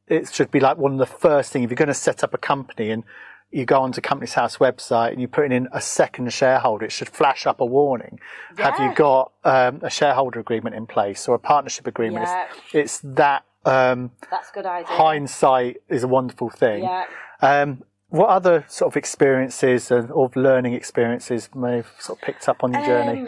it 0.07 0.33
should 0.33 0.51
be 0.51 0.61
like 0.61 0.77
one 0.77 0.93
of 0.93 0.99
the 0.99 1.07
first 1.07 1.53
things 1.53 1.65
if 1.65 1.71
you're 1.71 1.77
going 1.77 1.89
to 1.89 1.95
set 1.95 2.23
up 2.25 2.35
a 2.35 2.39
company 2.39 2.91
and 2.91 3.05
you 3.51 3.65
go 3.65 3.81
onto 3.81 4.01
Companies 4.01 4.35
House 4.35 4.59
website 4.59 5.11
and 5.11 5.21
you're 5.21 5.29
putting 5.29 5.51
in 5.51 5.69
a 5.73 5.81
second 5.81 6.33
shareholder, 6.33 6.85
it 6.87 6.93
should 6.93 7.09
flash 7.09 7.47
up 7.47 7.61
a 7.61 7.67
warning. 7.67 8.21
Have 8.59 8.79
you 8.79 8.95
got 8.95 9.33
um, 9.45 9.81
a 9.83 9.91
shareholder 9.91 10.39
agreement 10.39 10.77
in 10.77 10.87
place 10.87 11.27
or 11.27 11.35
a 11.35 11.39
partnership 11.39 11.87
agreement? 11.89 12.27
Yeah. 12.27 12.47
It's, 12.73 12.75
it's 12.75 12.99
that 13.17 13.45
um, 13.65 14.13
That's 14.31 14.51
a 14.51 14.53
good 14.53 14.67
idea. 14.67 14.87
hindsight 14.87 15.79
is 15.89 16.05
a 16.05 16.09
wonderful 16.09 16.49
thing. 16.51 16.85
Yeah. 16.85 17.07
Um, 17.43 17.83
what 18.09 18.29
other 18.29 18.65
sort 18.69 18.93
of 18.93 18.97
experiences 18.97 19.91
and 19.91 20.11
or 20.11 20.31
learning 20.35 20.75
experiences 20.75 21.49
may 21.55 21.77
have 21.77 21.91
sort 21.99 22.21
of 22.21 22.25
picked 22.25 22.49
up 22.49 22.63
on 22.63 22.73
your 22.73 22.85
journey? 22.85 23.27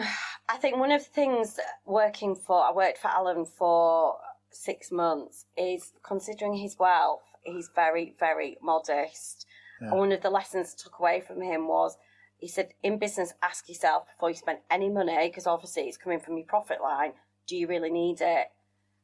I 0.49 0.57
think 0.57 0.77
one 0.77 0.91
of 0.91 1.03
the 1.03 1.09
things 1.09 1.59
working 1.85 2.35
for, 2.35 2.63
I 2.63 2.71
worked 2.71 2.97
for 2.97 3.07
Alan 3.07 3.45
for 3.45 4.17
six 4.51 4.91
months, 4.91 5.45
is 5.57 5.93
considering 6.03 6.55
his 6.55 6.77
wealth, 6.77 7.21
he's 7.43 7.69
very, 7.73 8.15
very 8.19 8.57
modest. 8.61 9.45
And 9.79 9.99
one 9.99 10.13
of 10.13 10.21
the 10.21 10.29
lessons 10.29 10.75
I 10.77 10.81
took 10.81 10.99
away 10.99 11.19
from 11.19 11.41
him 11.41 11.67
was 11.67 11.97
he 12.37 12.47
said, 12.47 12.73
in 12.83 12.99
business, 12.99 13.33
ask 13.41 13.67
yourself 13.67 14.05
before 14.07 14.29
you 14.29 14.35
spend 14.35 14.59
any 14.69 14.89
money, 14.89 15.27
because 15.27 15.47
obviously 15.47 15.83
it's 15.83 15.97
coming 15.97 16.19
from 16.19 16.37
your 16.37 16.45
profit 16.45 16.81
line, 16.81 17.13
do 17.47 17.55
you 17.55 17.67
really 17.67 17.89
need 17.89 18.21
it? 18.21 18.47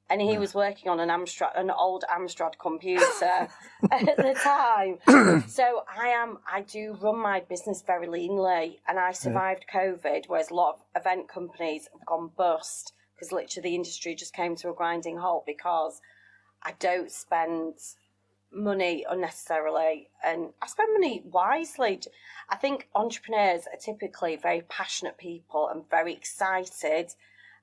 And 0.10 0.22
he 0.22 0.40
was 0.40 0.56
working 0.56 0.90
on 0.90 1.00
an 1.00 1.10
Amstrad, 1.10 1.60
an 1.60 1.70
old 1.70 2.04
Amstrad 2.12 2.54
computer 2.60 3.04
at 3.92 4.18
the 4.18 4.36
time. 4.44 5.44
so 5.48 5.84
I 5.88 6.08
am, 6.08 6.40
I 6.52 6.62
do 6.62 6.98
run 7.00 7.20
my 7.20 7.42
business 7.42 7.84
very 7.86 8.08
leanly, 8.08 8.80
and 8.88 8.98
I 8.98 9.12
survived 9.12 9.66
COVID, 9.72 10.26
whereas 10.28 10.50
a 10.50 10.56
lot 10.56 10.76
of 10.76 11.02
event 11.02 11.30
companies 11.30 11.88
have 11.94 12.06
gone 12.06 12.32
bust 12.36 12.94
because 13.20 13.32
literally 13.32 13.70
the 13.70 13.76
industry 13.76 14.16
just 14.16 14.34
came 14.34 14.56
to 14.56 14.70
a 14.70 14.74
grinding 14.74 15.18
halt 15.18 15.46
because 15.46 16.02
I 16.64 16.74
don't 16.80 17.12
spend 17.12 17.76
money 18.52 19.06
unnecessarily 19.08 20.10
and 20.24 20.50
I 20.62 20.68
spend 20.68 20.94
money 20.94 21.24
wisely. 21.26 22.00
I 22.50 22.56
think 22.56 22.88
entrepreneurs 22.96 23.68
are 23.68 23.78
typically 23.80 24.38
very 24.38 24.62
passionate 24.62 25.18
people 25.18 25.68
and 25.68 25.90
very 25.90 26.14
excited 26.14 27.14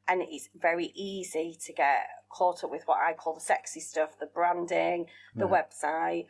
and 0.06 0.22
it's 0.22 0.48
very 0.54 0.92
easy 0.94 1.56
to 1.64 1.72
get 1.72 2.06
caught 2.28 2.64
up 2.64 2.70
with 2.70 2.82
what 2.86 2.98
I 3.00 3.12
call 3.12 3.34
the 3.34 3.40
sexy 3.40 3.80
stuff, 3.80 4.18
the 4.18 4.26
branding, 4.26 5.06
the 5.34 5.46
website, 5.46 6.26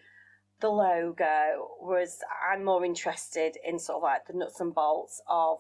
the 0.61 0.68
logo, 0.68 1.68
whereas 1.80 2.20
I'm 2.51 2.64
more 2.64 2.84
interested 2.84 3.57
in 3.64 3.78
sort 3.78 3.97
of 3.97 4.03
like 4.03 4.26
the 4.26 4.32
nuts 4.32 4.61
and 4.61 4.74
bolts 4.74 5.20
of 5.28 5.59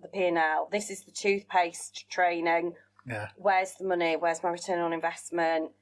the 0.00 0.08
P&L. 0.08 0.68
This 0.70 0.90
is 0.90 1.02
the 1.04 1.10
toothpaste 1.10 2.08
training. 2.08 2.74
Yeah. 3.06 3.28
Where's 3.36 3.74
the 3.74 3.84
money? 3.84 4.16
Where's 4.16 4.42
my 4.42 4.50
return 4.50 4.80
on 4.80 4.92
investment? 4.92 5.72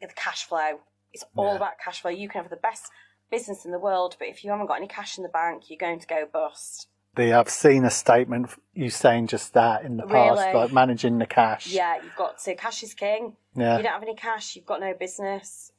The 0.00 0.08
cash 0.14 0.44
flow. 0.44 0.80
It's 1.12 1.24
all 1.34 1.50
yeah. 1.50 1.56
about 1.56 1.78
cash 1.82 2.02
flow. 2.02 2.10
You 2.10 2.28
can 2.28 2.42
have 2.42 2.50
the 2.50 2.56
best 2.56 2.90
business 3.30 3.64
in 3.64 3.72
the 3.72 3.78
world, 3.78 4.16
but 4.18 4.28
if 4.28 4.44
you 4.44 4.50
haven't 4.50 4.66
got 4.66 4.76
any 4.76 4.88
cash 4.88 5.16
in 5.16 5.22
the 5.22 5.28
bank, 5.28 5.64
you're 5.68 5.78
going 5.78 6.00
to 6.00 6.06
go 6.06 6.26
bust. 6.30 6.88
The, 7.16 7.32
I've 7.32 7.48
seen 7.48 7.84
a 7.84 7.90
statement 7.90 8.50
you 8.74 8.90
saying 8.90 9.28
just 9.28 9.54
that 9.54 9.84
in 9.84 9.96
the 9.96 10.04
past, 10.04 10.40
really? 10.40 10.54
like 10.54 10.72
managing 10.72 11.18
the 11.18 11.26
cash. 11.26 11.66
Yeah, 11.68 11.96
you've 12.02 12.14
got 12.14 12.38
to. 12.40 12.54
Cash 12.54 12.82
is 12.82 12.94
king. 12.94 13.36
Yeah. 13.54 13.78
You 13.78 13.82
don't 13.82 13.92
have 13.92 14.02
any 14.02 14.14
cash, 14.14 14.54
you've 14.54 14.66
got 14.66 14.80
no 14.80 14.92
business. 14.94 15.72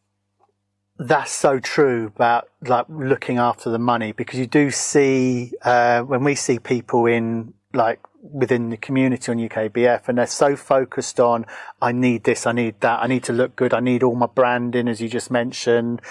That's 0.98 1.32
so 1.32 1.60
true 1.60 2.08
about 2.08 2.50
like 2.66 2.88
looking 2.90 3.38
after 3.38 3.70
the 3.70 3.78
money 3.78 4.14
because 4.14 4.40
you 4.40 4.48
do 4.48 4.72
see 4.72 5.54
uh, 5.62 6.02
when 6.02 6.24
we 6.24 6.34
see 6.34 6.58
people 6.58 7.06
in 7.06 7.54
like 7.72 8.00
within 8.22 8.70
the 8.72 8.78
community 8.78 9.32
on 9.32 9.38
UKBF 9.38 10.08
and 10.08 10.18
they're 10.18 10.26
so 10.26 10.56
focused 10.56 11.20
on 11.20 11.46
I 11.82 11.92
need 11.92 12.24
this, 12.24 12.48
I 12.48 12.52
need 12.52 12.80
that, 12.82 13.00
I 13.02 13.06
need 13.06 13.24
to 13.26 13.34
look 13.34 13.56
good, 13.56 13.76
I 13.76 13.80
need 13.80 14.02
all 14.02 14.16
my 14.16 14.26
branding 14.26 14.88
as 14.88 15.00
you 15.00 15.08
just 15.08 15.30
mentioned, 15.30 16.02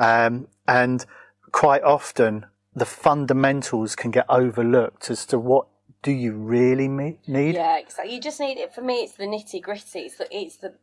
um, 0.00 0.48
and 0.66 1.06
quite 1.52 1.84
often 1.84 2.46
the 2.74 2.86
fundamentals 2.86 3.94
can 3.94 4.10
get 4.10 4.26
overlooked 4.28 5.10
as 5.10 5.26
to 5.26 5.38
what 5.38 5.66
do 6.02 6.10
you 6.10 6.32
really 6.32 6.88
need. 6.88 7.18
Yeah, 7.26 7.78
exactly. 7.78 8.14
You 8.14 8.20
just 8.20 8.40
need 8.40 8.58
it. 8.58 8.74
For 8.74 8.82
me, 8.82 9.02
it's 9.02 9.12
the 9.12 9.24
nitty 9.24 9.62
gritty. 9.62 10.00
It's 10.00 10.16
the 10.16 10.26
it's 10.30 10.56
the 10.56 10.74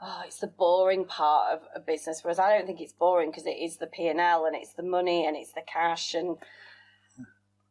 oh, 0.00 0.22
it's 0.24 0.38
the 0.38 0.46
boring 0.46 1.04
part 1.04 1.52
of 1.52 1.60
a 1.74 1.80
business. 1.80 2.20
Whereas 2.22 2.38
I 2.38 2.56
don't 2.56 2.66
think 2.66 2.80
it's 2.80 2.92
boring 2.92 3.30
because 3.30 3.46
it 3.46 3.58
is 3.58 3.78
the 3.78 3.86
P 3.86 4.06
and 4.06 4.20
L 4.20 4.46
and 4.46 4.54
it's 4.54 4.74
the 4.74 4.82
money 4.82 5.26
and 5.26 5.36
it's 5.36 5.52
the 5.52 5.62
cash 5.62 6.14
and 6.14 6.36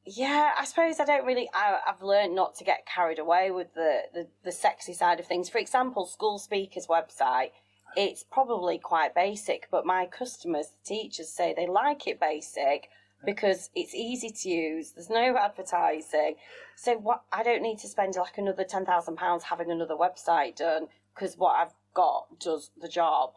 yeah, 0.05 0.53
I 0.57 0.65
suppose 0.65 0.99
I 0.99 1.05
don't 1.05 1.25
really. 1.25 1.49
I, 1.53 1.79
have 1.85 2.01
learned 2.01 2.33
not 2.33 2.55
to 2.55 2.63
get 2.63 2.87
carried 2.87 3.19
away 3.19 3.51
with 3.51 3.73
the, 3.75 4.01
the 4.13 4.27
the 4.43 4.51
sexy 4.51 4.93
side 4.93 5.19
of 5.19 5.27
things. 5.27 5.49
For 5.49 5.59
example, 5.59 6.05
School 6.05 6.39
Speakers 6.39 6.87
website. 6.87 7.51
It's 7.95 8.23
probably 8.23 8.77
quite 8.77 9.15
basic, 9.15 9.67
but 9.71 9.83
my 9.83 10.05
customers, 10.05 10.67
the 10.67 10.95
teachers, 10.95 11.29
say 11.29 11.55
they 11.55 11.65
like 11.65 12.05
it 12.07 12.19
basic 12.19 12.87
because 13.25 13.69
it's 13.75 13.93
easy 13.93 14.29
to 14.29 14.49
use. 14.49 14.91
There's 14.91 15.09
no 15.09 15.37
advertising, 15.37 16.35
so 16.75 16.95
what? 16.95 17.23
I 17.31 17.43
don't 17.43 17.61
need 17.61 17.79
to 17.79 17.87
spend 17.87 18.15
like 18.15 18.37
another 18.37 18.63
ten 18.63 18.85
thousand 18.85 19.17
pounds 19.17 19.43
having 19.43 19.71
another 19.71 19.95
website 19.95 20.55
done 20.55 20.87
because 21.13 21.37
what 21.37 21.55
I've 21.55 21.73
got 21.93 22.39
does 22.39 22.71
the 22.79 22.87
job. 22.87 23.33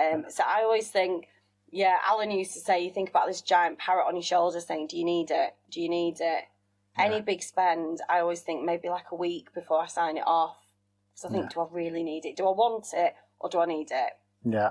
Um, 0.00 0.24
so 0.28 0.42
I 0.46 0.62
always 0.62 0.88
think, 0.88 1.28
yeah, 1.70 1.96
Alan 2.06 2.30
used 2.30 2.52
to 2.54 2.60
say, 2.60 2.84
you 2.84 2.90
think 2.90 3.10
about 3.10 3.26
this 3.26 3.40
giant 3.40 3.78
parrot 3.78 4.06
on 4.06 4.16
your 4.16 4.22
shoulder 4.22 4.60
saying, 4.60 4.88
do 4.88 4.98
you 4.98 5.04
need 5.04 5.30
it? 5.30 5.54
Do 5.70 5.80
you 5.80 5.88
need 5.88 6.16
it? 6.20 6.44
Yeah. 6.98 7.04
Any 7.04 7.20
big 7.20 7.42
spend, 7.42 8.00
I 8.08 8.20
always 8.20 8.40
think 8.40 8.64
maybe 8.64 8.88
like 8.88 9.06
a 9.10 9.16
week 9.16 9.54
before 9.54 9.80
I 9.80 9.86
sign 9.86 10.16
it 10.16 10.24
off. 10.26 10.56
Because 11.14 11.30
I 11.30 11.32
think, 11.32 11.44
yeah. 11.44 11.54
do 11.54 11.60
I 11.60 11.66
really 11.70 12.02
need 12.02 12.24
it? 12.24 12.36
Do 12.36 12.46
I 12.46 12.50
want 12.50 12.88
it 12.92 13.14
or 13.38 13.48
do 13.48 13.60
I 13.60 13.66
need 13.66 13.90
it? 13.92 14.12
Yeah. 14.44 14.70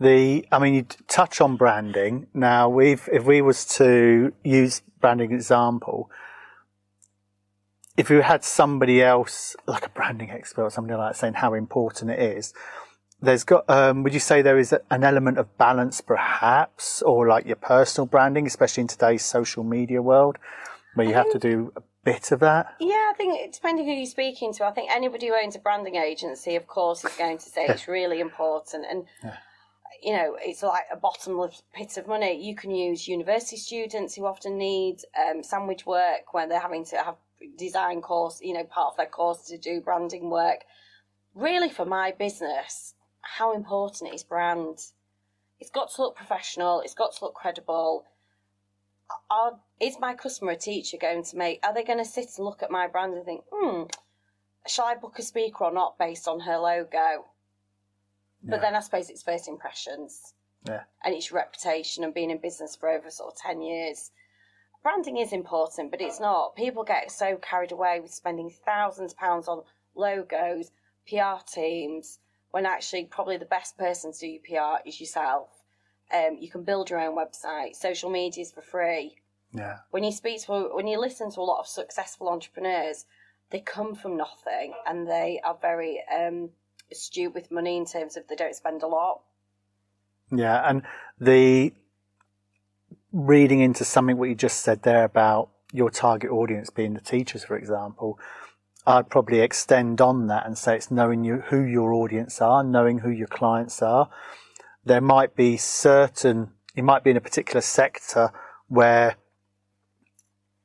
The, 0.00 0.46
I 0.50 0.58
mean, 0.58 0.74
you 0.74 0.86
touch 1.08 1.40
on 1.40 1.56
branding. 1.56 2.26
Now, 2.34 2.68
we've, 2.68 3.08
if 3.12 3.24
we 3.24 3.40
was 3.42 3.64
to 3.76 4.32
use 4.42 4.82
branding 5.00 5.32
example, 5.32 6.10
if 7.96 8.10
we 8.10 8.20
had 8.20 8.42
somebody 8.42 9.02
else, 9.02 9.54
like 9.66 9.86
a 9.86 9.90
branding 9.90 10.30
expert 10.30 10.64
or 10.64 10.70
somebody 10.70 10.98
like 10.98 11.12
that, 11.12 11.18
saying 11.18 11.34
how 11.34 11.54
important 11.54 12.10
it 12.10 12.20
is, 12.20 12.52
there's 13.22 13.44
got, 13.44 13.68
um, 13.70 14.02
would 14.02 14.12
you 14.12 14.20
say 14.20 14.42
there 14.42 14.58
is 14.58 14.74
an 14.90 15.04
element 15.04 15.38
of 15.38 15.56
balance 15.56 16.00
perhaps, 16.00 17.00
or 17.02 17.28
like 17.28 17.46
your 17.46 17.56
personal 17.56 18.06
branding, 18.06 18.46
especially 18.46 18.82
in 18.82 18.88
today's 18.88 19.24
social 19.24 19.62
media 19.62 20.02
world, 20.02 20.38
where 20.94 21.06
you 21.06 21.14
have 21.14 21.30
to 21.30 21.38
do 21.38 21.72
a 21.76 21.82
bit 22.04 22.32
of 22.32 22.40
that? 22.40 22.74
Yeah, 22.80 23.10
I 23.10 23.14
think 23.16 23.54
depending 23.54 23.86
who 23.86 23.92
you're 23.92 24.06
speaking 24.06 24.52
to, 24.54 24.64
I 24.64 24.72
think 24.72 24.90
anybody 24.90 25.28
who 25.28 25.34
owns 25.34 25.54
a 25.54 25.60
branding 25.60 25.94
agency, 25.94 26.56
of 26.56 26.66
course, 26.66 27.04
is 27.04 27.14
going 27.16 27.38
to 27.38 27.44
say 27.44 27.66
it's 27.66 27.86
really 27.86 28.20
important. 28.20 28.84
And, 28.90 29.04
yeah. 29.22 29.36
You 30.02 30.12
know, 30.12 30.36
it's 30.40 30.62
like 30.62 30.84
a 30.92 30.96
bottomless 30.96 31.62
pit 31.72 31.96
of 31.96 32.06
money. 32.06 32.44
You 32.44 32.54
can 32.54 32.74
use 32.74 33.08
university 33.08 33.56
students 33.56 34.14
who 34.14 34.26
often 34.26 34.58
need 34.58 34.98
um, 35.18 35.42
sandwich 35.42 35.86
work 35.86 36.32
when 36.32 36.48
they're 36.48 36.60
having 36.60 36.84
to 36.86 36.96
have 36.96 37.16
design 37.58 38.00
course, 38.00 38.40
you 38.42 38.54
know, 38.54 38.64
part 38.64 38.92
of 38.92 38.96
their 38.96 39.06
course 39.06 39.46
to 39.48 39.58
do 39.58 39.80
branding 39.80 40.30
work. 40.30 40.64
Really, 41.34 41.68
for 41.68 41.84
my 41.84 42.12
business, 42.12 42.94
how 43.22 43.54
important 43.54 44.14
is 44.14 44.22
brand? 44.22 44.78
It's 45.60 45.70
got 45.70 45.92
to 45.94 46.02
look 46.02 46.16
professional. 46.16 46.80
It's 46.80 46.94
got 46.94 47.14
to 47.16 47.24
look 47.24 47.34
credible. 47.34 48.04
Are, 49.30 49.58
is 49.80 49.96
my 50.00 50.14
customer 50.14 50.52
a 50.52 50.56
teacher 50.56 50.96
going 51.00 51.24
to 51.24 51.36
make? 51.36 51.60
Are 51.64 51.74
they 51.74 51.84
going 51.84 51.98
to 51.98 52.04
sit 52.04 52.28
and 52.36 52.44
look 52.44 52.62
at 52.62 52.70
my 52.70 52.86
brand 52.86 53.14
and 53.14 53.24
think, 53.24 53.44
hmm, 53.52 53.84
shall 54.66 54.86
I 54.86 54.94
book 54.94 55.18
a 55.18 55.22
speaker 55.22 55.64
or 55.64 55.72
not 55.72 55.98
based 55.98 56.28
on 56.28 56.40
her 56.40 56.58
logo? 56.58 57.26
But 58.44 58.56
yeah. 58.56 58.62
then 58.62 58.76
I 58.76 58.80
suppose 58.80 59.10
it's 59.10 59.22
first 59.22 59.48
impressions. 59.48 60.34
Yeah. 60.66 60.82
And 61.04 61.14
it's 61.14 61.32
reputation 61.32 62.04
and 62.04 62.14
being 62.14 62.30
in 62.30 62.38
business 62.38 62.76
for 62.76 62.88
over 62.88 63.10
sort 63.10 63.32
of 63.32 63.38
10 63.38 63.60
years 63.62 64.10
branding 64.84 65.16
is 65.16 65.32
important, 65.32 65.90
but 65.90 66.00
it's 66.00 66.20
not. 66.20 66.54
People 66.54 66.84
get 66.84 67.10
so 67.10 67.36
carried 67.36 67.72
away 67.72 67.98
with 67.98 68.12
spending 68.12 68.50
thousands 68.64 69.12
of 69.12 69.18
pounds 69.18 69.48
on 69.48 69.62
logos, 69.96 70.70
PR 71.08 71.42
teams, 71.52 72.20
when 72.52 72.66
actually 72.66 73.06
probably 73.06 73.38
the 73.38 73.46
best 73.46 73.76
person 73.76 74.12
to 74.12 74.18
do 74.20 74.26
your 74.26 74.76
PR 74.78 74.88
is 74.88 75.00
yourself. 75.00 75.48
Um, 76.14 76.36
you 76.38 76.50
can 76.50 76.62
build 76.62 76.90
your 76.90 77.00
own 77.00 77.16
website. 77.16 77.74
Social 77.74 78.10
media 78.10 78.42
is 78.42 78.52
for 78.52 78.60
free. 78.60 79.16
Yeah. 79.52 79.78
When 79.90 80.04
you 80.04 80.12
speak 80.12 80.44
to, 80.44 80.70
when 80.72 80.86
you 80.86 81.00
listen 81.00 81.32
to 81.32 81.40
a 81.40 81.42
lot 81.42 81.60
of 81.60 81.66
successful 81.66 82.28
entrepreneurs, 82.28 83.06
they 83.50 83.60
come 83.60 83.94
from 83.94 84.16
nothing 84.16 84.74
and 84.86 85.08
they 85.08 85.40
are 85.44 85.56
very 85.60 86.02
um, 86.14 86.50
astute 86.90 87.34
with 87.34 87.50
money 87.50 87.76
in 87.76 87.86
terms 87.86 88.16
of 88.16 88.26
they 88.28 88.36
don't 88.36 88.54
spend 88.54 88.82
a 88.82 88.86
lot. 88.86 89.20
Yeah, 90.30 90.62
and 90.68 90.82
the 91.20 91.72
reading 93.12 93.60
into 93.60 93.84
something 93.84 94.16
what 94.16 94.28
you 94.28 94.34
just 94.34 94.60
said 94.60 94.82
there 94.82 95.04
about 95.04 95.50
your 95.72 95.90
target 95.90 96.30
audience 96.30 96.70
being 96.70 96.94
the 96.94 97.00
teachers, 97.00 97.44
for 97.44 97.56
example, 97.56 98.18
I'd 98.86 99.08
probably 99.08 99.40
extend 99.40 100.00
on 100.00 100.26
that 100.26 100.46
and 100.46 100.58
say 100.58 100.76
it's 100.76 100.90
knowing 100.90 101.24
you, 101.24 101.42
who 101.48 101.62
your 101.62 101.92
audience 101.94 102.40
are, 102.40 102.62
knowing 102.62 102.98
who 102.98 103.10
your 103.10 103.26
clients 103.26 103.80
are. 103.80 104.10
There 104.84 105.00
might 105.00 105.34
be 105.34 105.56
certain, 105.56 106.50
you 106.74 106.82
might 106.82 107.02
be 107.02 107.10
in 107.10 107.16
a 107.16 107.22
particular 107.22 107.62
sector 107.62 108.30
where 108.68 109.16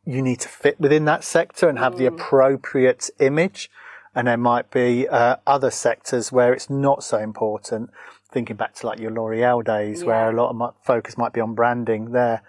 you 0.05 0.21
need 0.21 0.39
to 0.41 0.49
fit 0.49 0.79
within 0.79 1.05
that 1.05 1.23
sector 1.23 1.69
and 1.69 1.79
have 1.79 1.93
mm. 1.93 1.97
the 1.99 2.05
appropriate 2.07 3.09
image. 3.19 3.69
And 4.15 4.27
there 4.27 4.37
might 4.37 4.71
be 4.71 5.07
uh, 5.07 5.37
other 5.45 5.71
sectors 5.71 6.31
where 6.31 6.51
it's 6.53 6.69
not 6.69 7.03
so 7.03 7.17
important 7.17 7.91
thinking 8.31 8.55
back 8.55 8.75
to 8.75 8.87
like 8.87 8.99
your 8.99 9.11
L'Oreal 9.11 9.63
days, 9.63 10.01
yeah. 10.01 10.07
where 10.07 10.29
a 10.29 10.35
lot 10.35 10.49
of 10.49 10.55
my 10.55 10.69
focus 10.83 11.17
might 11.17 11.33
be 11.33 11.41
on 11.41 11.55
branding 11.55 12.11
there. 12.11 12.43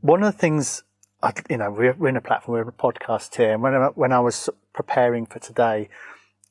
One 0.00 0.22
of 0.22 0.32
the 0.32 0.38
things, 0.38 0.82
I, 1.22 1.32
you 1.48 1.58
know, 1.58 1.70
we're, 1.70 1.94
we're 1.94 2.08
in 2.08 2.16
a 2.16 2.22
platform, 2.22 2.56
we're 2.56 2.62
in 2.62 2.68
a 2.68 2.72
podcast 2.72 3.34
here, 3.36 3.52
and 3.52 3.62
when 3.62 3.74
I, 3.74 3.88
when 3.94 4.12
I 4.12 4.20
was 4.20 4.48
preparing 4.72 5.26
for 5.26 5.38
today, 5.38 5.88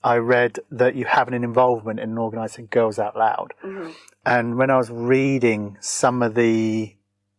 I 0.04 0.18
read 0.18 0.60
that 0.72 0.95
you 0.95 1.06
have 1.06 1.28
an 1.28 1.34
involvement 1.34 2.00
in 2.00 2.18
organising 2.18 2.68
Girls 2.70 3.00
Out 3.00 3.18
Loud. 3.18 3.54
Mm-hmm. 3.64 3.89
And 4.26 4.58
when 4.58 4.70
I 4.70 4.78
was 4.78 4.89
reading 4.89 5.78
some 5.82 6.22
of 6.22 6.36
the 6.36 6.95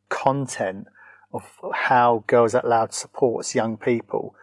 content 0.09 0.89
of 1.33 1.43
how 1.73 2.25
Girls 2.27 2.55
Out 2.55 2.67
Loud 2.67 2.93
supports 2.93 3.55
young 3.55 3.77
people, 3.79 4.35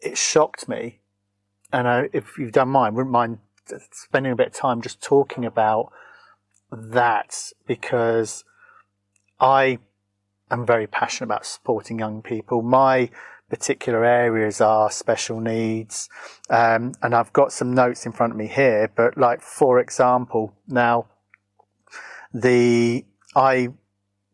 it 0.00 0.18
shocked 0.18 0.68
me. 0.68 1.00
And 1.74 1.88
I, 1.88 2.08
if 2.12 2.38
you 2.38 2.52
don't 2.52 2.68
mind, 2.68 2.94
wouldn't 2.94 3.12
mind 3.12 3.38
spending 3.90 4.30
a 4.30 4.36
bit 4.36 4.46
of 4.46 4.52
time 4.52 4.80
just 4.80 5.02
talking 5.02 5.44
about 5.44 5.90
that 6.70 7.52
because 7.66 8.44
I 9.40 9.78
am 10.52 10.64
very 10.64 10.86
passionate 10.86 11.26
about 11.26 11.44
supporting 11.44 11.98
young 11.98 12.22
people. 12.22 12.62
My 12.62 13.10
particular 13.50 14.04
areas 14.04 14.60
are 14.60 14.88
special 14.88 15.40
needs, 15.40 16.08
um, 16.48 16.92
and 17.02 17.12
I've 17.12 17.32
got 17.32 17.50
some 17.52 17.74
notes 17.74 18.06
in 18.06 18.12
front 18.12 18.34
of 18.34 18.36
me 18.36 18.46
here. 18.46 18.88
But 18.94 19.18
like 19.18 19.42
for 19.42 19.80
example, 19.80 20.54
now 20.68 21.06
the 22.32 23.04
I 23.34 23.70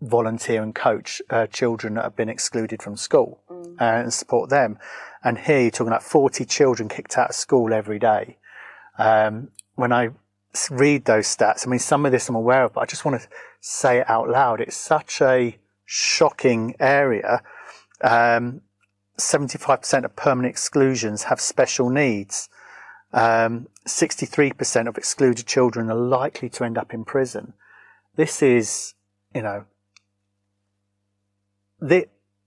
volunteer 0.03 0.63
and 0.63 0.75
coach 0.75 1.23
uh, 1.31 1.47
children 1.47 1.95
that 1.95 2.05
have 2.05 2.17
been 2.17 2.29
excluded 2.29 2.83
from 2.83 2.99
school 2.99 3.41
mm. 3.51 3.77
and 3.79 4.13
support 4.13 4.51
them. 4.51 4.79
And 5.23 5.39
here 5.39 5.61
you're 5.61 5.71
talking 5.71 5.89
about 5.89 6.03
40 6.03 6.45
children 6.45 6.89
kicked 6.89 7.19
out 7.19 7.31
of 7.31 7.35
school 7.35 7.73
every 7.73 7.99
day. 7.99 8.39
Um, 8.99 9.51
when 9.75 9.93
I 9.93 10.11
read 10.71 11.05
those 11.05 11.27
stats, 11.27 11.67
I 11.67 11.71
mean, 11.71 11.79
some 11.79 12.07
of 12.07 12.13
this 12.13 12.29
I'm 12.29 12.35
aware 12.35 12.65
of, 12.65 12.75
but 12.75 12.81
I 12.81 12.87
just 12.87 13.05
want 13.05 13.21
to 13.21 13.29
say 13.61 13.99
it 13.99 14.09
out 14.09 14.29
loud. 14.29 14.61
It's 14.61 14.77
such 14.77 15.21
a 15.21 15.59
shocking 15.85 16.75
area. 16.81 17.43
Um, 18.01 18.63
75% 19.19 20.05
of 20.05 20.17
permanent 20.17 20.51
exclusions 20.51 21.25
have 21.25 21.41
special 21.41 21.91
needs. 21.91 22.49
Um, 23.13 23.69
63% 23.87 24.89
of 24.89 24.97
excluded 24.97 25.47
children 25.47 25.91
are 25.91 25.97
likely 25.97 26.49
to 26.51 26.65
end 26.65 26.79
up 26.79 26.95
in 26.95 27.05
prison. 27.05 27.53
This 28.17 28.43
is, 28.43 28.95
you 29.35 29.43
know, 29.43 29.65
this, 31.81 32.05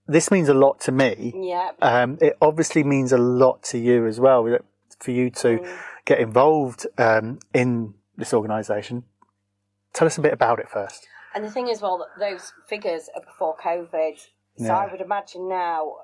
this 0.08 0.32
means 0.32 0.50
a 0.50 0.54
lot 0.54 0.80
to 0.82 0.92
me. 0.92 1.34
Yeah. 1.36 1.72
Um, 1.82 2.18
it 2.22 2.38
obviously 2.42 2.84
means 2.84 3.12
a 3.12 3.18
lot 3.18 3.64
to 3.64 3.78
you 3.78 4.06
as 4.06 4.20
well 4.20 4.60
for 5.00 5.12
you 5.12 5.30
to 5.32 5.60
Mm. 5.60 5.80
get 6.06 6.20
involved 6.20 6.86
um, 6.98 7.40
in 7.54 7.94
this 8.18 8.34
organisation. 8.34 9.04
Tell 9.94 10.06
us 10.08 10.18
a 10.18 10.22
bit 10.22 10.34
about 10.34 10.60
it 10.60 10.70
first. 10.70 11.08
And 11.36 11.44
the 11.44 11.50
thing 11.52 11.68
is, 11.68 11.82
well, 11.82 12.06
those 12.20 12.54
figures 12.68 13.10
are 13.16 13.22
before 13.22 13.56
COVID. 13.58 14.18
So 14.58 14.66
Yeah. 14.66 14.78
I 14.78 14.92
would 14.92 15.02
imagine 15.02 15.48
now 15.50 15.96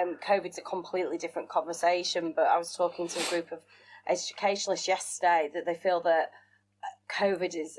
um, 0.00 0.18
COVID's 0.22 0.58
a 0.58 0.62
completely 0.62 1.18
different 1.18 1.48
conversation. 1.48 2.32
But 2.34 2.46
I 2.46 2.58
was 2.58 2.74
talking 2.74 3.08
to 3.08 3.20
a 3.20 3.30
group 3.30 3.52
of 3.52 3.60
educationalists 4.08 4.88
yesterday 4.88 5.50
that 5.54 5.64
they 5.66 5.74
feel 5.74 6.00
that 6.02 6.30
uh, 6.82 6.86
COVID 7.12 7.54
is, 7.56 7.78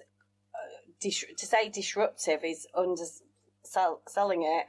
uh, 0.53 0.57
dis- 1.01 1.26
to 1.38 1.45
say 1.45 1.70
disruptive 1.70 2.43
is 2.43 2.68
under 2.76 3.03
selling 4.07 4.43
it. 4.43 4.66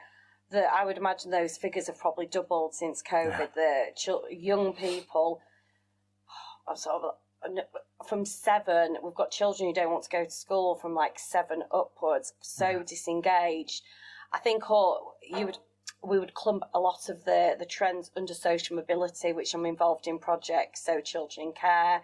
That 0.50 0.72
I 0.72 0.84
would 0.84 0.96
imagine 0.96 1.30
those 1.30 1.56
figures 1.56 1.88
have 1.88 1.98
probably 1.98 2.26
doubled 2.26 2.74
since 2.74 3.02
COVID. 3.02 3.54
The 3.54 3.86
chil- 3.96 4.24
young 4.30 4.72
people 4.74 5.40
are 6.68 6.76
sort 6.76 7.02
of 7.02 7.14
from 8.06 8.24
seven, 8.24 8.96
we've 9.02 9.14
got 9.14 9.30
children 9.30 9.68
who 9.68 9.74
don't 9.74 9.90
want 9.90 10.04
to 10.04 10.10
go 10.10 10.24
to 10.24 10.30
school 10.30 10.74
from 10.76 10.94
like 10.94 11.18
seven 11.18 11.62
upwards, 11.72 12.32
so 12.40 12.82
disengaged. 12.82 13.82
I 14.32 14.38
think 14.38 14.70
all 14.70 15.16
you 15.22 15.46
would 15.46 15.58
we 16.02 16.18
would 16.18 16.34
clump 16.34 16.62
a 16.74 16.78
lot 16.80 17.08
of 17.08 17.24
the 17.24 17.56
the 17.58 17.64
trends 17.66 18.10
under 18.16 18.34
social 18.34 18.76
mobility, 18.76 19.32
which 19.32 19.54
I'm 19.54 19.66
involved 19.66 20.06
in 20.06 20.18
projects. 20.18 20.84
So 20.84 21.00
children 21.00 21.48
in 21.48 21.52
care. 21.52 22.02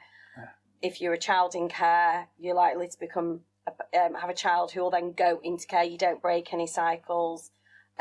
If 0.80 1.00
you're 1.00 1.12
a 1.12 1.18
child 1.18 1.54
in 1.54 1.68
care, 1.68 2.28
you're 2.38 2.56
likely 2.56 2.88
to 2.88 2.98
become 2.98 3.42
a- 3.66 4.00
um, 4.04 4.14
have 4.14 4.30
a 4.30 4.34
child 4.34 4.72
who 4.72 4.80
will 4.82 4.90
then 4.90 5.12
go 5.12 5.40
into 5.42 5.66
care. 5.66 5.84
You 5.84 5.98
don't 5.98 6.20
break 6.22 6.52
any 6.52 6.66
cycles. 6.66 7.50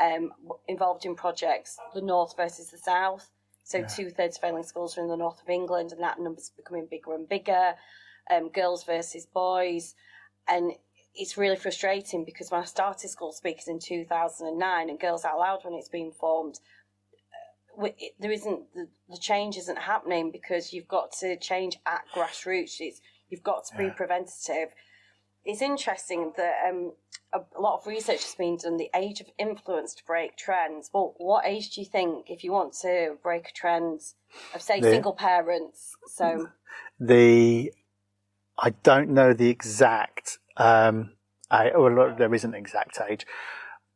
Um, 0.02 0.32
involved 0.66 1.04
in 1.04 1.14
projects, 1.14 1.76
the 1.94 2.00
north 2.00 2.34
versus 2.36 2.70
the 2.72 2.78
south. 2.78 3.30
So 3.62 3.84
two 3.84 4.10
thirds 4.10 4.36
failing 4.36 4.64
schools 4.64 4.98
are 4.98 5.02
in 5.02 5.08
the 5.08 5.16
north 5.16 5.40
of 5.40 5.48
England, 5.48 5.92
and 5.92 6.02
that 6.02 6.18
number's 6.18 6.50
becoming 6.56 6.88
bigger 6.90 7.14
and 7.14 7.28
bigger. 7.28 7.74
Um, 8.28 8.50
girls 8.50 8.82
versus 8.82 9.26
boys, 9.26 9.94
and 10.48 10.72
it's 11.14 11.36
really 11.36 11.56
frustrating 11.56 12.24
because 12.24 12.50
when 12.50 12.62
I 12.62 12.64
started 12.64 13.10
School 13.10 13.32
Speakers 13.32 13.68
in 13.68 13.78
two 13.78 14.04
thousand 14.04 14.48
and 14.48 14.58
nine, 14.58 14.90
and 14.90 14.98
Girls 14.98 15.24
Out 15.24 15.38
Loud 15.38 15.60
when 15.62 15.74
it's 15.74 15.88
been 15.88 16.10
formed, 16.10 16.58
uh, 17.80 17.88
there 18.18 18.32
isn't 18.32 18.60
the, 18.74 18.88
the 19.08 19.18
change 19.18 19.56
isn't 19.56 19.78
happening 19.78 20.32
because 20.32 20.72
you've 20.72 20.88
got 20.88 21.12
to 21.20 21.36
change 21.36 21.78
at 21.86 22.02
grassroots. 22.14 22.80
It's 22.80 23.00
you've 23.28 23.44
got 23.44 23.66
to 23.66 23.76
be 23.76 23.90
preventative. 23.90 24.74
It's 25.44 25.62
interesting 25.62 26.32
that 26.36 26.54
um, 26.68 26.92
a, 27.32 27.40
lot 27.60 27.78
of 27.80 27.86
research 27.86 28.22
has 28.24 28.34
been 28.34 28.56
done. 28.56 28.76
The 28.76 28.90
age 28.94 29.20
of 29.20 29.26
influence 29.38 29.94
to 29.94 30.04
break 30.04 30.36
trends. 30.36 30.90
Well, 30.92 31.14
what 31.18 31.46
age 31.46 31.70
do 31.74 31.80
you 31.80 31.86
think 31.86 32.30
if 32.30 32.44
you 32.44 32.52
want 32.52 32.74
to 32.82 33.16
break 33.22 33.48
a 33.48 33.52
trend 33.52 34.00
of 34.54 34.62
say 34.62 34.80
The- 34.80 34.90
single 34.90 35.12
parents? 35.14 35.94
So 36.06 36.48
The 37.00 37.72
I 38.58 38.70
don't 38.82 39.10
know 39.10 39.32
the 39.32 39.48
exact. 39.48 40.38
Um, 40.56 41.12
I, 41.50 41.70
well, 41.76 42.14
there 42.16 42.34
isn't 42.34 42.54
an 42.54 42.58
exact 42.60 42.98
age, 43.08 43.26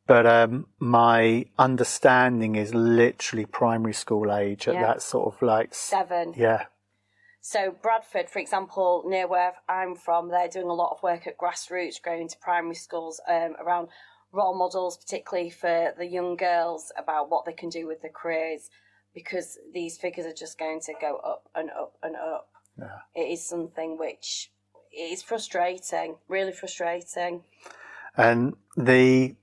but 0.07 0.27
um, 0.27 0.67
my 0.79 1.47
understanding 1.59 2.55
is 2.57 2.75
literally 2.75 3.45
primary 3.47 3.93
school 3.95 4.33
age 4.33 4.67
at 4.69 4.75
Yeah. 4.75 4.83
that 4.87 5.03
sort 5.03 5.35
of 5.35 5.43
like 5.43 5.75
seven. 5.75 6.35
yeah 6.37 6.65
So 7.49 7.71
Bradford, 7.81 8.29
for 8.29 8.41
example, 8.41 9.05
near 9.07 9.29
where 9.29 9.53
I'm 9.69 9.95
from, 9.95 10.31
they're 10.31 10.49
doing 10.49 10.67
a 10.67 10.73
lot 10.73 10.91
of 10.91 11.01
work 11.05 11.29
at 11.29 11.39
grassroots, 11.39 12.03
going 12.03 12.27
to 12.27 12.37
primary 12.39 12.75
schools 12.75 13.21
um, 13.29 13.55
around 13.65 13.87
role 14.33 14.59
models, 14.59 14.97
particularly 14.97 15.51
for 15.51 15.95
the 15.97 16.07
young 16.07 16.35
girls, 16.35 16.91
about 16.99 17.31
what 17.31 17.45
they 17.45 17.53
can 17.53 17.69
do 17.69 17.87
with 17.87 18.03
their 18.03 18.11
careers, 18.11 18.69
because 19.15 19.59
these 19.73 19.97
figures 19.97 20.27
are 20.27 20.35
just 20.35 20.59
going 20.59 20.81
to 20.87 20.95
go 21.01 21.19
up 21.19 21.49
and 21.55 21.71
up 21.71 21.93
and 22.03 22.17
up. 22.17 22.49
Yeah. 22.77 22.99
It 23.15 23.31
is 23.31 23.49
something 23.49 23.97
which 23.97 24.51
is 24.93 25.23
frustrating, 25.23 26.17
really 26.27 26.53
frustrating. 26.53 27.45
And 28.17 28.57
the 28.77 29.37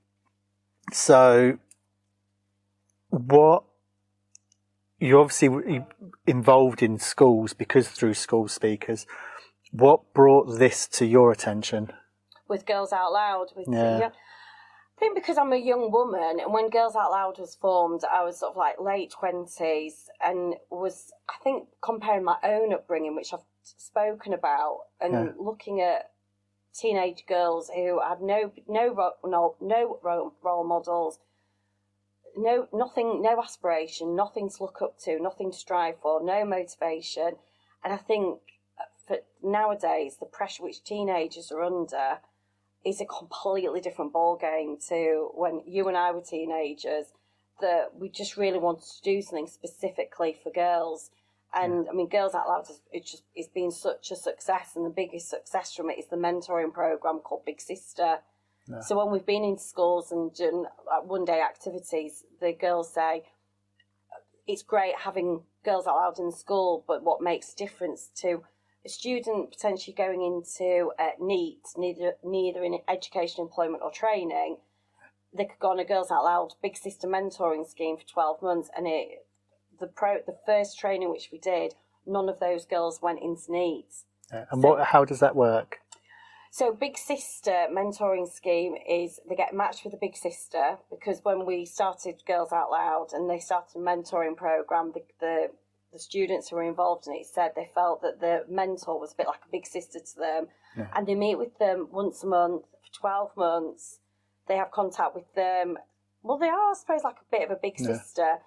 so 0.92 1.58
what 3.12 3.64
you 5.04 5.20
obviously 5.20 5.84
involved 6.26 6.82
in 6.82 6.98
schools 7.00 7.54
because 7.54 7.88
through 7.90 8.14
school 8.14 8.48
speakers. 8.48 9.06
What 9.72 10.14
brought 10.14 10.60
this 10.60 10.88
to 10.98 11.06
your 11.06 11.32
attention? 11.32 11.92
with 12.48 12.66
Girls 12.66 12.92
Out 12.94 13.12
Loud. 13.12 13.48
With 13.56 13.68
Yeah. 13.68 13.98
yeah. 13.98 14.06
Uh, 14.08 14.10
I 14.10 15.00
think 15.00 15.16
because 15.16 15.38
I'm 15.40 15.52
a 15.54 15.58
young 15.58 15.92
woman, 15.92 16.40
and 16.40 16.54
when 16.54 16.70
Girls 16.70 16.96
Out 16.96 17.10
Loud 17.12 17.40
was 17.40 17.56
formed, 17.56 18.02
I 18.04 18.24
was 18.24 18.40
sort 18.40 18.52
of 18.52 18.58
like 18.58 18.80
late 18.80 19.12
twenties, 19.12 20.08
and 20.24 20.56
was 20.70 21.12
I 21.28 21.34
think 21.44 21.68
comparing 21.82 22.24
my 22.24 22.38
own 22.44 22.72
upbringing, 22.74 23.16
which 23.16 23.34
I've 23.34 23.46
spoken 23.64 24.34
about, 24.34 24.82
and 25.02 25.14
Yeah. 25.14 25.32
looking 25.40 25.82
at 25.82 26.12
teenage 26.74 27.26
girls 27.28 27.70
who 27.74 28.00
had 28.00 28.22
no 28.22 28.52
no 28.68 29.14
no 29.24 29.56
no 29.60 30.00
role 30.44 30.64
models, 30.64 31.20
no 32.36 32.68
nothing, 32.74 33.22
no 33.22 33.42
aspiration, 33.42 34.16
nothing 34.16 34.50
to 34.50 34.64
look 34.64 34.82
up 34.82 34.98
to, 35.00 35.20
nothing 35.22 35.52
to 35.52 35.58
strive 35.58 35.96
for, 36.02 36.24
no 36.24 36.46
motivation, 36.46 37.34
and 37.84 37.94
I 37.94 37.98
think 37.98 38.40
uh, 38.80 38.84
for 39.08 39.18
nowadays 39.42 40.18
the 40.20 40.26
pressure 40.26 40.64
which 40.64 40.84
teenagers 40.84 41.52
are 41.52 41.64
under 41.64 42.20
is 42.86 43.00
a 43.00 43.06
completely 43.06 43.80
different 43.82 44.14
ball 44.14 44.36
game 44.36 44.78
to 44.90 45.30
when 45.34 45.62
you 45.66 45.88
and 45.88 45.98
I 45.98 46.12
were 46.12 46.22
teenagers. 46.22 47.08
That 47.62 47.92
we 47.98 48.10
just 48.10 48.36
really 48.36 48.58
wanted 48.58 48.84
to 48.84 49.02
do 49.04 49.22
something 49.22 49.48
specifically 49.48 50.36
for 50.44 50.52
girls, 50.52 51.12
and 51.54 51.88
I 51.88 51.94
mean, 51.94 52.10
Girls 52.10 52.34
Out 52.34 52.48
Loud 52.48 52.70
is 52.70 52.82
it's 52.92 53.12
just 53.12 53.24
it's 53.36 53.48
been 53.48 53.72
such 53.72 54.12
a 54.12 54.16
success, 54.16 54.72
and 54.76 54.86
the 54.86 54.90
biggest 54.90 55.30
success 55.30 55.74
from 55.74 55.90
it 55.92 56.00
is 56.00 56.08
the 56.08 56.16
mentoring 56.16 56.74
program 56.74 57.20
called 57.20 57.46
Big 57.46 57.62
Sister. 57.62 58.20
So 58.82 58.98
when 58.98 59.12
we've 59.12 59.26
been 59.26 59.44
in 59.44 59.58
schools 59.58 60.12
and 60.12 60.34
done 60.34 60.66
one 61.04 61.26
day 61.26 61.42
activities, 61.42 62.24
the 62.40 62.54
girls 62.54 62.94
say 62.94 63.24
it's 64.48 64.64
great 64.64 64.96
having 65.00 65.44
Girls 65.66 65.88
Out 65.88 65.96
Loud 65.96 66.20
in 66.20 66.32
school, 66.32 66.84
but 66.88 67.04
what 67.04 67.22
makes 67.22 67.54
a 67.54 67.56
difference 67.56 68.10
to 68.18 68.44
a 68.86 68.90
student 68.90 69.52
potentially 69.52 69.94
going 69.94 70.22
into 70.22 70.92
uh, 71.00 71.12
NEET, 71.20 71.62
neither 71.78 72.14
neither 72.24 72.64
in 72.64 72.80
education, 72.90 73.42
employment, 73.42 73.82
or 73.84 73.92
training, 73.92 74.58
they 75.34 75.46
could 75.46 75.60
go 75.60 75.72
on 75.72 75.80
a 75.80 75.86
Girls 75.86 76.12
Out 76.12 76.26
Loud 76.26 76.54
Big 76.62 76.76
Sister 76.78 77.08
mentoring 77.08 77.70
scheme 77.70 77.98
for 77.98 78.06
twelve 78.06 78.42
months, 78.42 78.70
and 78.76 78.86
it 78.88 79.26
the 79.80 79.88
pro 79.88 80.18
the 80.26 80.38
first 80.46 80.78
training 80.78 81.10
which 81.12 81.30
we 81.32 81.38
did, 81.38 81.76
none 82.06 82.28
of 82.28 82.40
those 82.40 82.66
girls 82.66 83.02
went 83.02 83.20
into 83.22 83.52
NEET. 83.52 83.88
Yeah. 84.32 84.46
And 84.52 84.64
what? 84.64 84.86
How 84.88 85.06
does 85.06 85.20
that 85.20 85.36
work? 85.36 85.80
So, 86.56 86.72
Big 86.72 87.00
Sister 87.00 87.66
mentoring 87.72 88.32
scheme 88.32 88.76
is 88.88 89.20
they 89.28 89.34
get 89.36 89.56
matched 89.56 89.84
with 89.84 89.96
a 89.96 89.98
Big 90.00 90.16
Sister 90.16 90.78
because 90.92 91.22
when 91.24 91.48
we 91.48 91.66
started 91.66 92.22
Girls 92.28 92.52
Out 92.54 92.70
Loud 92.70 93.08
and 93.12 93.28
they 93.28 93.40
started 93.40 93.76
a 93.76 93.80
mentoring 93.80 94.38
program, 94.38 94.92
the, 94.94 95.02
the 95.20 95.48
the 95.92 95.98
students 95.98 96.50
who 96.50 96.58
were 96.58 96.64
involved 96.64 97.08
in 97.08 97.14
it 97.14 97.26
said 97.26 97.54
they 97.56 97.72
felt 97.74 98.04
that 98.04 98.20
the 98.20 98.46
mentor 98.48 99.00
was 99.00 99.14
a 99.14 99.16
bit 99.16 99.26
like 99.26 99.42
a 99.48 99.52
big 99.52 99.66
sister 99.66 99.98
to 99.98 100.20
them, 100.20 100.48
Yeah. 100.78 100.90
and 100.96 101.08
they 101.08 101.16
meet 101.16 101.40
with 101.40 101.58
them 101.58 101.88
once 101.92 102.22
a 102.22 102.28
month 102.28 102.66
for 102.66 103.00
twelve 103.00 103.36
months. 103.36 103.98
They 104.48 104.58
have 104.58 104.70
contact 104.70 105.16
with 105.16 105.34
them. 105.34 105.80
Well, 106.22 106.38
they 106.38 106.50
are, 106.50 106.70
I 106.70 106.74
suppose, 106.76 107.04
like 107.04 107.16
a 107.16 107.32
bit 107.32 107.50
of 107.50 107.50
a 107.50 107.60
big 107.60 107.80
Yeah. 107.80 107.98
sister 107.98 108.38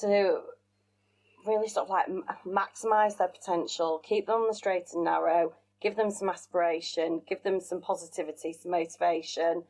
to 0.00 0.40
really 1.46 1.68
sort 1.68 1.88
of 1.88 1.90
like 1.90 2.08
maximise 2.44 3.16
their 3.16 3.28
potential, 3.28 4.00
keep 4.04 4.26
them 4.26 4.42
on 4.42 4.48
the 4.48 4.54
straight 4.54 4.88
and 4.92 5.04
narrow, 5.04 5.54
give 5.80 5.96
them 5.96 6.10
some 6.10 6.28
aspiration, 6.28 7.22
give 7.26 7.42
them 7.42 7.60
some 7.60 7.80
positivity, 7.80 8.52
some 8.52 8.70
motivation, 8.72 9.64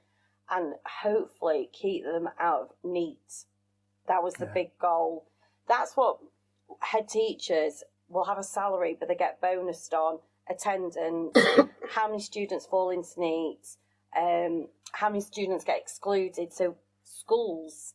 and 0.50 0.74
hopefully 1.02 1.68
keep 1.72 2.04
them 2.04 2.28
out 2.38 2.60
of 2.60 2.70
NEET. 2.82 3.46
That 4.06 4.22
was 4.22 4.34
the 4.34 4.46
Yeah. 4.46 4.52
big 4.52 4.78
goal. 4.78 5.26
That's 5.66 5.96
what 5.96 6.18
head 6.80 7.08
teachers 7.08 7.82
will 8.08 8.24
have 8.24 8.38
a 8.38 8.42
salary, 8.42 8.94
but 8.94 9.08
they 9.08 9.14
get 9.14 9.40
bonused 9.40 9.92
on 9.92 10.20
attendance, 10.46 10.96
how 11.90 12.08
many 12.08 12.20
students 12.20 12.66
fall 12.66 12.90
into 12.90 13.18
NEET, 13.18 13.76
um, 14.14 14.68
how 14.92 15.08
many 15.08 15.20
students 15.20 15.64
get 15.64 15.78
excluded. 15.78 16.52
So 16.52 16.76
schools 17.02 17.94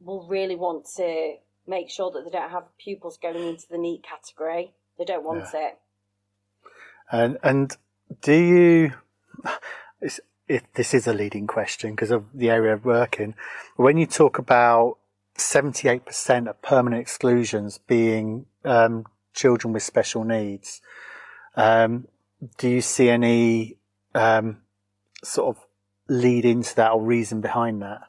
will 0.00 0.26
really 0.26 0.56
want 0.56 0.86
to 0.96 1.36
make 1.66 1.90
sure 1.90 2.10
that 2.10 2.24
they 2.24 2.30
don't 2.30 2.50
have 2.50 2.76
pupils 2.78 3.18
going 3.18 3.48
into 3.48 3.66
the 3.68 3.78
NEET 3.78 4.02
category. 4.02 4.74
They 4.98 5.04
don't 5.04 5.24
want 5.24 5.46
yeah. 5.52 5.68
it. 5.68 5.78
And 7.10 7.38
and 7.42 7.76
do 8.20 8.34
you? 8.34 8.92
It, 10.46 10.64
this 10.74 10.92
is 10.92 11.06
a 11.06 11.14
leading 11.14 11.46
question 11.46 11.92
because 11.92 12.10
of 12.10 12.26
the 12.34 12.50
area 12.50 12.74
of 12.74 12.84
working. 12.84 13.34
When 13.76 13.96
you 13.96 14.04
talk 14.04 14.36
about 14.36 14.98
78% 15.38 16.48
of 16.48 16.60
permanent 16.60 17.00
exclusions 17.00 17.78
being 17.78 18.44
um, 18.62 19.06
children 19.32 19.72
with 19.72 19.82
special 19.82 20.22
needs, 20.22 20.82
um, 21.56 22.08
do 22.58 22.68
you 22.68 22.82
see 22.82 23.08
any 23.08 23.78
um, 24.14 24.58
sort 25.22 25.56
of 25.56 25.64
lead 26.08 26.44
into 26.44 26.74
that 26.76 26.92
or 26.92 27.02
reason 27.02 27.40
behind 27.40 27.80
that? 27.80 28.02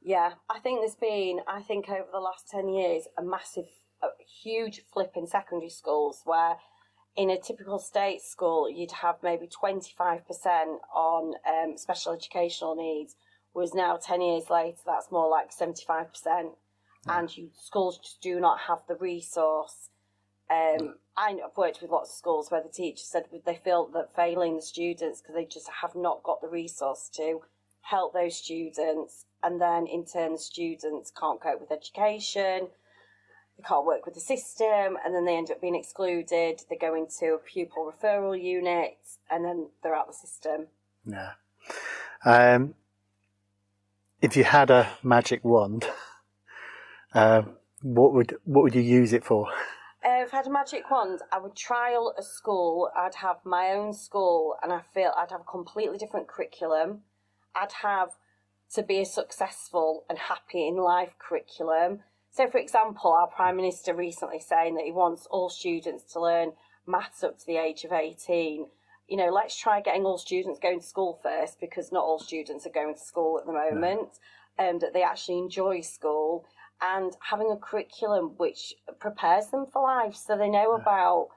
Yeah, 0.00 0.32
I 0.50 0.58
think 0.60 0.80
there's 0.80 0.96
been, 0.96 1.40
I 1.46 1.62
think 1.62 1.88
over 1.88 2.08
the 2.10 2.20
last 2.20 2.48
10 2.50 2.68
years, 2.68 3.04
a 3.18 3.22
massive, 3.22 3.66
a 4.02 4.08
huge 4.42 4.82
flip 4.92 5.12
in 5.14 5.26
secondary 5.26 5.70
schools 5.70 6.22
where 6.24 6.56
in 7.16 7.30
a 7.30 7.38
typical 7.38 7.78
state 7.78 8.22
school, 8.22 8.70
you'd 8.70 8.92
have 8.92 9.16
maybe 9.22 9.46
25% 9.46 10.22
on 10.94 11.34
um, 11.46 11.76
special 11.76 12.12
educational 12.12 12.74
needs, 12.74 13.16
whereas 13.52 13.74
now 13.74 13.96
10 13.96 14.20
years 14.22 14.48
later, 14.50 14.78
that's 14.86 15.10
more 15.10 15.28
like 15.28 15.50
75%. 15.50 16.06
Mm. 16.26 16.52
And 17.06 17.36
you, 17.36 17.50
schools 17.54 17.98
just 17.98 18.22
do 18.22 18.40
not 18.40 18.60
have 18.60 18.78
the 18.88 18.94
resource. 18.94 19.90
Um, 20.50 20.96
I've 21.16 21.56
worked 21.56 21.82
with 21.82 21.90
lots 21.90 22.10
of 22.10 22.16
schools 22.16 22.50
where 22.50 22.62
the 22.62 22.68
teachers 22.68 23.06
said 23.06 23.24
they 23.44 23.56
feel 23.56 23.86
that 23.94 24.14
failing 24.14 24.56
the 24.56 24.62
students 24.62 25.20
because 25.20 25.34
they 25.34 25.44
just 25.44 25.68
have 25.82 25.94
not 25.94 26.22
got 26.22 26.40
the 26.40 26.48
resource 26.48 27.10
to 27.14 27.40
help 27.82 28.14
those 28.14 28.36
students 28.36 29.26
and 29.42 29.60
then 29.60 29.86
in 29.86 30.04
turn 30.04 30.32
the 30.32 30.38
students 30.38 31.12
can't 31.18 31.40
cope 31.40 31.60
with 31.60 31.72
education 31.72 32.68
can't 33.62 33.86
work 33.86 34.04
with 34.04 34.14
the 34.14 34.20
system 34.20 34.96
and 35.04 35.14
then 35.14 35.24
they 35.24 35.36
end 35.36 35.50
up 35.50 35.60
being 35.60 35.74
excluded 35.74 36.60
they 36.68 36.76
go 36.76 36.94
into 36.94 37.34
a 37.34 37.38
pupil 37.38 37.90
referral 37.90 38.40
unit 38.40 38.98
and 39.30 39.44
then 39.44 39.68
they're 39.82 39.94
out 39.94 40.06
the 40.06 40.12
system 40.12 40.66
yeah 41.04 41.32
um, 42.24 42.74
if 44.20 44.36
you 44.36 44.44
had 44.44 44.70
a 44.70 44.88
magic 45.02 45.44
wand 45.44 45.86
uh, 47.14 47.42
what 47.82 48.12
would 48.12 48.36
what 48.44 48.62
would 48.62 48.74
you 48.74 48.82
use 48.82 49.12
it 49.12 49.24
for 49.24 49.48
uh, 50.04 50.24
if 50.24 50.34
I 50.34 50.38
had 50.38 50.48
a 50.48 50.50
magic 50.50 50.90
wand, 50.90 51.20
I 51.30 51.38
would 51.38 51.54
trial 51.54 52.12
a 52.18 52.22
school. 52.24 52.90
I'd 52.96 53.14
have 53.16 53.36
my 53.44 53.68
own 53.68 53.92
school, 53.92 54.56
and 54.60 54.72
I 54.72 54.80
feel 54.92 55.12
I'd 55.16 55.30
have 55.30 55.42
a 55.42 55.44
completely 55.44 55.96
different 55.96 56.26
curriculum. 56.26 57.02
I'd 57.54 57.70
have 57.82 58.10
to 58.74 58.82
be 58.82 59.00
a 59.02 59.04
successful 59.04 60.04
and 60.08 60.18
happy 60.18 60.66
in 60.66 60.76
life 60.76 61.14
curriculum. 61.18 62.00
So, 62.32 62.48
for 62.48 62.56
example, 62.56 63.12
our 63.12 63.26
Prime 63.26 63.56
Minister 63.56 63.94
recently 63.94 64.40
saying 64.40 64.76
that 64.76 64.86
he 64.86 64.90
wants 64.90 65.26
all 65.26 65.50
students 65.50 66.10
to 66.14 66.20
learn 66.20 66.52
maths 66.86 67.22
up 67.22 67.38
to 67.38 67.46
the 67.46 67.58
age 67.58 67.84
of 67.84 67.92
18. 67.92 68.66
You 69.06 69.16
know, 69.18 69.28
let's 69.28 69.54
try 69.54 69.82
getting 69.82 70.06
all 70.06 70.16
students 70.16 70.58
going 70.58 70.80
to 70.80 70.86
school 70.86 71.20
first 71.22 71.60
because 71.60 71.92
not 71.92 72.04
all 72.04 72.18
students 72.18 72.66
are 72.66 72.70
going 72.70 72.94
to 72.94 73.00
school 73.00 73.38
at 73.38 73.44
the 73.44 73.52
moment, 73.52 74.18
and 74.56 74.76
um, 74.76 74.78
that 74.78 74.94
they 74.94 75.02
actually 75.02 75.40
enjoy 75.40 75.82
school 75.82 76.46
and 76.80 77.14
having 77.20 77.50
a 77.50 77.56
curriculum 77.56 78.32
which 78.38 78.74
prepares 78.98 79.48
them 79.48 79.66
for 79.66 79.82
life 79.82 80.16
so 80.16 80.36
they 80.36 80.48
know 80.48 80.72
about 80.72 81.28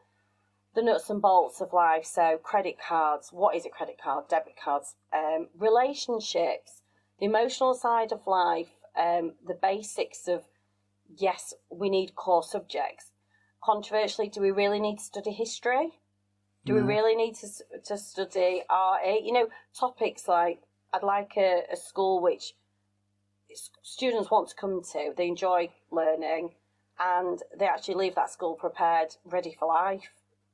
the 0.75 0.81
nuts 0.81 1.09
and 1.09 1.21
bolts 1.21 1.59
of 1.59 1.73
life. 1.73 2.05
So, 2.05 2.39
credit 2.41 2.77
cards, 2.79 3.33
what 3.33 3.53
is 3.53 3.65
a 3.65 3.69
credit 3.69 3.99
card, 4.01 4.29
debit 4.29 4.55
cards, 4.63 4.95
um, 5.13 5.49
relationships, 5.59 6.83
the 7.19 7.25
emotional 7.25 7.73
side 7.73 8.13
of 8.13 8.25
life, 8.27 8.71
um, 8.97 9.33
the 9.45 9.59
basics 9.61 10.29
of 10.29 10.45
yes, 11.17 11.53
we 11.69 11.89
need 11.89 12.15
core 12.15 12.43
subjects. 12.43 13.11
Controversially, 13.63 14.29
do 14.29 14.41
we 14.41 14.51
really 14.51 14.79
need 14.79 14.97
to 14.97 15.03
study 15.03 15.31
history? 15.31 15.99
Do 16.65 16.73
mm. 16.73 16.75
we 16.77 16.93
really 16.93 17.15
need 17.15 17.35
to, 17.35 17.47
to 17.85 17.97
study 17.97 18.63
RA? 18.69 19.15
You 19.21 19.33
know, 19.33 19.47
topics 19.77 20.27
like 20.27 20.61
I'd 20.93 21.03
like 21.03 21.33
a, 21.37 21.63
a 21.71 21.75
school 21.75 22.21
which 22.21 22.53
students 23.81 24.29
want 24.29 24.49
to 24.49 24.55
come 24.55 24.81
to, 24.93 25.13
they 25.15 25.27
enjoy 25.27 25.69
learning, 25.91 26.51
and 26.99 27.41
they 27.57 27.65
actually 27.65 27.95
leave 27.95 28.15
that 28.15 28.29
school 28.29 28.55
prepared, 28.55 29.15
ready 29.25 29.55
for 29.57 29.67
life. 29.67 30.11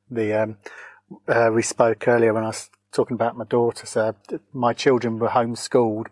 The 0.10 0.34
um, 0.34 0.58
uh, 1.28 1.50
we 1.54 1.62
spoke 1.62 2.08
earlier 2.08 2.34
when 2.34 2.44
I 2.44 2.48
was 2.48 2.70
talking 2.92 3.16
about 3.16 3.38
my 3.38 3.46
daughter. 3.46 3.86
So 3.86 4.16
my 4.54 4.74
children 4.74 5.20
were 5.20 5.30
homeschooled 5.30 6.12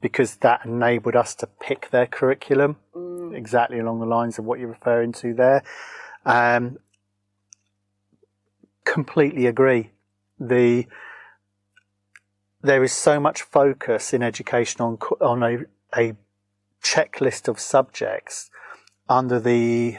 because 0.00 0.36
that 0.36 0.64
enabled 0.64 1.16
us 1.16 1.34
to 1.36 1.46
pick 1.46 1.90
their 1.90 2.06
curriculum 2.06 2.76
mm. 2.94 3.36
exactly 3.36 3.78
along 3.78 4.00
the 4.00 4.06
lines 4.06 4.38
of 4.38 4.44
what 4.44 4.58
you're 4.58 4.68
referring 4.68 5.12
to 5.12 5.34
there. 5.34 5.62
Um, 6.24 6.78
completely 8.84 9.46
agree. 9.46 9.90
The 10.38 10.86
there 12.62 12.82
is 12.82 12.92
so 12.92 13.20
much 13.20 13.42
focus 13.42 14.12
in 14.12 14.22
education 14.22 14.80
on 14.80 14.98
on 15.20 15.42
a, 15.42 15.58
a 15.96 16.14
checklist 16.82 17.48
of 17.48 17.60
subjects 17.60 18.50
under 19.08 19.38
the 19.38 19.98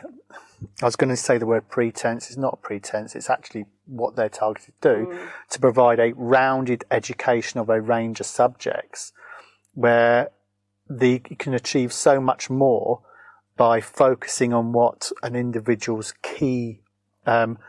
I 0.82 0.86
was 0.86 0.96
going 0.96 1.10
to 1.10 1.16
say 1.16 1.38
the 1.38 1.46
word 1.46 1.70
pretense. 1.70 2.28
It's 2.28 2.38
not 2.38 2.62
pretense. 2.64 3.16
It's 3.16 3.30
actually 3.30 3.66
what 3.86 4.16
they're 4.16 4.30
targeted 4.30 4.74
to 4.82 4.96
do 4.96 5.06
mm. 5.06 5.30
to 5.52 5.60
provide 5.60 6.00
a 6.00 6.14
rounded 6.14 6.84
education 6.90 7.60
of 7.60 7.70
a 7.70 7.80
range 7.80 8.20
of 8.20 8.26
subjects 8.26 9.14
where 9.78 10.32
they 10.90 11.20
can 11.20 11.54
achieve 11.54 11.94
so 11.94 12.20
much 12.20 12.50
more 12.50 13.02
by 13.56 13.80
focusing 13.80 14.52
on 14.52 14.74
what 14.74 15.12
an 15.22 15.36
individual's 15.36 16.16
key 16.24 16.80
um, 17.28 17.60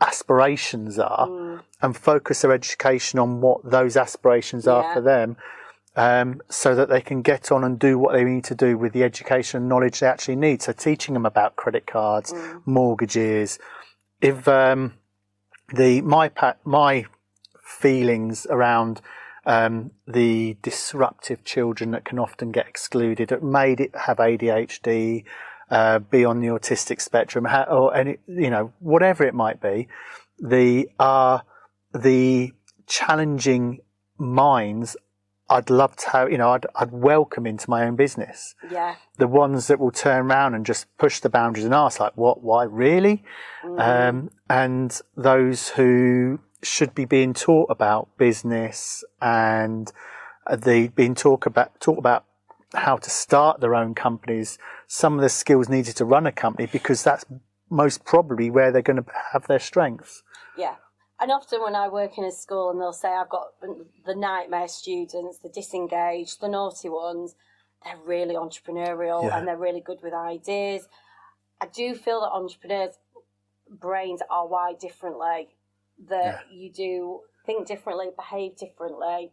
aspirations 0.00 0.98
are 0.98 1.28
mm. 1.28 1.60
and 1.80 1.96
focus 1.96 2.42
their 2.42 2.52
education 2.52 3.20
on 3.20 3.40
what 3.40 3.70
those 3.70 3.96
aspirations 3.96 4.66
yeah. 4.66 4.72
are 4.72 4.94
for 4.94 5.00
them 5.00 5.36
um, 5.94 6.40
so 6.48 6.74
that 6.74 6.88
they 6.88 7.00
can 7.00 7.22
get 7.22 7.52
on 7.52 7.62
and 7.62 7.78
do 7.78 7.96
what 7.96 8.12
they 8.12 8.24
need 8.24 8.42
to 8.44 8.56
do 8.56 8.76
with 8.76 8.92
the 8.92 9.04
education 9.04 9.58
and 9.58 9.68
knowledge 9.68 10.00
they 10.00 10.08
actually 10.08 10.36
need. 10.36 10.60
So 10.60 10.72
teaching 10.72 11.14
them 11.14 11.24
about 11.24 11.54
credit 11.54 11.86
cards, 11.86 12.32
mm. 12.32 12.62
mortgages. 12.66 13.60
If 14.20 14.48
um, 14.48 14.94
the 15.72 16.00
my 16.00 16.32
my 16.64 17.04
feelings 17.62 18.44
around 18.50 19.00
um, 19.46 19.90
the 20.06 20.56
disruptive 20.62 21.44
children 21.44 21.90
that 21.92 22.04
can 22.04 22.18
often 22.18 22.52
get 22.52 22.66
excluded, 22.66 23.28
that 23.28 23.42
made 23.42 23.80
it 23.80 23.94
have 23.94 24.18
ADHD, 24.18 25.24
uh, 25.70 25.98
be 26.00 26.24
on 26.24 26.40
the 26.40 26.48
autistic 26.48 27.00
spectrum, 27.00 27.46
or 27.46 27.94
any 27.94 28.18
you 28.26 28.50
know 28.50 28.72
whatever 28.80 29.24
it 29.24 29.34
might 29.34 29.60
be, 29.60 29.88
the 30.38 30.88
are 30.98 31.42
the 31.92 32.52
challenging 32.86 33.80
minds 34.18 34.96
I'd 35.50 35.68
love 35.68 35.96
to 35.96 36.10
have, 36.10 36.30
you 36.30 36.38
know, 36.38 36.50
I'd, 36.50 36.64
I'd 36.76 36.92
welcome 36.92 37.44
into 37.44 37.68
my 37.68 37.84
own 37.84 37.96
business. 37.96 38.54
Yeah. 38.70 38.94
The 39.18 39.26
ones 39.26 39.66
that 39.66 39.80
will 39.80 39.90
turn 39.90 40.30
around 40.30 40.54
and 40.54 40.64
just 40.64 40.86
push 40.96 41.18
the 41.18 41.28
boundaries 41.28 41.64
and 41.64 41.74
ask, 41.74 41.98
like, 41.98 42.16
what, 42.16 42.40
why, 42.40 42.64
really? 42.64 43.24
Mm. 43.64 43.80
Um, 43.80 44.30
and 44.48 45.00
those 45.16 45.70
who 45.70 46.38
should 46.62 46.94
be 46.94 47.04
being 47.04 47.34
taught 47.34 47.70
about 47.70 48.08
business 48.18 49.04
and 49.20 49.92
they 50.50 50.88
being 50.88 51.14
talk 51.14 51.46
about, 51.46 51.80
talk 51.80 51.98
about 51.98 52.24
how 52.74 52.96
to 52.96 53.10
start 53.10 53.60
their 53.60 53.74
own 53.74 53.94
companies, 53.94 54.58
some 54.86 55.14
of 55.14 55.20
the 55.20 55.28
skills 55.28 55.68
needed 55.68 55.96
to 55.96 56.04
run 56.04 56.26
a 56.26 56.32
company 56.32 56.68
because 56.70 57.02
that's 57.02 57.24
most 57.68 58.04
probably 58.04 58.50
where 58.50 58.72
they're 58.72 58.82
going 58.82 59.02
to 59.02 59.10
have 59.32 59.46
their 59.46 59.58
strengths. 59.58 60.22
Yeah. 60.56 60.74
And 61.20 61.30
often 61.30 61.62
when 61.62 61.74
I 61.74 61.88
work 61.88 62.16
in 62.16 62.24
a 62.24 62.32
school 62.32 62.70
and 62.70 62.80
they'll 62.80 62.92
say 62.92 63.08
I've 63.08 63.28
got 63.28 63.48
the 64.06 64.14
nightmare 64.14 64.68
students, 64.68 65.38
the 65.38 65.50
disengaged, 65.50 66.40
the 66.40 66.48
naughty 66.48 66.88
ones, 66.88 67.34
they're 67.84 67.98
really 68.04 68.34
entrepreneurial 68.34 69.24
yeah. 69.24 69.38
and 69.38 69.46
they're 69.46 69.56
really 69.56 69.80
good 69.80 69.98
with 70.02 70.14
ideas. 70.14 70.88
I 71.60 71.66
do 71.66 71.94
feel 71.94 72.20
that 72.22 72.30
entrepreneurs' 72.30 72.98
brains 73.68 74.22
are 74.30 74.46
wired 74.46 74.78
differently, 74.78 75.48
that 76.08 76.46
yeah. 76.50 76.56
you 76.56 76.72
do 76.72 77.20
think 77.46 77.66
differently, 77.66 78.08
behave 78.16 78.56
differently, 78.56 79.32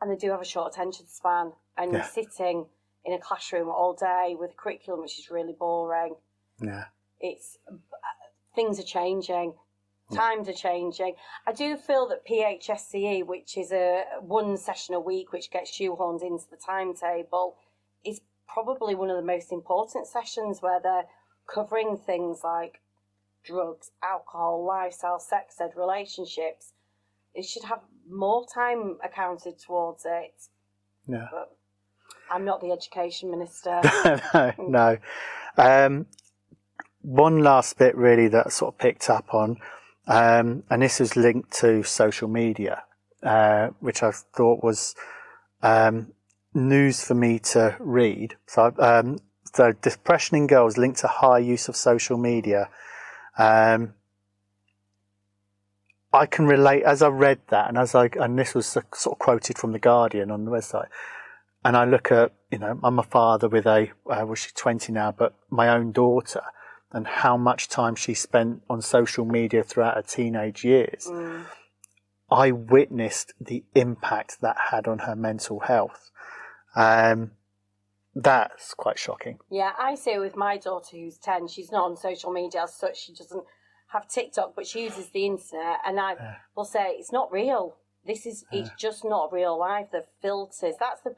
and 0.00 0.10
they 0.10 0.16
do 0.16 0.30
have 0.30 0.40
a 0.40 0.44
short 0.44 0.72
attention 0.72 1.06
span. 1.08 1.52
And 1.76 1.92
yeah. 1.92 1.98
you're 1.98 2.26
sitting 2.26 2.66
in 3.04 3.14
a 3.14 3.18
classroom 3.18 3.68
all 3.68 3.94
day 3.94 4.36
with 4.38 4.50
a 4.52 4.54
curriculum 4.54 5.00
which 5.02 5.18
is 5.18 5.30
really 5.30 5.54
boring. 5.58 6.14
Yeah. 6.60 6.84
It's 7.20 7.58
uh, 7.70 7.76
things 8.54 8.78
are 8.78 8.84
changing 8.84 9.54
times 10.10 10.48
are 10.48 10.52
changing. 10.52 11.14
I 11.46 11.52
do 11.52 11.76
feel 11.76 12.08
that 12.08 12.26
PHSCE, 12.26 13.26
which 13.26 13.56
is 13.56 13.72
a 13.72 14.04
one 14.20 14.56
session 14.56 14.94
a 14.94 15.00
week, 15.00 15.32
which 15.32 15.50
gets 15.50 15.70
shoehorned 15.70 16.22
into 16.22 16.44
the 16.50 16.56
timetable, 16.56 17.56
is 18.04 18.20
probably 18.48 18.94
one 18.94 19.10
of 19.10 19.16
the 19.16 19.26
most 19.26 19.52
important 19.52 20.06
sessions 20.06 20.60
where 20.60 20.80
they're 20.80 21.06
covering 21.52 21.96
things 21.96 22.40
like 22.44 22.80
drugs, 23.44 23.90
alcohol, 24.02 24.64
lifestyle, 24.64 25.18
sex 25.18 25.56
ed, 25.60 25.72
relationships. 25.76 26.72
It 27.34 27.44
should 27.44 27.64
have 27.64 27.80
more 28.08 28.46
time 28.52 28.98
accounted 29.04 29.58
towards 29.58 30.04
it. 30.04 30.34
Yeah. 31.06 31.28
But 31.30 31.56
I'm 32.30 32.44
not 32.44 32.60
the 32.60 32.72
education 32.72 33.30
minister. 33.30 33.80
no, 34.34 34.52
no. 34.58 34.98
Um, 35.56 36.06
one 37.02 37.42
last 37.42 37.78
bit 37.78 37.96
really 37.96 38.28
that 38.28 38.46
I 38.46 38.50
sort 38.50 38.74
of 38.74 38.78
picked 38.78 39.10
up 39.10 39.34
on, 39.34 39.56
um, 40.06 40.62
and 40.70 40.82
this 40.82 41.00
is 41.00 41.16
linked 41.16 41.52
to 41.58 41.82
social 41.82 42.28
media, 42.28 42.84
uh, 43.22 43.68
which 43.80 44.02
I 44.02 44.10
thought 44.10 44.62
was 44.62 44.94
um, 45.62 46.12
news 46.54 47.02
for 47.02 47.14
me 47.14 47.38
to 47.38 47.76
read. 47.78 48.36
So, 48.46 48.72
um, 48.78 49.18
so 49.54 49.72
depression 49.72 50.36
in 50.36 50.46
girls 50.46 50.76
linked 50.76 51.00
to 51.00 51.08
high 51.08 51.38
use 51.38 51.68
of 51.68 51.76
social 51.76 52.18
media. 52.18 52.68
Um, 53.40 53.94
I 56.12 56.26
can 56.26 56.46
relate 56.46 56.82
as 56.82 57.00
I 57.00 57.08
read 57.08 57.38
that, 57.48 57.68
and 57.68 57.78
as 57.78 57.94
I 57.94 58.10
and 58.20 58.38
this 58.38 58.54
was 58.54 58.66
sort 58.66 58.84
of 58.94 59.18
quoted 59.18 59.56
from 59.56 59.72
the 59.72 59.78
Guardian 59.78 60.30
on 60.30 60.44
the 60.44 60.50
website, 60.50 60.88
and 61.64 61.74
I 61.74 61.86
look 61.86 62.12
at 62.12 62.32
you 62.50 62.58
know 62.58 62.78
I'm 62.82 62.98
a 62.98 63.02
father 63.02 63.48
with 63.48 63.64
a 63.64 63.90
uh, 64.10 64.26
well 64.26 64.34
she's 64.34 64.52
20 64.52 64.92
now, 64.92 65.12
but 65.12 65.34
my 65.48 65.68
own 65.68 65.90
daughter, 65.90 66.42
and 66.92 67.06
how 67.06 67.38
much 67.38 67.68
time 67.68 67.94
she 67.94 68.12
spent 68.12 68.62
on 68.68 68.82
social 68.82 69.24
media 69.24 69.62
throughout 69.62 69.94
her 69.94 70.02
teenage 70.02 70.62
years. 70.62 71.06
Mm. 71.06 71.46
I 72.30 72.52
witnessed 72.52 73.32
the 73.40 73.64
impact 73.74 74.40
that 74.40 74.56
had 74.70 74.86
on 74.86 75.00
her 75.00 75.16
mental 75.16 75.60
health. 75.60 76.10
Um, 76.76 77.32
that's 78.22 78.74
quite 78.74 78.98
shocking. 78.98 79.38
Yeah, 79.50 79.72
I 79.78 79.94
see 79.94 80.12
it 80.12 80.18
with 80.20 80.36
my 80.36 80.56
daughter 80.58 80.96
who's 80.96 81.18
10. 81.18 81.48
She's 81.48 81.72
not 81.72 81.84
on 81.84 81.96
social 81.96 82.32
media 82.32 82.62
as 82.64 82.74
such. 82.74 83.04
She 83.04 83.14
doesn't 83.14 83.44
have 83.88 84.08
TikTok, 84.08 84.54
but 84.54 84.66
she 84.66 84.84
uses 84.84 85.10
the 85.10 85.26
internet. 85.26 85.78
And 85.86 85.98
I 85.98 86.12
Yeah. 86.14 86.36
will 86.54 86.64
say, 86.64 86.92
it's 86.92 87.12
not 87.12 87.32
real. 87.32 87.76
This 88.04 88.26
is, 88.26 88.44
it's 88.52 88.70
just 88.78 89.04
not 89.04 89.32
real 89.32 89.58
life. 89.58 89.90
The 89.90 90.06
filters, 90.22 90.74
that's 90.78 91.02
the 91.02 91.14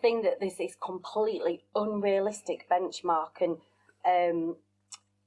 thing 0.00 0.22
that 0.22 0.40
this 0.40 0.58
is 0.60 0.76
completely 0.76 1.64
unrealistic 1.74 2.68
benchmark 2.68 3.40
and 3.40 3.58
um, 4.04 4.56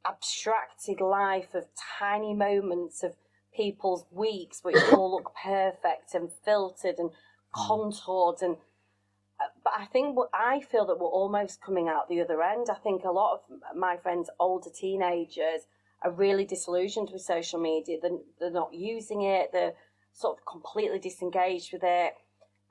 abstracted 0.05 1.01
life 1.01 1.53
of 1.53 1.67
tiny 1.99 2.33
moments 2.33 3.03
of 3.03 3.15
people's 3.55 4.05
weeks, 4.11 4.63
which 4.63 4.75
all 4.93 5.11
look 5.11 5.33
perfect 5.43 6.13
and 6.13 6.31
filtered 6.31 6.95
and 6.99 7.11
contoured 7.53 8.41
and 8.41 8.57
but 9.67 9.81
I 9.81 9.85
think 9.85 10.15
what 10.15 10.29
I 10.33 10.61
feel 10.61 10.85
that 10.85 10.97
we're 10.97 11.07
almost 11.07 11.61
coming 11.61 11.89
out 11.89 12.07
the 12.07 12.21
other 12.21 12.41
end. 12.41 12.67
I 12.71 12.75
think 12.75 13.03
a 13.03 13.11
lot 13.11 13.33
of 13.33 13.75
my 13.75 13.97
friends, 13.97 14.29
older 14.39 14.69
teenagers, 14.69 15.67
are 16.01 16.11
really 16.11 16.45
disillusioned 16.45 17.09
with 17.11 17.21
social 17.21 17.59
media. 17.59 17.97
They're, 18.01 18.19
they're 18.39 18.49
not 18.51 18.73
using 18.73 19.23
it. 19.23 19.49
They're 19.51 19.73
sort 20.13 20.37
of 20.37 20.45
completely 20.45 20.99
disengaged 20.99 21.73
with 21.73 21.81
it 21.83 22.13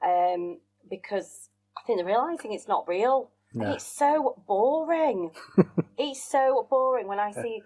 um, 0.03 0.59
because 0.89 1.51
I 1.77 1.83
think 1.87 1.99
they're 1.99 2.07
realizing 2.07 2.55
it's 2.55 2.69
not 2.69 2.89
real. 2.89 3.31
Yeah. 3.53 3.75
it's 3.75 3.87
so 3.87 4.43
boring. 4.47 5.33
it's 5.99 6.25
so 6.25 6.67
boring 6.71 7.09
when 7.09 7.21
I 7.21 7.31
see 7.31 7.63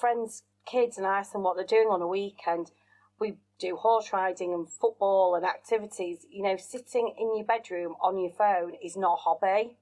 friends, 0.00 0.42
kids, 0.66 0.98
and 0.98 1.06
I 1.06 1.20
ask 1.20 1.32
them 1.32 1.44
what 1.44 1.54
they're 1.56 1.64
doing 1.64 1.88
on 1.88 2.02
a 2.02 2.08
weekend. 2.08 2.72
We 3.20 3.34
do 3.62 3.76
horse 3.76 4.12
riding 4.12 4.52
and 4.52 4.68
football 4.68 5.34
and 5.34 5.44
activities. 5.44 6.26
You 6.30 6.42
know, 6.42 6.56
sitting 6.56 7.14
in 7.18 7.36
your 7.36 7.46
bedroom 7.46 7.94
on 8.02 8.18
your 8.18 8.32
phone 8.32 8.72
is 8.82 8.96
not 8.96 9.14
a 9.14 9.16
hobby. 9.16 9.76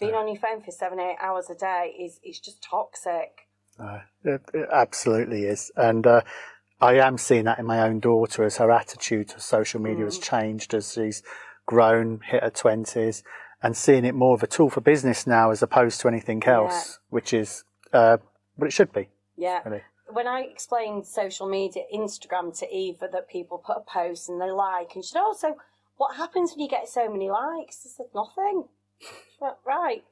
Being 0.00 0.14
on 0.14 0.28
your 0.28 0.36
phone 0.36 0.62
for 0.62 0.70
seven, 0.70 1.00
eight 1.00 1.16
hours 1.20 1.50
a 1.50 1.54
day 1.54 1.94
is 1.98 2.20
is 2.24 2.38
just 2.38 2.62
toxic. 2.62 3.48
Uh, 3.78 4.00
it, 4.24 4.42
it 4.54 4.68
absolutely 4.72 5.44
is. 5.44 5.70
And 5.76 6.06
uh, 6.06 6.22
I 6.80 6.94
am 6.94 7.18
seeing 7.18 7.44
that 7.44 7.58
in 7.58 7.66
my 7.66 7.80
own 7.80 8.00
daughter 8.00 8.44
as 8.44 8.56
her 8.58 8.70
attitude 8.70 9.28
to 9.30 9.40
social 9.40 9.80
media 9.80 10.04
has 10.04 10.18
changed 10.18 10.74
as 10.74 10.92
she's 10.92 11.22
grown, 11.66 12.20
hit 12.24 12.42
her 12.42 12.50
20s, 12.50 13.22
and 13.62 13.76
seeing 13.76 14.04
it 14.04 14.14
more 14.14 14.34
of 14.34 14.42
a 14.42 14.46
tool 14.46 14.70
for 14.70 14.80
business 14.80 15.26
now 15.26 15.50
as 15.50 15.62
opposed 15.62 16.00
to 16.00 16.08
anything 16.08 16.42
else, 16.44 16.98
which 17.10 17.32
is 17.32 17.64
uh, 17.92 18.18
what 18.56 18.66
it 18.66 18.72
should 18.72 18.92
be, 18.92 19.08
Yeah. 19.36 19.60
really. 19.64 19.82
When 20.10 20.26
I 20.26 20.40
explained 20.40 21.06
social 21.06 21.48
media, 21.48 21.84
Instagram 21.94 22.56
to 22.58 22.74
Eva, 22.74 23.08
that 23.12 23.28
people 23.28 23.58
put 23.58 23.76
a 23.76 23.80
post 23.80 24.28
and 24.28 24.40
they 24.40 24.50
like, 24.50 24.94
and 24.94 25.04
she 25.04 25.12
said, 25.12 25.22
"Oh, 25.22 25.34
so 25.38 25.56
what 25.96 26.16
happens 26.16 26.52
when 26.52 26.60
you 26.60 26.68
get 26.68 26.88
so 26.88 27.10
many 27.10 27.30
likes?" 27.30 27.84
I 27.84 27.88
said, 27.88 28.06
"Nothing." 28.14 28.68
Went, 29.40 29.56
right. 29.64 30.04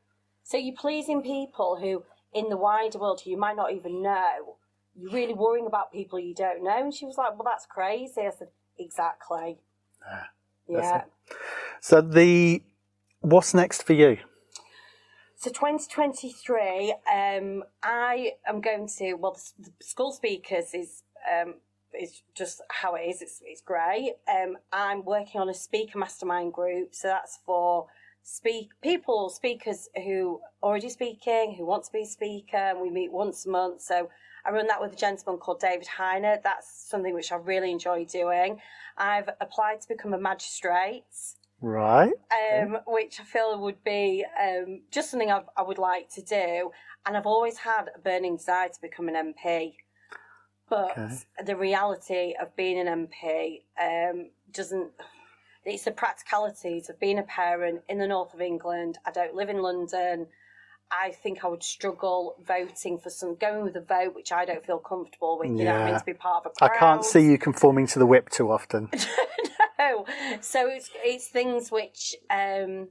So 0.43 0.57
you're 0.57 0.77
pleasing 0.77 1.23
people 1.23 1.77
who, 1.81 2.05
in 2.33 2.49
the 2.51 2.57
wider 2.57 2.99
world, 2.99 3.23
who 3.23 3.31
you 3.31 3.37
might 3.37 3.57
not 3.57 3.73
even 3.73 4.03
know. 4.03 4.57
You're 4.95 5.13
really 5.13 5.35
worrying 5.35 5.67
about 5.67 5.93
people 5.93 6.19
you 6.19 6.35
don't 6.35 6.63
know. 6.63 6.79
And 6.79 6.95
she 6.95 7.07
was 7.07 7.19
like, 7.19 7.33
"Well, 7.33 7.45
that's 7.45 7.67
crazy." 7.67 8.21
I 8.21 8.31
said, 8.31 8.49
"Exactly." 8.79 9.59
Ah, 10.07 10.29
that's 10.69 10.87
yeah. 10.87 11.05
So 11.81 12.01
the 12.01 12.63
what's 13.21 13.55
next 13.55 13.83
for 13.83 13.93
you? 13.93 14.19
So 15.47 15.53
2023, 15.53 16.93
um, 17.15 17.63
I 17.81 18.33
am 18.49 18.61
going 18.61 18.89
to 18.99 19.15
well, 19.15 19.39
the, 19.59 19.71
the 19.79 19.85
school 19.85 20.11
speakers 20.11 20.75
is 20.75 21.05
um, 21.33 21.55
is 21.97 22.25
just 22.35 22.63
how 22.69 22.97
it 22.97 23.03
is. 23.03 23.23
It's 23.23 23.43
it's 23.45 23.61
great. 23.61 24.15
Um, 24.29 24.57
I'm 24.73 25.05
working 25.05 25.41
on 25.41 25.49
a 25.49 25.55
speaker 25.55 26.01
mastermind 26.01 26.53
group, 26.53 26.97
so 26.97 27.07
that's 27.07 27.39
for 27.47 27.87
speak 28.25 28.71
people 28.83 29.31
speakers 29.31 29.89
who 29.95 30.41
already 30.65 30.89
speaking, 30.89 31.55
who 31.57 31.65
want 31.65 31.85
to 31.85 31.93
be 31.93 32.03
a 32.03 32.07
speaker, 32.07 32.57
and 32.57 32.81
we 32.81 32.91
meet 32.91 33.13
once 33.13 33.47
a 33.47 33.49
month. 33.49 33.83
So 33.83 34.09
I 34.45 34.51
run 34.51 34.67
that 34.67 34.81
with 34.81 34.95
a 34.95 34.97
gentleman 34.97 35.39
called 35.39 35.61
David 35.61 35.87
Heiner. 35.97 36.43
That's 36.43 36.89
something 36.91 37.15
which 37.15 37.31
I 37.31 37.37
really 37.37 37.71
enjoy 37.71 38.05
doing. 38.05 38.61
I've 38.99 39.29
applied 39.41 39.81
to 39.83 39.87
become 39.87 40.13
a 40.13 40.19
magistrate 40.19 41.05
Right. 41.61 42.13
um, 42.61 42.79
which 42.87 43.19
I 43.21 43.25
feel 43.25 43.59
would 43.61 43.83
be 43.83 44.25
um, 44.41 44.83
just 44.91 45.11
something 45.11 45.31
I, 45.31 45.43
I 45.57 45.63
would 45.63 45.79
like 45.79 46.11
to 46.15 46.23
do. 46.23 46.71
And 47.07 47.17
I've 47.17 47.27
always 47.27 47.59
had 47.59 47.87
a 47.95 47.99
burning 47.99 48.37
desire 48.37 48.69
to 48.69 48.81
become 48.81 49.09
an 49.09 49.15
MP. 49.35 49.75
But 50.69 50.91
Okay. 50.99 51.17
the 51.45 51.57
reality 51.57 52.35
of 52.41 52.55
being 52.57 52.87
an 52.87 53.07
MP 53.09 53.63
um, 53.81 54.31
doesn't. 54.53 54.91
It's 55.65 55.85
the 55.85 55.91
practicalities 55.91 56.89
of 56.91 57.01
being 57.01 57.19
a 57.19 57.23
parent 57.25 57.83
in 57.89 57.99
the 57.99 58.07
north 58.07 58.35
of 58.35 58.41
England. 58.41 58.99
I 59.05 59.11
don't 59.11 59.35
live 59.35 59.49
in 59.49 59.63
London. 59.63 60.27
I 60.93 61.11
think 61.11 61.45
I 61.45 61.49
would 61.49 61.65
struggle 61.65 62.37
voting 62.47 62.99
for 62.99 63.11
some 63.11 63.35
going 63.35 63.65
with 63.65 63.75
a 63.77 63.81
vote 63.81 64.15
which 64.15 64.31
I 64.31 64.45
don't 64.45 64.65
feel 64.65 64.79
comfortable 64.79 65.39
with. 65.39 65.51
You 65.59 65.65
know, 65.65 65.73
having 65.73 65.95
Yeah. 65.95 65.99
to 65.99 66.05
be 66.05 66.15
part 66.15 66.47
of 66.47 66.53
a 66.61 66.65
I 66.65 66.69
crowd. 66.69 66.79
can't 66.79 67.05
see 67.05 67.25
you 67.31 67.39
conforming 67.39 67.87
to 67.89 67.99
the 67.99 68.07
whip 68.07 68.31
too 68.31 68.51
often. 68.53 68.91
no. 69.79 70.07
So 70.41 70.69
it's 70.69 70.91
it's 70.97 71.29
things 71.29 71.71
which 71.71 72.15
um, 72.31 72.89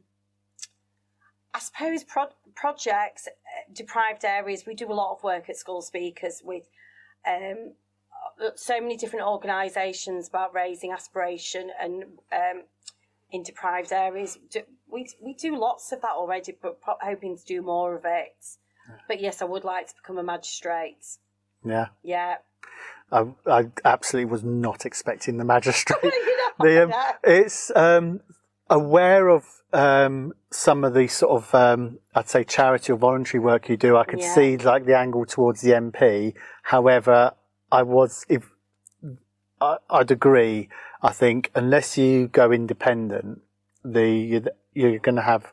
I 1.54 1.60
suppose 1.60 2.04
pro- 2.04 2.36
projects 2.56 3.28
uh, 3.28 3.72
deprived 3.74 4.26
areas. 4.26 4.64
We 4.66 4.76
do 4.76 4.92
a 4.92 4.94
lot 4.94 5.14
of 5.14 5.24
work 5.24 5.50
at 5.50 5.58
school 5.58 5.82
speakers 5.82 6.42
with 6.44 6.68
um, 7.28 7.74
so 8.56 8.82
many 8.82 8.98
different 8.98 9.26
organisations 9.26 10.28
about 10.28 10.54
raising 10.54 10.92
aspiration 10.92 11.72
and 11.82 12.04
um, 12.32 12.64
in 13.32 13.44
deprived 13.44 13.92
areas. 13.92 14.38
We 14.92 15.08
we 15.22 15.34
do 15.34 15.58
lots 15.58 15.92
of 15.92 16.02
that 16.02 16.12
already, 16.12 16.58
but 16.62 16.80
hoping 16.84 17.38
to 17.38 17.46
do 17.46 17.62
more 17.62 17.96
of 17.96 18.04
it. 18.06 18.46
But 19.08 19.20
yes, 19.20 19.42
I 19.42 19.46
would 19.46 19.64
like 19.64 19.88
to 19.88 19.94
become 19.96 20.18
a 20.18 20.24
magistrate. 20.24 21.06
Yeah. 21.64 21.88
Yeah. 22.04 22.36
I, 23.12 23.26
I 23.46 23.68
absolutely 23.84 24.32
was 24.32 24.44
not 24.44 24.86
expecting 24.86 25.38
the 25.38 25.46
magistrate. 25.46 26.00
The, 26.58 26.84
um, 26.86 26.94
it's 27.22 27.70
um, 27.76 28.22
aware 28.70 29.28
of 29.28 29.44
um, 29.74 30.32
some 30.52 30.86
of 30.86 30.94
the 30.94 31.08
sort 31.08 31.44
of 31.44 31.54
um, 31.54 32.00
I'd 32.16 32.30
say 32.30 32.46
charity 32.46 32.94
or 32.94 32.98
voluntary 32.98 33.44
work 33.44 33.68
you 33.68 33.76
do. 33.76 33.98
I 33.98 34.06
could 34.06 34.22
Yeah. 34.22 34.34
see 34.34 34.56
like 34.56 34.86
the 34.86 34.98
angle 34.98 35.26
towards 35.26 35.60
the 35.60 35.72
MP. 35.72 36.34
However, 36.64 37.34
I 37.74 37.84
was 37.84 38.26
if 38.30 38.52
I, 39.60 39.78
I'd 39.90 40.12
agree. 40.12 40.70
I 41.02 41.12
think 41.12 41.52
unless 41.56 41.98
you 41.98 42.30
go 42.30 42.54
independent, 42.54 43.42
the 43.84 44.08
you're, 44.08 44.44
you're 44.74 45.00
going 45.00 45.18
to 45.18 45.22
have, 45.22 45.52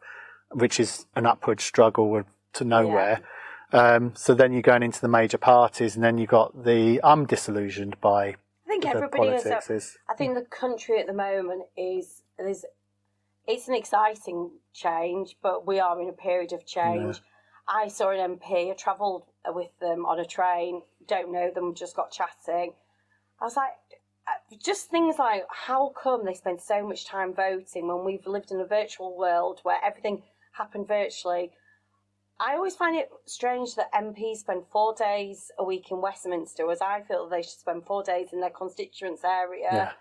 which 0.53 0.78
is 0.78 1.07
an 1.16 1.26
upward 1.26 1.61
struggle 1.61 2.22
to 2.53 2.64
nowhere. 2.64 3.20
Um, 3.72 4.12
so 4.14 4.34
then 4.34 4.52
you're 4.52 4.62
going 4.62 4.82
into 4.82 5.00
the 5.00 5.08
major 5.08 5.38
parties, 5.38 5.94
and 5.94 6.04
then 6.04 6.18
you've 6.18 6.30
got 6.30 6.64
the 6.64 7.00
I'm 7.02 7.26
disillusioned 7.26 8.00
by 8.00 8.28
I 8.28 8.34
think 8.68 8.82
the 8.84 8.90
everybody 8.90 9.28
is. 9.28 9.42
politics. 9.42 9.70
Is 9.70 9.98
I 10.08 10.14
think 10.14 10.34
the 10.34 10.44
country 10.44 10.98
at 11.00 11.06
the 11.06 11.12
moment 11.12 11.62
is 11.76 12.22
there's 12.38 12.64
it's 13.46 13.68
an 13.68 13.74
exciting 13.74 14.50
change, 14.72 15.36
but 15.42 15.66
we 15.66 15.80
are 15.80 16.00
in 16.00 16.08
a 16.08 16.12
period 16.12 16.52
of 16.52 16.66
change. 16.66 17.20
I 17.68 17.88
saw 17.88 18.10
an 18.10 18.38
MP. 18.38 18.70
I 18.70 18.74
travelled 18.74 19.24
with 19.46 19.70
them 19.80 20.04
on 20.06 20.18
a 20.18 20.24
train. 20.24 20.82
Don't 21.06 21.32
know 21.32 21.50
them. 21.52 21.74
Just 21.74 21.96
got 21.96 22.10
chatting. 22.10 22.74
I 23.40 23.44
was 23.44 23.56
like, 23.56 23.72
uh, 24.28 24.56
just 24.62 24.90
things 24.90 25.18
like 25.18 25.44
how 25.50 25.92
come 26.00 26.24
they 26.24 26.34
spend 26.34 26.60
so 26.60 26.86
much 26.86 27.06
time 27.06 27.34
voting 27.34 27.88
when 27.88 28.04
we've 28.04 28.26
lived 28.26 28.52
in 28.52 28.60
a 28.60 28.66
virtual 28.66 29.16
world 29.16 29.60
where 29.62 29.78
everything 29.84 30.22
happened 30.52 30.86
virtually. 30.86 31.50
I 32.40 32.54
always 32.54 32.74
find 32.74 32.96
it 32.96 33.08
strange 33.26 33.76
that 33.76 33.92
MPs 33.92 34.38
spend 34.38 34.64
four 34.72 34.94
days 34.94 35.50
a 35.58 35.64
week 35.64 35.90
in 35.90 36.00
Westminster, 36.00 36.64
whereas 36.64 36.80
I 36.80 37.02
feel 37.02 37.28
they 37.28 37.42
should 37.42 37.60
spend 37.60 37.86
four 37.86 38.02
days 38.02 38.32
in 38.32 38.40
their 38.40 38.50
constituents 38.50 39.22
area, 39.24 39.68
Yeah. 39.72 39.92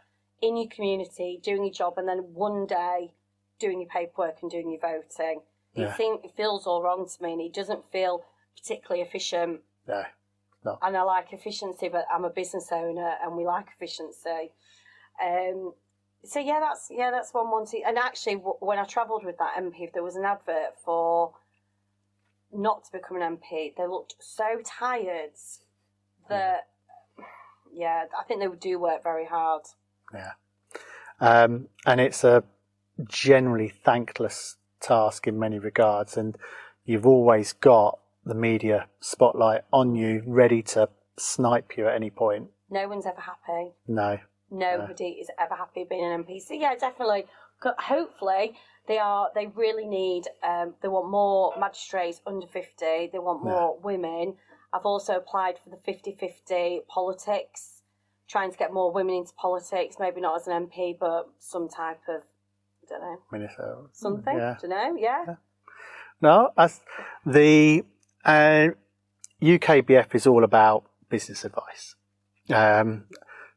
in 0.42 0.58
your 0.58 0.70
community, 0.70 1.40
doing 1.44 1.64
your 1.64 1.74
job, 1.74 1.98
and 1.98 2.08
then 2.08 2.34
one 2.34 2.66
day 2.66 3.14
doing 3.60 3.80
your 3.80 3.90
paperwork 3.90 4.42
and 4.42 4.50
doing 4.50 4.72
your 4.72 4.80
voting. 4.80 5.44
It, 5.76 5.82
Yeah. 5.82 5.94
seem, 5.96 6.20
it 6.24 6.32
feels 6.36 6.66
all 6.66 6.82
wrong 6.82 7.08
to 7.08 7.24
me, 7.24 7.34
and 7.34 7.42
it 7.42 7.54
doesn't 7.54 7.92
feel 7.92 8.26
particularly 8.56 9.02
efficient. 9.04 9.62
No. 9.86 10.04
And 10.82 10.96
I 10.98 11.02
like 11.04 11.34
efficiency, 11.34 11.90
but 11.90 12.06
I'm 12.12 12.26
a 12.26 12.30
business 12.30 12.72
owner, 12.72 13.18
and 13.22 13.36
we 13.38 13.46
like 13.46 13.68
efficiency. 13.68 14.54
Um, 15.22 15.74
so 16.24 16.40
yeah, 16.40 16.60
that's 16.60 16.90
yeah, 16.92 17.10
that's 17.12 17.34
one 17.34 17.50
wanting. 17.50 17.84
And 17.84 17.98
actually, 17.98 18.36
w- 18.36 18.58
when 18.60 18.78
I 18.78 18.86
travelled 18.86 19.24
with 19.24 19.38
that 19.40 19.56
MP, 19.58 19.84
if 19.86 19.94
there 19.94 20.04
was 20.04 20.16
an 20.16 20.26
advert 20.26 20.78
for 20.84 21.34
not 22.54 22.86
to 22.86 22.92
become 22.92 23.22
an 23.22 23.38
MP, 23.38 23.76
they 23.76 23.88
looked 23.88 24.16
so 24.20 24.62
tired 24.64 25.32
that 26.30 26.68
yeah, 27.74 28.06
I 28.20 28.24
think 28.24 28.40
they 28.40 28.48
would 28.48 28.60
do 28.60 28.80
work 28.80 29.04
very 29.04 29.26
hard. 29.26 29.64
Yeah. 30.14 30.32
Um, 31.20 31.68
and 31.86 32.02
it's 32.02 32.24
a 32.24 32.44
generally 33.08 33.70
thankless 33.70 34.58
task 34.82 35.28
in 35.28 35.40
many 35.40 35.60
regards. 35.60 36.18
And 36.18 36.38
you've 36.86 37.06
always 37.06 37.54
got 37.54 38.00
the 38.26 38.36
media 38.36 38.88
spotlight 39.00 39.62
on 39.72 39.96
you, 39.96 40.24
ready 40.26 40.62
to 40.62 40.90
snipe 41.18 41.78
you 41.78 41.88
at 41.88 41.96
any 41.96 42.10
point. 42.10 42.50
No 42.70 42.88
one's 42.88 43.06
ever 43.06 43.22
happy. 43.22 43.72
No. 43.88 44.20
Nobody 44.50 45.06
is 45.22 45.30
ever 45.40 45.56
happy 45.56 45.86
being 45.90 46.04
an 46.04 46.24
MP. 46.24 46.42
So 46.42 46.54
yeah, 46.54 46.76
definitely. 46.76 47.26
Hopefully, 47.64 48.54
they 48.88 48.98
are. 48.98 49.30
They 49.36 49.48
really 49.48 49.86
need. 49.86 50.24
Um, 50.44 50.74
they 50.82 50.88
want 50.88 51.10
more 51.10 51.54
magistrates 51.60 52.22
under 52.26 52.48
fifty. 52.48 53.10
They 53.12 53.20
want 53.20 53.44
more 53.44 53.78
women. 53.80 54.36
I've 54.74 54.86
also 54.86 55.18
applied 55.18 55.56
for 55.60 55.70
the 55.70 55.76
50-50 55.76 56.88
politics, 56.88 57.82
trying 58.30 58.52
to 58.52 58.58
get 58.58 58.72
more 58.72 58.92
women 58.92 59.16
into 59.16 59.34
politics. 59.34 59.98
Maybe 60.00 60.22
not 60.22 60.40
as 60.40 60.48
an 60.48 60.68
MP, 60.68 60.98
but 60.98 61.30
some 61.40 61.68
type 61.68 62.00
of. 62.08 62.22
I 62.84 62.90
don't 62.90 63.02
know 63.02 63.18
Minister, 63.32 63.78
something. 63.94 64.38
Yeah. 64.38 64.56
don't 64.62 64.70
know. 64.70 64.96
Yeah. 64.98 65.36
No, 66.22 66.52
as 66.58 66.82
the 67.26 67.84
uh, 68.26 68.68
UKBF 69.42 70.14
is 70.16 70.28
all 70.28 70.44
about 70.44 70.84
business 71.10 71.46
advice. 71.46 71.96
Um, 72.50 73.06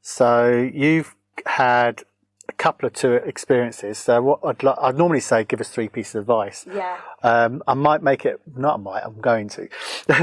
so 0.00 0.70
you've 0.72 1.14
had 1.46 2.04
a 2.48 2.52
couple 2.52 2.86
of 2.86 2.92
two 2.92 3.14
experiences. 3.14 3.98
So 3.98 4.20
what 4.22 4.40
I'd, 4.44 4.62
li- 4.62 4.74
I'd 4.80 4.96
normally 4.96 5.20
say, 5.20 5.44
give 5.44 5.60
us 5.60 5.68
three 5.68 5.88
pieces 5.88 6.14
of 6.16 6.20
advice. 6.22 6.66
Yeah. 6.72 6.98
Um, 7.22 7.62
I 7.66 7.74
might 7.74 8.02
make 8.02 8.24
it, 8.26 8.40
not 8.56 8.74
I 8.74 8.82
might, 8.82 9.02
I'm 9.04 9.20
going 9.20 9.48
to 9.50 9.68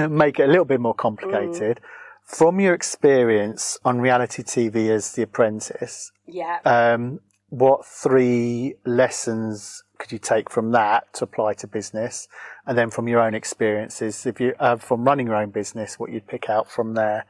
make 0.10 0.40
it 0.40 0.44
a 0.44 0.48
little 0.48 0.66
bit 0.66 0.80
more 0.80 0.94
complicated. 0.94 1.80
From 2.26 2.60
your 2.60 2.74
experience 2.74 3.78
on 3.84 4.00
reality 4.00 4.44
TV 4.44 4.90
as 4.90 5.12
The 5.14 5.24
Apprentice, 5.24 6.12
Yeah. 6.28 6.60
um, 6.66 7.20
what 7.50 7.86
three 7.86 8.76
lessons 8.86 9.84
could 9.98 10.12
you 10.12 10.20
take 10.20 10.50
from 10.50 10.72
that 10.72 11.14
to 11.16 11.26
apply 11.26 11.54
to 11.56 11.68
business? 11.68 12.28
And 12.66 12.78
then 12.78 12.90
from 12.92 13.08
your 13.08 13.20
own 13.20 13.34
experiences, 13.34 14.26
if 14.26 14.40
you, 14.40 14.54
uh, 14.60 14.78
from 14.78 15.04
running 15.04 15.28
your 15.28 15.36
own 15.36 15.50
business, 15.50 16.00
what 16.00 16.12
you'd 16.12 16.28
pick 16.28 16.50
out 16.50 16.72
from 16.72 16.94
there, 16.94 17.26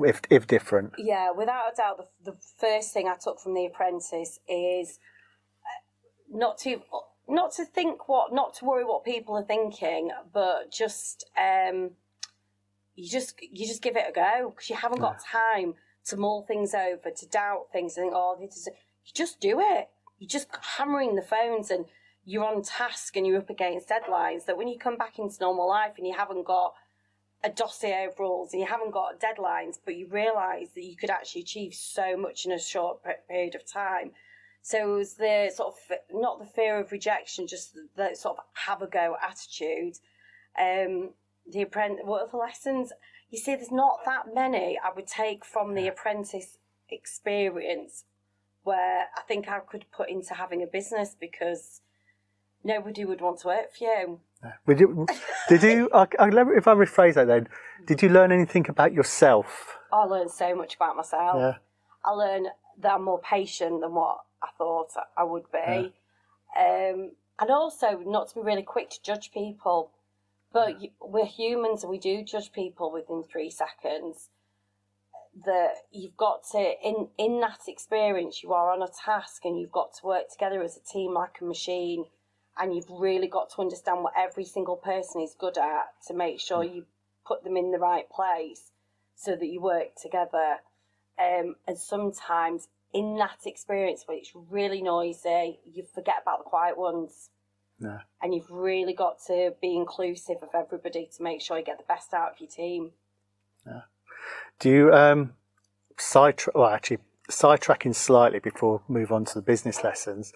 if, 0.00 0.20
if 0.30 0.46
different. 0.46 0.94
Yeah, 0.98 1.30
without 1.30 1.72
a 1.72 1.76
doubt, 1.76 1.98
the, 1.98 2.32
the 2.32 2.36
first 2.58 2.92
thing 2.92 3.08
I 3.08 3.16
took 3.22 3.40
from 3.40 3.54
The 3.54 3.66
Apprentice 3.66 4.38
is 4.48 4.98
uh, 5.64 6.38
not 6.38 6.58
to 6.58 6.80
not 7.28 7.52
to 7.54 7.64
think 7.64 8.08
what, 8.08 8.32
not 8.32 8.54
to 8.54 8.64
worry 8.64 8.84
what 8.84 9.04
people 9.04 9.36
are 9.36 9.44
thinking, 9.44 10.10
but 10.32 10.70
just 10.72 11.28
um, 11.36 11.90
you 12.94 13.10
just 13.10 13.40
you 13.40 13.66
just 13.66 13.82
give 13.82 13.96
it 13.96 14.06
a 14.08 14.12
go 14.12 14.50
because 14.50 14.70
you 14.70 14.76
haven't 14.76 15.00
got 15.00 15.18
time 15.24 15.74
to 16.06 16.16
mull 16.16 16.42
things 16.42 16.72
over, 16.72 17.10
to 17.10 17.26
doubt 17.28 17.66
things, 17.72 17.96
and 17.96 18.04
think, 18.04 18.14
oh, 18.16 18.36
this 18.40 18.56
is. 18.56 18.68
You 19.04 19.12
just 19.14 19.40
do 19.40 19.60
it. 19.60 19.88
You're 20.18 20.28
just 20.28 20.48
hammering 20.78 21.14
the 21.14 21.22
phones, 21.22 21.70
and 21.70 21.86
you're 22.24 22.44
on 22.44 22.62
task, 22.62 23.16
and 23.16 23.26
you're 23.26 23.38
up 23.38 23.50
against 23.50 23.88
deadlines. 23.88 24.46
That 24.46 24.56
when 24.56 24.68
you 24.68 24.78
come 24.78 24.96
back 24.96 25.18
into 25.18 25.36
normal 25.40 25.68
life, 25.68 25.92
and 25.98 26.06
you 26.06 26.14
haven't 26.16 26.46
got 26.46 26.74
a 27.44 27.50
dossier 27.50 28.06
of 28.06 28.18
rules 28.18 28.52
and 28.52 28.60
you 28.60 28.66
haven't 28.66 28.92
got 28.92 29.20
deadlines, 29.20 29.78
but 29.84 29.96
you 29.96 30.08
realise 30.08 30.70
that 30.70 30.84
you 30.84 30.96
could 30.96 31.10
actually 31.10 31.42
achieve 31.42 31.74
so 31.74 32.16
much 32.16 32.44
in 32.46 32.52
a 32.52 32.58
short 32.58 32.98
period 33.28 33.54
of 33.54 33.70
time. 33.70 34.12
So 34.62 34.94
it 34.94 34.96
was 34.96 35.14
the 35.14 35.52
sort 35.54 35.74
of 35.74 35.96
not 36.12 36.40
the 36.40 36.46
fear 36.46 36.80
of 36.80 36.90
rejection, 36.90 37.46
just 37.46 37.76
the, 37.96 38.14
sort 38.14 38.38
of 38.38 38.44
have 38.54 38.82
a 38.82 38.88
go 38.88 39.16
attitude. 39.22 39.98
Um, 40.60 41.10
the 41.50 41.62
apprentice, 41.62 42.04
what 42.04 42.22
are 42.22 42.28
the 42.28 42.36
lessons? 42.36 42.92
You 43.30 43.38
see, 43.38 43.54
there's 43.54 43.70
not 43.70 44.00
that 44.06 44.34
many 44.34 44.78
I 44.82 44.90
would 44.94 45.06
take 45.06 45.44
from 45.44 45.74
the 45.74 45.86
apprentice 45.86 46.58
experience 46.88 48.04
where 48.64 49.06
I 49.16 49.20
think 49.28 49.48
I 49.48 49.60
could 49.60 49.84
put 49.92 50.08
into 50.08 50.34
having 50.34 50.62
a 50.62 50.66
business 50.66 51.14
because 51.18 51.80
nobody 52.64 53.04
would 53.04 53.20
want 53.20 53.40
to 53.40 53.46
work 53.46 53.72
for 53.72 53.84
you. 53.84 54.20
Did 54.66 54.80
you, 54.80 55.06
did 55.48 55.62
you 55.62 55.88
I, 55.92 56.06
I, 56.18 56.28
if 56.28 56.68
I 56.68 56.74
rephrase 56.74 57.14
that 57.14 57.26
then, 57.26 57.48
did 57.86 58.02
you 58.02 58.08
learn 58.08 58.32
anything 58.32 58.66
about 58.68 58.92
yourself? 58.92 59.78
I 59.92 60.04
learned 60.04 60.30
so 60.30 60.54
much 60.54 60.76
about 60.76 60.96
myself. 60.96 61.36
Yeah. 61.38 61.54
I 62.04 62.10
learned 62.10 62.48
that 62.80 62.94
I'm 62.94 63.04
more 63.04 63.20
patient 63.20 63.80
than 63.80 63.94
what 63.94 64.18
I 64.42 64.48
thought 64.58 64.90
I 65.16 65.24
would 65.24 65.50
be. 65.50 65.94
Um, 66.58 67.12
and 67.38 67.50
also 67.50 67.98
not 68.04 68.28
to 68.28 68.34
be 68.36 68.40
really 68.42 68.62
quick 68.62 68.90
to 68.90 69.02
judge 69.02 69.32
people. 69.32 69.92
But 70.52 70.80
you, 70.80 70.90
we're 71.00 71.26
humans 71.26 71.82
and 71.82 71.90
we 71.90 71.98
do 71.98 72.22
judge 72.22 72.52
people 72.52 72.92
within 72.92 73.24
three 73.30 73.50
seconds. 73.50 74.30
That 75.44 75.74
you've 75.90 76.16
got 76.16 76.44
to, 76.52 76.72
in, 76.82 77.08
in 77.18 77.40
that 77.40 77.60
experience, 77.68 78.42
you 78.42 78.52
are 78.52 78.72
on 78.72 78.82
a 78.82 78.88
task 79.04 79.44
and 79.44 79.58
you've 79.58 79.72
got 79.72 79.94
to 80.00 80.06
work 80.06 80.30
together 80.32 80.62
as 80.62 80.76
a 80.76 80.92
team 80.92 81.12
like 81.12 81.38
a 81.40 81.44
machine. 81.44 82.06
And 82.58 82.74
you've 82.74 82.90
really 82.90 83.28
got 83.28 83.50
to 83.50 83.60
understand 83.60 84.02
what 84.02 84.14
every 84.16 84.44
single 84.44 84.76
person 84.76 85.20
is 85.20 85.34
good 85.38 85.58
at 85.58 85.88
to 86.08 86.14
make 86.14 86.40
sure 86.40 86.64
you 86.64 86.86
put 87.26 87.44
them 87.44 87.56
in 87.56 87.70
the 87.70 87.78
right 87.78 88.08
place 88.08 88.70
so 89.14 89.36
that 89.36 89.46
you 89.46 89.60
work 89.60 89.94
together. 90.00 90.58
Um, 91.18 91.56
and 91.66 91.78
sometimes 91.78 92.68
in 92.92 93.16
that 93.16 93.40
experience 93.44 94.04
where 94.06 94.16
it's 94.16 94.32
really 94.34 94.82
noisy, 94.82 95.60
you 95.70 95.84
forget 95.94 96.16
about 96.22 96.44
the 96.44 96.48
quiet 96.48 96.78
ones. 96.78 97.30
No. 97.78 97.98
And 98.22 98.34
you've 98.34 98.50
really 98.50 98.94
got 98.94 99.18
to 99.26 99.54
be 99.60 99.76
inclusive 99.76 100.38
of 100.42 100.48
everybody 100.54 101.10
to 101.16 101.22
make 101.22 101.42
sure 101.42 101.58
you 101.58 101.64
get 101.64 101.78
the 101.78 101.84
best 101.84 102.14
out 102.14 102.32
of 102.32 102.40
your 102.40 102.48
team. 102.48 102.92
Yeah. 103.66 103.82
Do 104.58 104.70
you 104.70 104.92
um, 104.92 105.34
sidetrack? 105.98 106.56
Well, 106.56 106.70
actually, 106.70 106.98
sidetracking 107.30 107.94
slightly 107.94 108.38
before 108.38 108.82
move 108.88 109.12
on 109.12 109.24
to 109.26 109.34
the 109.34 109.42
business 109.42 109.84
lessons. 109.84 110.32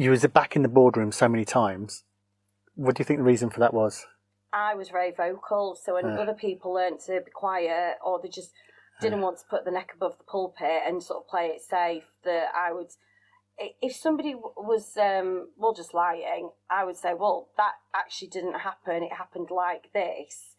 You 0.00 0.10
was 0.10 0.26
back 0.28 0.56
in 0.56 0.62
the 0.62 0.68
boardroom 0.68 1.12
so 1.12 1.28
many 1.28 1.44
times. 1.44 2.04
What 2.74 2.96
do 2.96 3.02
you 3.02 3.04
think 3.04 3.18
the 3.18 3.24
reason 3.24 3.50
for 3.50 3.60
that 3.60 3.74
was? 3.74 4.06
I 4.50 4.74
was 4.74 4.88
very 4.88 5.10
vocal, 5.10 5.74
so 5.76 5.92
when 5.92 6.06
Yeah. 6.06 6.18
other 6.18 6.32
people 6.32 6.72
learnt 6.72 7.00
to 7.02 7.20
be 7.20 7.30
quiet 7.30 7.98
or 8.02 8.18
they 8.18 8.30
just 8.30 8.54
uh. 8.96 9.02
didn't 9.02 9.20
want 9.20 9.40
to 9.40 9.44
put 9.50 9.66
the 9.66 9.70
neck 9.70 9.92
above 9.92 10.16
the 10.16 10.24
pulpit 10.24 10.84
and 10.86 11.02
sort 11.02 11.22
of 11.22 11.28
play 11.28 11.48
it 11.48 11.60
safe, 11.60 12.10
that 12.24 12.50
I 12.54 12.72
would, 12.72 12.92
if 13.58 13.94
somebody 13.94 14.34
was, 14.34 14.96
um, 14.96 15.50
well, 15.58 15.74
just 15.74 15.92
lying, 15.92 16.48
I 16.70 16.84
would 16.84 16.96
say, 16.96 17.12
well, 17.12 17.50
that 17.58 17.74
actually 17.94 18.28
didn't 18.28 18.60
happen, 18.60 19.02
it 19.02 19.12
happened 19.12 19.50
like 19.50 19.92
this. 19.92 20.56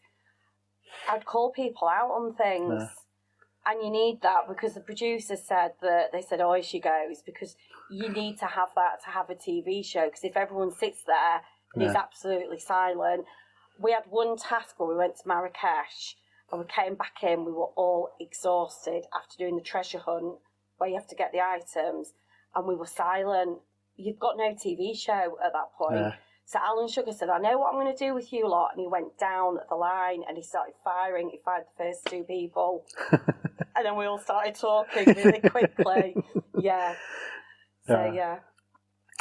I'd 1.10 1.26
call 1.26 1.52
people 1.52 1.88
out 1.88 2.12
on 2.12 2.36
things. 2.36 2.84
Yeah. 2.84 2.90
And 3.66 3.84
you 3.84 3.92
need 3.92 4.22
that 4.24 4.48
because 4.48 4.74
the 4.74 4.80
producer 4.82 5.36
said 5.36 5.74
that 5.82 6.12
they 6.12 6.22
said, 6.22 6.42
oh, 6.42 6.54
here 6.54 6.64
she 6.64 6.80
goes, 6.80 7.22
because 7.26 7.56
you 7.92 8.10
need 8.10 8.40
to 8.40 8.46
have 8.46 8.70
that 8.76 9.04
to 9.06 9.12
have 9.12 9.30
a 9.30 9.36
TV 9.36 9.86
show. 9.86 10.06
Because 10.06 10.24
if 10.24 10.36
everyone 10.36 10.72
sits 10.72 11.04
there 11.06 11.42
and 11.76 11.84
is 11.84 11.94
Yeah. 11.94 12.00
absolutely 12.02 12.60
silent, 12.60 13.26
we 13.80 13.92
had 13.92 14.06
one 14.10 14.36
task 14.38 14.80
where 14.80 14.90
we 14.90 14.96
went 14.96 15.16
to 15.18 15.28
Marrakesh 15.28 16.16
and 16.52 16.60
we 16.60 16.66
came 16.68 16.96
back 16.96 17.24
in, 17.24 17.46
we 17.46 17.52
were 17.52 17.72
all 17.76 18.10
exhausted 18.20 19.06
after 19.14 19.38
doing 19.38 19.56
the 19.56 19.62
treasure 19.64 20.00
hunt 20.00 20.40
where 20.78 20.90
you 20.90 20.96
have 20.96 21.08
to 21.08 21.16
get 21.16 21.32
the 21.32 21.40
items, 21.40 22.14
and 22.56 22.66
we 22.68 22.76
were 22.76 22.88
silent. 22.88 23.60
You've 23.96 24.18
got 24.20 24.36
no 24.38 24.56
TV 24.56 24.96
show 24.98 25.38
at 25.46 25.54
that 25.54 25.72
point. 25.78 26.00
Yeah. 26.00 26.14
So 26.46 26.60
Alan 26.62 26.88
Sugar 26.88 27.12
said, 27.14 27.30
I 27.30 27.38
know 27.38 27.60
what 27.60 27.74
I'm 27.74 27.80
going 27.80 27.96
to 27.96 28.06
do 28.06 28.14
with 28.16 28.34
you 28.34 28.50
lot. 28.50 28.72
And 28.74 28.82
he 28.82 28.88
went 28.88 29.18
down 29.20 29.60
the 29.70 29.76
line 29.76 30.24
and 30.28 30.36
he 30.36 30.44
started 30.44 30.74
firing. 30.84 31.30
He 31.30 31.40
fired 31.46 31.66
the 31.78 31.84
first 31.84 32.06
two 32.08 32.24
people. 32.24 32.84
and 33.82 33.88
then 33.88 33.98
we 33.98 34.06
all 34.06 34.20
started 34.20 34.54
talking 34.54 35.06
really 35.08 35.40
quickly. 35.40 36.16
yeah. 36.60 36.94
So, 37.88 38.12
yeah. 38.14 38.40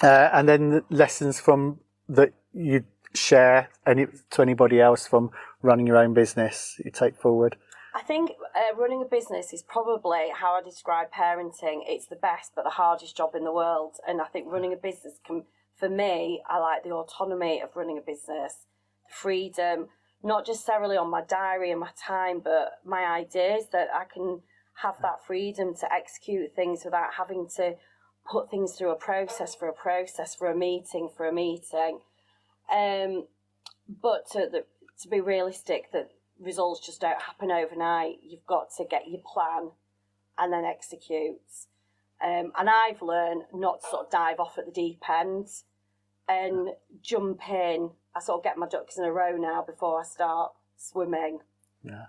Uh, 0.03 0.29
and 0.35 0.47
then 0.47 0.71
the 0.71 0.85
lessons 0.91 1.41
from 1.41 1.81
that 2.11 2.35
you 2.53 2.85
share 3.15 3.71
any 3.87 4.07
to 4.31 4.43
anybody 4.43 4.81
else 4.81 5.07
from 5.07 5.31
running 5.63 5.87
your 5.87 5.97
own 5.97 6.13
business 6.13 6.77
you 6.85 6.91
take 6.91 7.17
forward. 7.17 7.57
I 7.95 8.03
think 8.03 8.33
uh, 8.55 8.77
running 8.77 9.03
a 9.03 9.07
business 9.07 9.53
is 9.53 9.63
probably 9.63 10.27
how 10.35 10.53
I 10.53 10.63
describe 10.63 11.09
parenting. 11.11 11.81
It's 11.87 12.07
the 12.07 12.17
best 12.17 12.53
but 12.55 12.65
the 12.65 12.71
hardest 12.71 13.17
job 13.17 13.35
in 13.35 13.45
the 13.45 13.53
world. 13.53 13.97
And 14.07 14.21
I 14.21 14.27
think 14.27 14.47
running 14.47 14.75
a 14.75 14.77
business 14.77 15.15
can, 15.27 15.45
for 15.77 15.89
me, 15.89 16.43
I 16.49 16.59
like 16.59 16.85
the 16.85 16.91
autonomy 16.91 17.63
of 17.63 17.71
running 17.75 17.99
a 17.99 18.03
business, 18.03 18.55
the 19.09 19.15
freedom, 19.15 19.89
not 20.23 20.47
necessarily 20.47 20.97
on 20.97 21.11
my 21.11 21.23
diary 21.23 21.71
and 21.71 21.81
my 21.81 21.91
time, 21.97 22.41
but 22.45 22.73
my 22.85 23.05
ideas 23.07 23.65
that 23.73 23.89
I 23.93 24.05
can 24.05 24.43
have 24.83 24.97
that 25.03 25.25
freedom 25.27 25.75
to 25.75 25.93
execute 25.93 26.55
things 26.55 26.85
without 26.85 27.15
having 27.17 27.49
to 27.57 27.75
put 28.31 28.51
things 28.51 28.73
through 28.73 28.91
a 28.91 28.97
process 28.97 29.55
for 29.55 29.69
a 29.69 29.73
process 29.73 30.35
for 30.35 30.51
a 30.51 30.57
meeting 30.57 31.09
for 31.15 31.27
a 31.27 31.33
meeting. 31.33 32.01
Um, 32.73 33.27
but 33.89 34.31
to, 34.33 34.49
the, 34.51 34.65
to 35.03 35.09
be 35.09 35.21
realistic, 35.21 35.93
that 35.93 36.11
results 36.39 36.85
just 36.85 37.01
don't 37.01 37.21
happen 37.21 37.51
overnight. 37.51 38.17
You've 38.23 38.47
got 38.47 38.69
to 38.77 38.85
get 38.85 39.09
your 39.09 39.21
plan 39.21 39.71
and 40.39 40.53
then 40.53 40.65
execute. 40.65 41.41
Um, 42.23 42.53
and 42.59 42.69
I've 42.69 43.03
learned 43.03 43.43
not 43.53 43.81
to 43.81 43.89
sort 43.89 44.07
of 44.07 44.13
dive 44.13 44.41
off 44.41 44.59
at 44.59 44.67
the 44.67 44.73
deep 44.73 45.03
end 45.09 45.49
and 46.29 46.71
jump 47.03 47.41
in. 47.49 47.91
I 48.15 48.21
sort 48.21 48.39
of 48.39 48.45
get 48.45 48.59
my 48.59 48.69
ducks 48.69 48.99
in 48.99 49.05
a 49.05 49.13
row 49.13 49.37
now 49.37 49.63
before 49.63 50.01
I 50.01 50.05
start 50.05 50.53
swimming. 50.77 51.41
Yeah. 51.83 52.07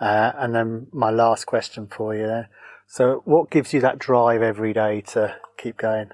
Uh, 0.00 0.32
and 0.38 0.54
then 0.54 0.86
my 0.92 1.10
last 1.10 1.46
question 1.46 1.86
for 1.86 2.14
you 2.14 2.26
then. 2.26 2.46
So, 2.86 3.22
what 3.24 3.50
gives 3.50 3.72
you 3.72 3.80
that 3.82 3.98
drive 3.98 4.42
every 4.42 4.72
day 4.72 5.02
to 5.12 5.36
keep 5.56 5.76
going? 5.76 6.10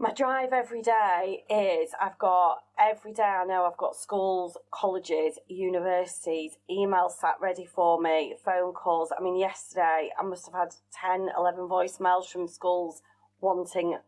My 0.00 0.12
drive 0.12 0.52
every 0.52 0.82
day 0.82 1.44
is 1.50 1.90
I've 2.00 2.18
got 2.18 2.58
every 2.78 3.12
day 3.12 3.22
I 3.22 3.44
know 3.44 3.64
I've 3.64 3.76
got 3.76 3.96
schools, 3.96 4.56
colleges, 4.70 5.38
universities, 5.48 6.56
emails 6.70 7.12
sat 7.12 7.34
ready 7.40 7.64
for 7.64 8.00
me, 8.00 8.36
phone 8.44 8.72
calls. 8.74 9.10
I 9.16 9.20
mean, 9.20 9.36
yesterday 9.36 10.10
I 10.16 10.22
must 10.22 10.46
have 10.46 10.54
had 10.54 10.74
10, 11.04 11.30
11 11.36 11.68
voicemails 11.68 12.26
from 12.26 12.46
schools 12.46 13.02
wanting 13.40 13.98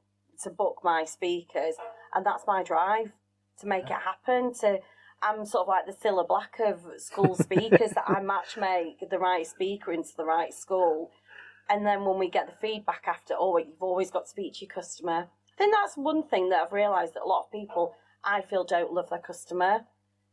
to 0.43 0.51
book 0.51 0.79
my 0.85 1.05
speakers, 1.05 1.75
and 2.15 2.25
that's 2.25 2.45
my 2.47 2.63
drive 2.63 3.11
to 3.59 3.67
make 3.67 3.87
it 3.87 3.99
happen. 4.05 4.53
To 4.61 4.79
I'm 5.23 5.45
sort 5.45 5.63
of 5.63 5.69
like 5.69 5.87
the 5.87 6.09
Cilla 6.09 6.27
Black 6.27 6.59
of 6.61 6.81
school 6.99 7.35
speakers 7.41 7.91
that 7.93 8.05
I 8.09 8.21
match 8.21 8.57
make 8.59 9.09
the 9.09 9.19
right 9.19 9.47
speaker 9.47 9.93
into 9.93 10.17
the 10.17 10.25
right 10.25 10.53
school. 10.53 11.11
And 11.69 11.87
then 11.87 12.05
when 12.05 12.19
we 12.19 12.29
get 12.29 12.47
the 12.47 12.57
feedback 12.61 13.05
after, 13.07 13.35
oh, 13.39 13.59
you've 13.59 13.83
always 13.83 14.11
got 14.11 14.25
to 14.25 14.31
speak 14.31 14.55
to 14.55 14.65
your 14.65 14.75
customer. 14.75 15.29
I 15.55 15.59
think 15.59 15.75
that's 15.75 15.97
one 15.97 16.23
thing 16.23 16.49
that 16.49 16.63
I've 16.63 16.73
realised 16.73 17.15
that 17.15 17.23
a 17.23 17.29
lot 17.29 17.45
of 17.45 17.53
people 17.53 17.95
I 18.25 18.41
feel 18.41 18.65
don't 18.65 18.93
love 18.93 19.11
their 19.11 19.21
customer. 19.21 19.81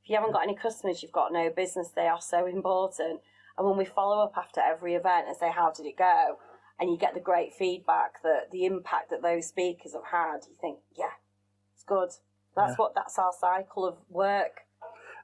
If 0.03 0.09
you 0.09 0.15
haven't 0.15 0.31
got 0.31 0.43
any 0.43 0.55
customers, 0.55 1.03
you've 1.03 1.11
got 1.11 1.33
no 1.33 1.49
business. 1.55 1.89
They 1.89 2.07
are 2.07 2.21
so 2.21 2.47
important. 2.47 3.21
And 3.57 3.67
when 3.67 3.77
we 3.77 3.85
follow 3.85 4.23
up 4.23 4.33
after 4.38 4.61
every 4.61 4.95
event 4.95 5.27
and 5.27 5.35
say, 5.35 5.51
how 5.51 5.71
did 5.71 5.85
it 5.85 5.97
go? 5.97 6.38
And 6.79 6.91
you 6.91 6.97
get 6.97 7.13
the 7.13 7.19
great 7.19 7.53
feedback 7.53 8.21
that 8.23 8.51
the 8.51 8.65
impact 8.65 9.09
that 9.09 9.21
those 9.21 9.47
speakers 9.47 9.93
have 9.93 10.11
had, 10.11 10.45
you 10.47 10.55
think, 10.61 10.79
yeah, 10.95 11.17
it's 11.73 11.83
good. 11.83 12.09
That's 12.55 12.71
yeah. 12.71 12.75
what 12.75 12.95
that's 12.95 13.17
our 13.19 13.33
cycle 13.38 13.85
of 13.85 13.97
work. 14.09 14.61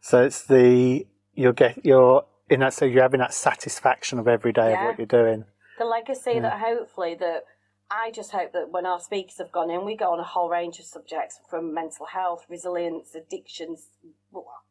So 0.03 0.21
it's 0.21 0.43
the 0.43 1.07
you're 1.33 1.53
get 1.53 1.85
you're 1.85 2.25
in 2.49 2.59
that 2.59 2.73
so 2.73 2.83
you're 2.83 3.01
having 3.01 3.21
that 3.21 3.33
satisfaction 3.33 4.19
of 4.19 4.27
every 4.27 4.51
day 4.51 4.71
yeah. 4.71 4.81
of 4.81 4.85
what 4.85 4.97
you're 4.97 5.23
doing. 5.23 5.45
The 5.79 5.85
legacy 5.85 6.33
yeah. 6.35 6.41
that 6.41 6.59
hopefully 6.59 7.15
that 7.21 7.45
I 7.89 8.11
just 8.11 8.31
hope 8.31 8.51
that 8.51 8.69
when 8.69 8.85
our 8.85 8.99
speakers 8.99 9.37
have 9.37 9.53
gone 9.53 9.71
in, 9.71 9.85
we 9.85 9.95
go 9.95 10.11
on 10.11 10.19
a 10.19 10.25
whole 10.25 10.49
range 10.49 10.77
of 10.77 10.85
subjects 10.85 11.39
from 11.49 11.73
mental 11.73 12.05
health, 12.05 12.45
resilience, 12.49 13.15
addictions, 13.15 13.91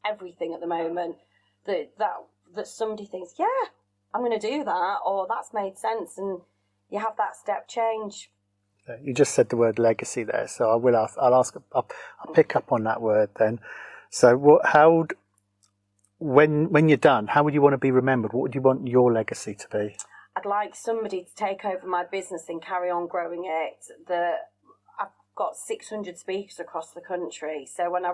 everything 0.04 0.52
at 0.52 0.60
the 0.60 0.66
moment. 0.66 1.16
That 1.64 1.92
that 1.98 2.16
that 2.54 2.66
somebody 2.66 3.06
thinks, 3.06 3.32
yeah, 3.38 3.46
I'm 4.12 4.20
going 4.20 4.38
to 4.38 4.46
do 4.46 4.62
that, 4.64 4.98
or 5.06 5.26
that's 5.26 5.54
made 5.54 5.78
sense, 5.78 6.18
and 6.18 6.40
you 6.90 6.98
have 6.98 7.16
that 7.16 7.36
step 7.36 7.68
change. 7.68 8.30
You 9.02 9.14
just 9.14 9.32
said 9.32 9.48
the 9.48 9.56
word 9.56 9.78
legacy 9.78 10.24
there, 10.24 10.46
so 10.46 10.68
I 10.70 10.74
will 10.74 10.96
ask. 10.96 11.16
I'll 11.18 11.34
ask. 11.34 11.56
I'll, 11.72 11.88
I'll 12.20 12.34
pick 12.34 12.54
up 12.54 12.70
on 12.70 12.84
that 12.84 13.00
word 13.00 13.30
then. 13.38 13.60
So, 14.10 14.36
what? 14.36 14.66
How? 14.66 15.06
When 16.22 16.70
when 16.70 16.88
you're 16.88 16.98
done, 16.98 17.26
how 17.26 17.42
would 17.42 17.54
you 17.54 17.62
want 17.62 17.74
to 17.74 17.78
be 17.78 17.90
remembered? 17.90 18.32
What 18.32 18.42
would 18.42 18.54
you 18.54 18.62
want 18.62 18.86
your 18.86 19.12
legacy 19.12 19.54
to 19.54 19.68
be? 19.68 19.96
I'd 20.36 20.46
like 20.46 20.74
somebody 20.74 21.24
to 21.24 21.34
take 21.34 21.64
over 21.64 21.86
my 21.86 22.04
business 22.04 22.44
and 22.48 22.62
carry 22.62 22.90
on 22.90 23.06
growing 23.06 23.44
it. 23.44 23.84
That 24.08 24.50
I've 25.00 25.08
got 25.36 25.56
600 25.56 26.16
speakers 26.16 26.58
across 26.58 26.90
the 26.92 27.00
country, 27.00 27.66
so 27.66 27.90
when 27.90 28.04
I 28.04 28.12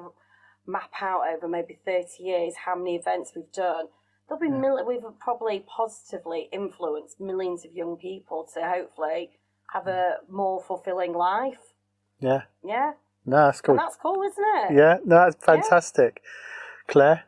map 0.67 0.91
out 1.01 1.23
over 1.35 1.49
maybe 1.49 1.79
30 1.85 2.23
years 2.23 2.55
how 2.65 2.77
many 2.77 2.97
events 2.97 3.33
we've 3.35 3.53
done, 3.53 3.87
there'll 4.29 4.41
be 4.41 4.49
yeah. 4.49 4.61
mil- 4.61 4.87
we've 4.87 5.19
probably 5.19 5.65
positively 5.67 6.49
influenced 6.53 7.21
millions 7.21 7.65
of 7.65 7.73
young 7.73 7.97
people 7.97 8.49
to 8.55 8.61
hopefully 8.63 9.31
have 9.73 9.87
a 9.87 10.17
more 10.31 10.63
fulfilling 10.63 11.13
life. 11.13 11.75
Yeah. 12.21 12.43
Yeah. 12.65 12.93
No, 13.25 13.47
that's 13.47 13.61
cool. 13.61 13.75
And 13.75 13.81
that's 13.81 13.97
cool, 13.97 14.23
isn't 14.23 14.45
it? 14.45 14.79
Yeah, 14.79 14.99
no, 15.05 15.17
that's 15.25 15.45
fantastic. 15.45 16.23
Yeah. 16.23 16.93
Claire, 16.93 17.25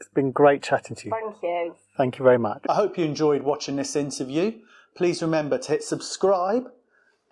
it's 0.00 0.08
been 0.08 0.32
great 0.32 0.62
chatting 0.62 0.96
to 0.96 1.06
you. 1.06 1.10
Thank 1.10 1.42
you. 1.42 1.74
Thank 1.96 2.18
you 2.18 2.24
very 2.24 2.38
much. 2.38 2.64
I 2.68 2.74
hope 2.74 2.96
you 2.96 3.04
enjoyed 3.04 3.42
watching 3.42 3.76
this 3.76 3.94
interview. 3.94 4.52
Please 4.96 5.20
remember 5.20 5.58
to 5.58 5.72
hit 5.72 5.84
subscribe 5.84 6.70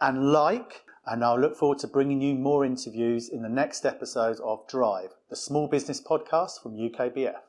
and 0.01 0.33
like, 0.33 0.83
and 1.07 1.25
I'll 1.25 1.41
look 1.41 1.57
forward 1.57 1.79
to 1.81 1.87
bringing 1.87 2.21
you 2.21 2.35
more 2.35 2.67
interviews 2.67 3.31
in 3.31 3.43
the 3.43 3.49
next 3.49 3.87
episode 3.87 4.39
of 4.41 4.69
Drive, 4.69 5.11
the 5.31 5.37
small 5.37 5.67
business 5.67 6.01
podcast 6.01 6.63
from 6.63 6.77
UKBF. 6.77 7.41